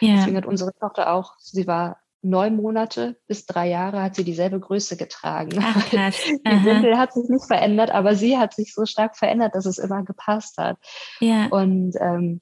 Ja. 0.00 0.16
Deswegen 0.16 0.36
hat 0.36 0.44
unsere 0.44 0.74
Tochter 0.74 1.10
auch, 1.10 1.38
sie 1.38 1.66
war 1.66 2.03
neun 2.24 2.56
Monate 2.56 3.16
bis 3.26 3.46
drei 3.46 3.68
Jahre 3.68 4.02
hat 4.02 4.14
sie 4.14 4.24
dieselbe 4.24 4.58
Größe 4.58 4.96
getragen. 4.96 5.58
Ach, 5.60 5.86
krass. 5.90 6.16
Die 6.24 6.64
Windel 6.64 6.98
hat 6.98 7.12
sich 7.12 7.28
nicht 7.28 7.46
verändert, 7.46 7.90
aber 7.90 8.14
sie 8.14 8.38
hat 8.38 8.54
sich 8.54 8.74
so 8.74 8.86
stark 8.86 9.16
verändert, 9.16 9.54
dass 9.54 9.66
es 9.66 9.78
immer 9.78 10.02
gepasst 10.02 10.56
hat. 10.58 10.78
Ja. 11.20 11.46
Und 11.46 11.94
ähm, 12.00 12.40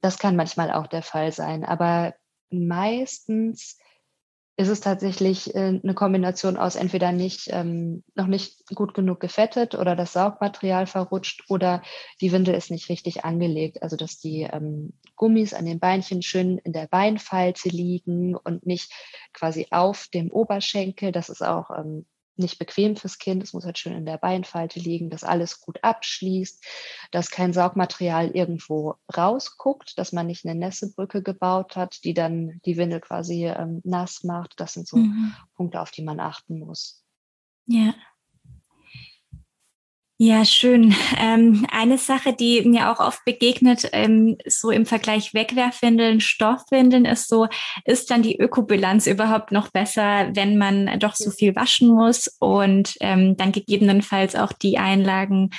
das 0.00 0.18
kann 0.18 0.36
manchmal 0.36 0.70
auch 0.72 0.86
der 0.86 1.02
Fall 1.02 1.32
sein. 1.32 1.64
Aber 1.64 2.14
meistens 2.50 3.78
ist 4.58 4.68
es 4.68 4.80
tatsächlich 4.80 5.54
äh, 5.54 5.80
eine 5.82 5.94
Kombination 5.94 6.56
aus 6.56 6.74
entweder 6.74 7.12
nicht, 7.12 7.48
ähm, 7.52 8.02
noch 8.16 8.26
nicht 8.26 8.66
gut 8.74 8.92
genug 8.92 9.20
gefettet 9.20 9.76
oder 9.76 9.94
das 9.94 10.12
Saugmaterial 10.12 10.88
verrutscht 10.88 11.44
oder 11.48 11.80
die 12.20 12.32
Windel 12.32 12.56
ist 12.56 12.72
nicht 12.72 12.88
richtig 12.88 13.24
angelegt. 13.24 13.84
Also 13.84 13.96
dass 13.96 14.18
die 14.18 14.48
ähm, 14.52 14.94
Gummis 15.14 15.54
an 15.54 15.64
den 15.64 15.78
Beinchen 15.78 16.22
schön 16.22 16.58
in 16.58 16.72
der 16.72 16.88
Beinfalte 16.88 17.68
liegen 17.68 18.34
und 18.34 18.66
nicht 18.66 18.92
quasi 19.32 19.68
auf 19.70 20.08
dem 20.12 20.28
Oberschenkel. 20.32 21.12
Das 21.12 21.28
ist 21.28 21.42
auch 21.42 21.70
ähm, 21.70 22.04
nicht 22.38 22.58
bequem 22.58 22.96
fürs 22.96 23.18
Kind. 23.18 23.42
Es 23.42 23.52
muss 23.52 23.64
halt 23.64 23.78
schön 23.78 23.94
in 23.94 24.06
der 24.06 24.18
Beinfalte 24.18 24.80
liegen, 24.80 25.10
dass 25.10 25.24
alles 25.24 25.60
gut 25.60 25.82
abschließt, 25.82 26.64
dass 27.10 27.30
kein 27.30 27.52
Saugmaterial 27.52 28.30
irgendwo 28.30 28.96
rausguckt, 29.16 29.98
dass 29.98 30.12
man 30.12 30.26
nicht 30.26 30.44
eine 30.44 30.58
Nässebrücke 30.58 31.22
gebaut 31.22 31.76
hat, 31.76 32.04
die 32.04 32.14
dann 32.14 32.60
die 32.64 32.76
Windel 32.76 33.00
quasi 33.00 33.46
ähm, 33.46 33.80
nass 33.84 34.24
macht. 34.24 34.54
Das 34.58 34.74
sind 34.74 34.86
so 34.86 34.98
mhm. 34.98 35.34
Punkte, 35.54 35.80
auf 35.80 35.90
die 35.90 36.02
man 36.02 36.20
achten 36.20 36.58
muss. 36.58 37.04
Ja. 37.66 37.94
Ja, 40.20 40.44
schön. 40.44 40.96
Ähm, 41.16 41.64
eine 41.70 41.96
Sache, 41.96 42.32
die 42.32 42.62
mir 42.62 42.90
auch 42.90 42.98
oft 42.98 43.24
begegnet, 43.24 43.88
ähm, 43.92 44.36
so 44.48 44.70
im 44.70 44.84
Vergleich 44.84 45.32
Wegwerfwindeln, 45.32 46.20
Stoffwindeln, 46.20 47.04
ist 47.04 47.28
so, 47.28 47.46
ist 47.84 48.10
dann 48.10 48.22
die 48.22 48.36
Ökobilanz 48.36 49.06
überhaupt 49.06 49.52
noch 49.52 49.70
besser, 49.70 50.30
wenn 50.34 50.58
man 50.58 50.98
doch 50.98 51.14
so 51.14 51.30
viel 51.30 51.54
waschen 51.54 51.94
muss 51.94 52.26
und 52.40 52.96
ähm, 53.00 53.36
dann 53.36 53.52
gegebenenfalls 53.52 54.34
auch 54.34 54.52
die 54.52 54.76
Einlagen 54.78 55.50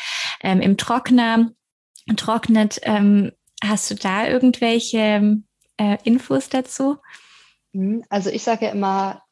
ähm, 0.41 0.59
im 0.59 0.75
Trockner 0.75 1.51
trocknet. 2.17 2.81
Ähm, 2.83 3.31
hast 3.63 3.89
du 3.91 3.95
da 3.95 4.27
irgendwelche 4.27 5.37
äh, 5.77 5.97
Infos 6.03 6.49
dazu? 6.49 6.97
Mhm. 7.71 8.03
Also 8.09 8.29
ich 8.29 8.43
sage 8.43 8.65
ja 8.65 8.71
immer, 8.71 9.23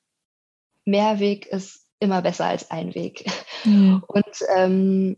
Mehrweg 0.86 1.47
ist 1.47 1.86
immer 1.99 2.21
besser 2.21 2.45
als 2.45 2.71
ein 2.71 2.95
Weg. 2.95 3.25
Mhm. 3.64 4.03
Und 4.08 4.45
ähm, 4.55 5.18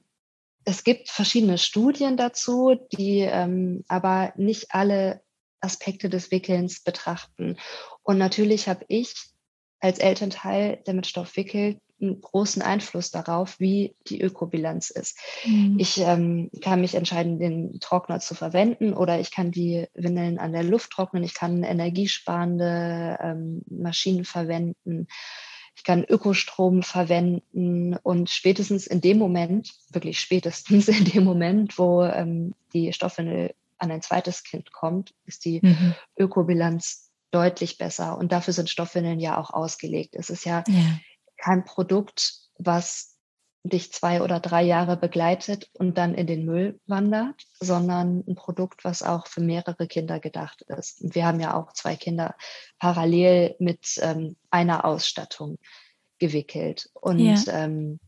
es 0.66 0.84
gibt 0.84 1.10
verschiedene 1.10 1.58
Studien 1.58 2.18
dazu, 2.18 2.76
die 2.94 3.20
ähm, 3.20 3.84
aber 3.88 4.34
nicht 4.36 4.68
alle 4.70 5.22
Aspekte 5.62 6.10
des 6.10 6.32
Wickelns 6.32 6.84
betrachten. 6.84 7.58
Und 8.04 8.18
natürlich 8.18 8.68
habe 8.68 8.86
ich 8.88 9.14
als 9.80 10.00
Elternteil, 10.00 10.82
der 10.86 10.94
mit 10.94 11.08
Stoff 11.08 11.36
wickelt, 11.36 11.80
einen 12.02 12.22
großen 12.22 12.62
Einfluss 12.62 13.12
darauf, 13.12 13.60
wie 13.60 13.96
die 14.08 14.22
Ökobilanz 14.22 14.90
ist. 14.90 15.18
Mhm. 15.46 15.78
Ich 15.80 15.98
ähm, 15.98 16.50
kann 16.62 16.82
mich 16.82 16.96
entscheiden, 16.96 17.40
den 17.40 17.80
Trockner 17.82 18.20
zu 18.20 18.36
verwenden 18.36 18.94
oder 18.94 19.20
ich 19.20 19.32
kann 19.32 19.52
die 19.52 19.88
Windeln 19.94 20.40
an 20.40 20.54
der 20.54 20.64
Luft 20.64 20.92
trocknen. 20.92 21.24
Ich 21.24 21.34
kann 21.34 21.64
energiesparende 21.64 23.18
ähm, 23.22 23.64
Maschinen 23.70 24.24
verwenden 24.24 25.08
ich 25.80 25.86
kann 25.86 26.04
Ökostrom 26.04 26.84
verwenden 26.84 27.96
und 28.04 28.30
spätestens 28.30 28.86
in 28.86 29.00
dem 29.00 29.18
Moment, 29.18 29.74
wirklich 29.92 30.20
spätestens 30.20 30.88
in 30.90 31.06
dem 31.06 31.24
Moment, 31.24 31.80
wo 31.80 32.04
ähm, 32.04 32.54
die 32.74 32.92
Stoffwindel 32.92 33.56
an 33.78 33.90
ein 33.90 34.02
zweites 34.02 34.44
Kind 34.44 34.74
kommt, 34.74 35.14
ist 35.26 35.46
die 35.46 35.62
mhm. 35.64 35.96
Ökobilanz 36.18 37.12
deutlich 37.32 37.78
besser. 37.78 38.18
Und 38.18 38.34
dafür 38.34 38.54
sind 38.54 38.70
Stoffwindeln 38.70 39.22
ja 39.22 39.38
auch 39.38 39.52
ausgelegt. 39.52 40.16
Es 40.18 40.30
ist 40.30 40.44
ja, 40.44 40.66
ja. 40.68 41.00
kein 41.38 41.64
Produkt, 41.64 42.42
was 42.58 43.16
dich 43.70 43.94
zwei 43.94 44.22
oder 44.22 44.40
drei 44.40 44.64
Jahre 44.64 44.98
begleitet 44.98 45.70
und 45.74 45.98
dann 45.98 46.14
in 46.16 46.28
den 46.28 46.46
Müll 46.46 46.80
wandert, 46.86 47.44
sondern 47.60 48.24
ein 48.28 48.36
Produkt, 48.36 48.84
was 48.84 49.04
auch 49.04 49.28
für 49.28 49.42
mehrere 49.42 49.88
Kinder 49.88 50.20
gedacht 50.20 50.62
ist. 50.64 51.02
Und 51.02 51.16
wir 51.16 51.26
haben 51.26 51.40
ja 51.40 51.56
auch 51.56 51.74
zwei 51.74 51.96
Kinder 51.96 52.36
parallel 52.80 53.56
mit 53.60 54.00
ähm, 54.02 54.36
einer 54.50 54.86
Ausstattung 54.86 55.58
gewickelt. 56.20 56.90
Und 56.94 57.20
ja. 57.20 57.54
ähm, 57.54 58.00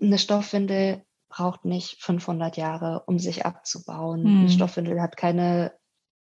eine 0.00 0.18
Stoffwindel 0.18 1.04
braucht 1.28 1.64
nicht 1.64 2.02
500 2.02 2.56
Jahre, 2.56 3.04
um 3.06 3.18
sich 3.18 3.46
abzubauen. 3.46 4.22
Mhm. 4.22 4.40
Eine 4.40 4.50
Stoffwindel 4.50 5.00
hat 5.00 5.16
keine 5.16 5.72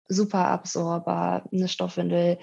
Superabsorber. 0.07 1.43
Eine 1.51 1.67
Stoffwindel 1.67 2.39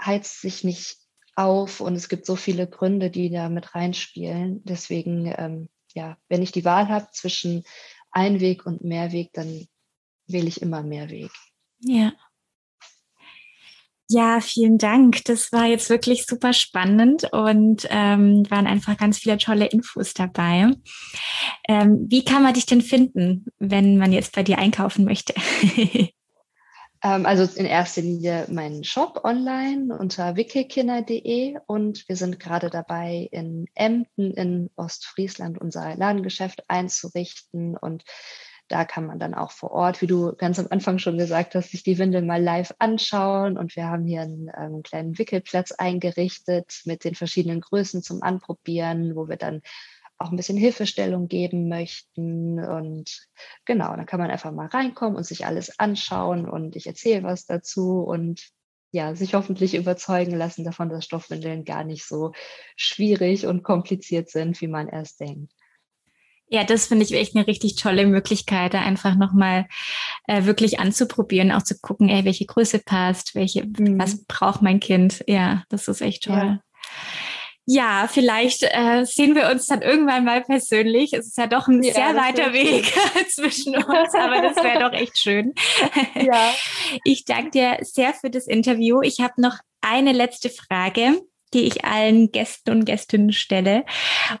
heizt 0.00 0.40
sich 0.40 0.64
nicht 0.64 0.98
auf 1.36 1.80
und 1.80 1.94
es 1.94 2.08
gibt 2.08 2.26
so 2.26 2.36
viele 2.36 2.68
Gründe, 2.68 3.10
die 3.10 3.30
da 3.30 3.48
mit 3.48 3.74
reinspielen. 3.74 4.62
Deswegen, 4.64 5.32
ähm, 5.36 5.68
ja, 5.94 6.16
wenn 6.28 6.42
ich 6.42 6.52
die 6.52 6.64
Wahl 6.64 6.88
habe 6.88 7.08
zwischen 7.12 7.64
Einweg 8.10 8.66
und 8.66 8.82
Mehrweg, 8.82 9.30
dann 9.32 9.66
wähle 10.26 10.48
ich 10.48 10.62
immer 10.62 10.82
Mehrweg. 10.82 11.30
Ja. 11.80 12.12
Ja, 14.12 14.40
vielen 14.40 14.76
Dank. 14.76 15.24
Das 15.26 15.52
war 15.52 15.66
jetzt 15.66 15.88
wirklich 15.88 16.26
super 16.26 16.52
spannend 16.52 17.28
und 17.30 17.86
ähm, 17.90 18.44
waren 18.50 18.66
einfach 18.66 18.96
ganz 18.96 19.18
viele 19.18 19.38
tolle 19.38 19.66
Infos 19.66 20.14
dabei. 20.14 20.72
Ähm, 21.68 22.06
wie 22.08 22.24
kann 22.24 22.42
man 22.42 22.54
dich 22.54 22.66
denn 22.66 22.82
finden, 22.82 23.46
wenn 23.60 23.98
man 23.98 24.12
jetzt 24.12 24.34
bei 24.34 24.42
dir 24.42 24.58
einkaufen 24.58 25.04
möchte? 25.04 25.32
Ähm, 27.02 27.26
also 27.26 27.44
in 27.58 27.66
erster 27.66 28.02
Linie 28.02 28.46
meinen 28.50 28.84
Shop 28.84 29.20
online 29.24 29.96
unter 29.96 30.36
wickelkinder.de 30.36 31.58
und 31.66 32.08
wir 32.08 32.16
sind 32.16 32.38
gerade 32.38 32.70
dabei, 32.70 33.28
in 33.30 33.66
Emden 33.74 34.32
in 34.32 34.70
Ostfriesland 34.76 35.58
unser 35.58 35.96
Ladengeschäft 35.96 36.64
einzurichten 36.68 37.76
und 37.76 38.04
da 38.70 38.84
kann 38.84 39.04
man 39.04 39.18
dann 39.18 39.34
auch 39.34 39.50
vor 39.50 39.72
Ort, 39.72 40.00
wie 40.00 40.06
du 40.06 40.32
ganz 40.36 40.60
am 40.60 40.68
Anfang 40.70 40.98
schon 40.98 41.18
gesagt 41.18 41.56
hast, 41.56 41.72
sich 41.72 41.82
die 41.82 41.98
Windel 41.98 42.22
mal 42.22 42.40
live 42.40 42.72
anschauen. 42.78 43.58
Und 43.58 43.74
wir 43.74 43.88
haben 43.88 44.04
hier 44.04 44.20
einen, 44.20 44.48
einen 44.48 44.76
ähm, 44.76 44.82
kleinen 44.84 45.18
Wickelplatz 45.18 45.72
eingerichtet 45.72 46.82
mit 46.84 47.02
den 47.02 47.16
verschiedenen 47.16 47.60
Größen 47.60 48.00
zum 48.00 48.22
Anprobieren, 48.22 49.16
wo 49.16 49.28
wir 49.28 49.36
dann 49.36 49.62
auch 50.20 50.30
ein 50.30 50.36
bisschen 50.36 50.58
Hilfestellung 50.58 51.28
geben 51.28 51.68
möchten. 51.68 52.62
Und 52.62 53.26
genau, 53.64 53.96
dann 53.96 54.06
kann 54.06 54.20
man 54.20 54.30
einfach 54.30 54.52
mal 54.52 54.66
reinkommen 54.66 55.16
und 55.16 55.24
sich 55.24 55.46
alles 55.46 55.78
anschauen 55.78 56.48
und 56.48 56.76
ich 56.76 56.86
erzähle 56.86 57.22
was 57.24 57.46
dazu 57.46 58.02
und 58.02 58.50
ja, 58.92 59.14
sich 59.14 59.34
hoffentlich 59.34 59.74
überzeugen 59.74 60.36
lassen 60.36 60.64
davon, 60.64 60.88
dass 60.88 61.04
Stoffwindeln 61.04 61.64
gar 61.64 61.84
nicht 61.84 62.04
so 62.04 62.32
schwierig 62.76 63.46
und 63.46 63.62
kompliziert 63.62 64.28
sind, 64.28 64.60
wie 64.60 64.66
man 64.66 64.88
erst 64.88 65.20
denkt. 65.20 65.52
Ja, 66.48 66.64
das 66.64 66.86
finde 66.86 67.04
ich 67.04 67.12
echt 67.12 67.36
eine 67.36 67.46
richtig 67.46 67.76
tolle 67.76 68.06
Möglichkeit, 68.06 68.74
da 68.74 68.80
einfach 68.80 69.14
nochmal 69.14 69.68
äh, 70.26 70.44
wirklich 70.44 70.80
anzuprobieren, 70.80 71.52
auch 71.52 71.62
zu 71.62 71.78
gucken, 71.78 72.08
ey, 72.08 72.24
welche 72.24 72.44
Größe 72.44 72.80
passt, 72.80 73.36
welche, 73.36 73.64
mhm. 73.64 74.00
was 74.00 74.24
braucht 74.24 74.60
mein 74.60 74.80
Kind. 74.80 75.24
Ja, 75.28 75.62
das 75.68 75.86
ist 75.86 76.00
echt 76.00 76.24
toll. 76.24 76.34
Ja. 76.34 76.60
Ja, 77.72 78.08
vielleicht 78.10 78.64
äh, 78.64 79.04
sehen 79.04 79.36
wir 79.36 79.48
uns 79.48 79.66
dann 79.66 79.80
irgendwann 79.80 80.24
mal 80.24 80.42
persönlich. 80.42 81.12
Es 81.12 81.28
ist 81.28 81.38
ja 81.38 81.46
doch 81.46 81.68
ein 81.68 81.84
ja, 81.84 81.94
sehr 81.94 82.16
weiter 82.16 82.52
Weg 82.52 82.92
zwischen 83.30 83.76
uns, 83.76 84.12
aber 84.12 84.42
das 84.42 84.56
wäre 84.56 84.80
doch 84.80 84.92
echt 84.92 85.16
schön. 85.16 85.54
Ja. 86.20 86.52
Ich 87.04 87.24
danke 87.24 87.50
dir 87.50 87.78
sehr 87.82 88.12
für 88.12 88.28
das 88.28 88.48
Interview. 88.48 89.02
Ich 89.02 89.20
habe 89.20 89.34
noch 89.36 89.56
eine 89.80 90.12
letzte 90.12 90.50
Frage 90.50 91.20
die 91.52 91.62
ich 91.62 91.84
allen 91.84 92.30
Gästen 92.30 92.70
und 92.70 92.84
Gästinnen 92.84 93.32
stelle. 93.32 93.84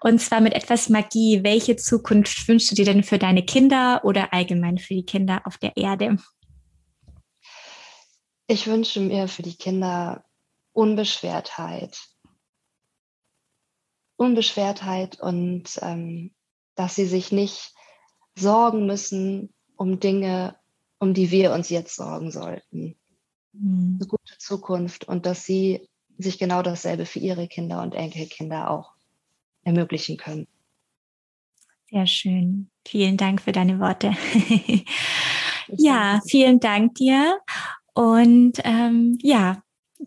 Und 0.00 0.20
zwar 0.20 0.40
mit 0.40 0.54
etwas 0.54 0.88
Magie. 0.88 1.42
Welche 1.42 1.74
Zukunft 1.74 2.46
wünschst 2.46 2.70
du 2.70 2.76
dir 2.76 2.84
denn 2.84 3.02
für 3.02 3.18
deine 3.18 3.44
Kinder 3.44 4.02
oder 4.04 4.32
allgemein 4.32 4.78
für 4.78 4.94
die 4.94 5.04
Kinder 5.04 5.42
auf 5.44 5.58
der 5.58 5.76
Erde? 5.76 6.18
Ich 8.46 8.68
wünsche 8.68 9.00
mir 9.00 9.26
für 9.26 9.42
die 9.42 9.56
Kinder 9.56 10.22
Unbeschwertheit. 10.72 11.98
Unbeschwertheit 14.20 15.18
und 15.18 15.78
ähm, 15.80 16.32
dass 16.74 16.94
sie 16.94 17.06
sich 17.06 17.32
nicht 17.32 17.72
sorgen 18.36 18.84
müssen 18.84 19.52
um 19.76 19.98
Dinge, 19.98 20.56
um 20.98 21.14
die 21.14 21.30
wir 21.30 21.52
uns 21.52 21.70
jetzt 21.70 21.96
sorgen 21.96 22.30
sollten. 22.30 22.96
Mhm. 23.54 23.96
Eine 23.98 24.06
gute 24.06 24.36
Zukunft 24.38 25.04
und 25.04 25.24
dass 25.24 25.44
sie 25.44 25.88
sich 26.18 26.38
genau 26.38 26.62
dasselbe 26.62 27.06
für 27.06 27.18
ihre 27.18 27.48
Kinder 27.48 27.80
und 27.80 27.94
Enkelkinder 27.94 28.70
auch 28.70 28.92
ermöglichen 29.62 30.18
können. 30.18 30.46
Sehr 31.90 32.06
schön. 32.06 32.70
Vielen 32.86 33.16
Dank 33.16 33.40
für 33.40 33.52
deine 33.52 33.80
Worte. 33.80 34.14
ja, 35.68 36.20
vielen 36.28 36.60
Dank 36.60 36.94
dir. 36.96 37.40
Und 37.94 38.60
ähm, 38.64 39.16
ja, 39.22 39.62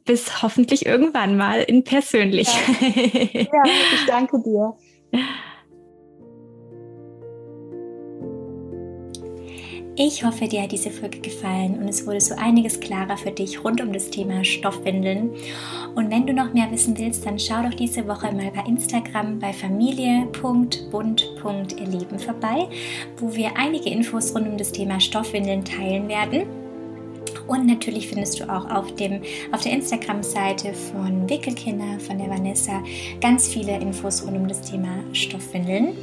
bis 0.06 0.42
hoffentlich 0.42 0.86
irgendwann 0.86 1.38
mal 1.38 1.62
in 1.62 1.84
persönlich. 1.84 2.48
Ja, 2.48 2.88
ja 3.34 3.64
ich 3.66 4.06
danke 4.08 4.42
dir. 4.42 4.74
Ich 9.96 10.24
hoffe, 10.24 10.48
dir 10.48 10.64
hat 10.64 10.72
diese 10.72 10.90
Folge 10.90 11.20
gefallen 11.20 11.78
und 11.78 11.88
es 11.88 12.08
wurde 12.08 12.20
so 12.20 12.34
einiges 12.34 12.80
klarer 12.80 13.16
für 13.16 13.30
dich 13.30 13.64
rund 13.64 13.80
um 13.80 13.94
das 13.94 14.10
Thema 14.10 14.44
Stoffwindeln. 14.44 15.30
Und 15.94 16.10
wenn 16.10 16.26
du 16.26 16.34
noch 16.34 16.52
mehr 16.52 16.72
wissen 16.72 16.98
willst, 16.98 17.28
dann 17.28 17.38
schau 17.38 17.62
doch 17.62 17.76
diese 17.76 18.08
Woche 18.08 18.32
mal 18.32 18.50
bei 18.50 18.68
Instagram 18.68 19.38
bei 19.38 19.54
familie.bund.erleben 19.54 22.18
vorbei, 22.18 22.68
wo 23.18 23.36
wir 23.36 23.56
einige 23.56 23.92
Infos 23.92 24.34
rund 24.34 24.48
um 24.48 24.58
das 24.58 24.72
Thema 24.72 25.00
Stoffwindeln 25.00 25.64
teilen 25.64 26.08
werden. 26.08 26.63
Und 27.48 27.66
natürlich 27.66 28.08
findest 28.08 28.40
du 28.40 28.50
auch 28.50 28.70
auf, 28.70 28.96
dem, 28.96 29.22
auf 29.52 29.62
der 29.62 29.74
Instagram-Seite 29.74 30.74
von 30.74 31.30
Wickelkinder, 31.30 32.00
von 32.00 32.18
der 32.18 32.30
Vanessa, 32.30 32.82
ganz 33.20 33.48
viele 33.48 33.80
Infos 33.80 34.26
rund 34.26 34.38
um 34.38 34.48
das 34.48 34.62
Thema 34.62 34.90
Stoffwindeln. 35.12 35.96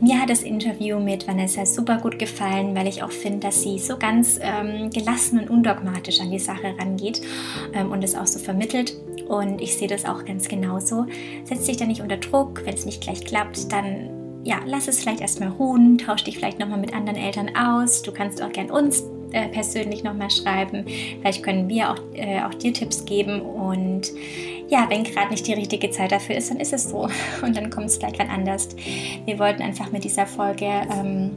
Mir 0.00 0.20
hat 0.20 0.28
das 0.28 0.42
Interview 0.42 0.98
mit 0.98 1.26
Vanessa 1.26 1.64
super 1.64 1.98
gut 1.98 2.18
gefallen, 2.18 2.74
weil 2.74 2.86
ich 2.86 3.02
auch 3.02 3.12
finde, 3.12 3.40
dass 3.40 3.62
sie 3.62 3.78
so 3.78 3.96
ganz 3.96 4.38
ähm, 4.42 4.90
gelassen 4.90 5.38
und 5.38 5.50
undogmatisch 5.50 6.20
an 6.20 6.30
die 6.30 6.38
Sache 6.38 6.74
rangeht 6.78 7.22
ähm, 7.72 7.90
und 7.90 8.04
es 8.04 8.14
auch 8.14 8.26
so 8.26 8.38
vermittelt. 8.38 8.94
Und 9.28 9.62
ich 9.62 9.76
sehe 9.76 9.88
das 9.88 10.04
auch 10.04 10.24
ganz 10.24 10.48
genauso. 10.48 11.06
Setz 11.44 11.64
dich 11.64 11.78
da 11.78 11.86
nicht 11.86 12.02
unter 12.02 12.18
Druck, 12.18 12.62
wenn 12.66 12.74
es 12.74 12.84
nicht 12.84 13.00
gleich 13.00 13.24
klappt, 13.24 13.72
dann 13.72 14.10
ja, 14.44 14.60
lass 14.66 14.88
es 14.88 15.00
vielleicht 15.00 15.22
erstmal 15.22 15.48
ruhen, 15.48 15.96
tausch 15.96 16.24
dich 16.24 16.36
vielleicht 16.36 16.58
nochmal 16.58 16.78
mit 16.78 16.92
anderen 16.92 17.16
Eltern 17.16 17.56
aus. 17.56 18.02
Du 18.02 18.12
kannst 18.12 18.42
auch 18.42 18.52
gern 18.52 18.70
uns 18.70 19.02
äh, 19.34 19.48
persönlich 19.48 20.04
nochmal 20.04 20.30
schreiben. 20.30 20.84
Vielleicht 21.20 21.42
können 21.42 21.68
wir 21.68 21.90
auch, 21.90 21.98
äh, 22.14 22.40
auch 22.42 22.54
dir 22.54 22.72
Tipps 22.72 23.04
geben 23.04 23.40
und 23.40 24.12
ja, 24.68 24.86
wenn 24.88 25.04
gerade 25.04 25.30
nicht 25.30 25.46
die 25.46 25.52
richtige 25.52 25.90
Zeit 25.90 26.12
dafür 26.12 26.36
ist, 26.36 26.50
dann 26.50 26.58
ist 26.58 26.72
es 26.72 26.88
so 26.88 27.08
und 27.42 27.56
dann 27.56 27.70
kommt 27.70 27.86
es 27.86 27.98
gleich 27.98 28.14
wann 28.18 28.30
anders. 28.30 28.68
Wir 29.24 29.38
wollten 29.38 29.62
einfach 29.62 29.90
mit 29.92 30.04
dieser 30.04 30.26
Folge 30.26 30.66
ähm, 30.66 31.36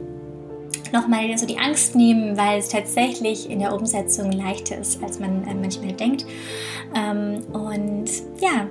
nochmal 0.92 1.36
so 1.36 1.46
die 1.46 1.58
Angst 1.58 1.94
nehmen, 1.94 2.36
weil 2.36 2.58
es 2.58 2.68
tatsächlich 2.68 3.50
in 3.50 3.58
der 3.58 3.74
Umsetzung 3.74 4.32
leichter 4.32 4.78
ist, 4.78 5.02
als 5.02 5.18
man 5.18 5.46
äh, 5.46 5.54
manchmal 5.54 5.92
denkt. 5.92 6.24
Ähm, 6.94 7.42
und 7.52 8.06
ja, 8.40 8.66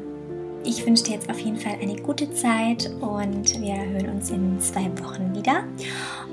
ich 0.64 0.86
wünsche 0.86 1.04
dir 1.04 1.14
jetzt 1.14 1.30
auf 1.30 1.40
jeden 1.40 1.58
Fall 1.58 1.78
eine 1.82 1.96
gute 1.96 2.32
Zeit 2.34 2.90
und 3.00 3.62
wir 3.62 3.76
hören 3.76 4.10
uns 4.10 4.32
in 4.32 4.60
zwei 4.60 4.86
Wochen 5.04 5.36
wieder. 5.36 5.64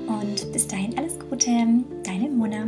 Und 0.07 0.51
bis 0.51 0.67
dahin 0.67 0.97
alles 0.97 1.17
Gute, 1.29 1.49
deine 2.03 2.29
Mona. 2.29 2.67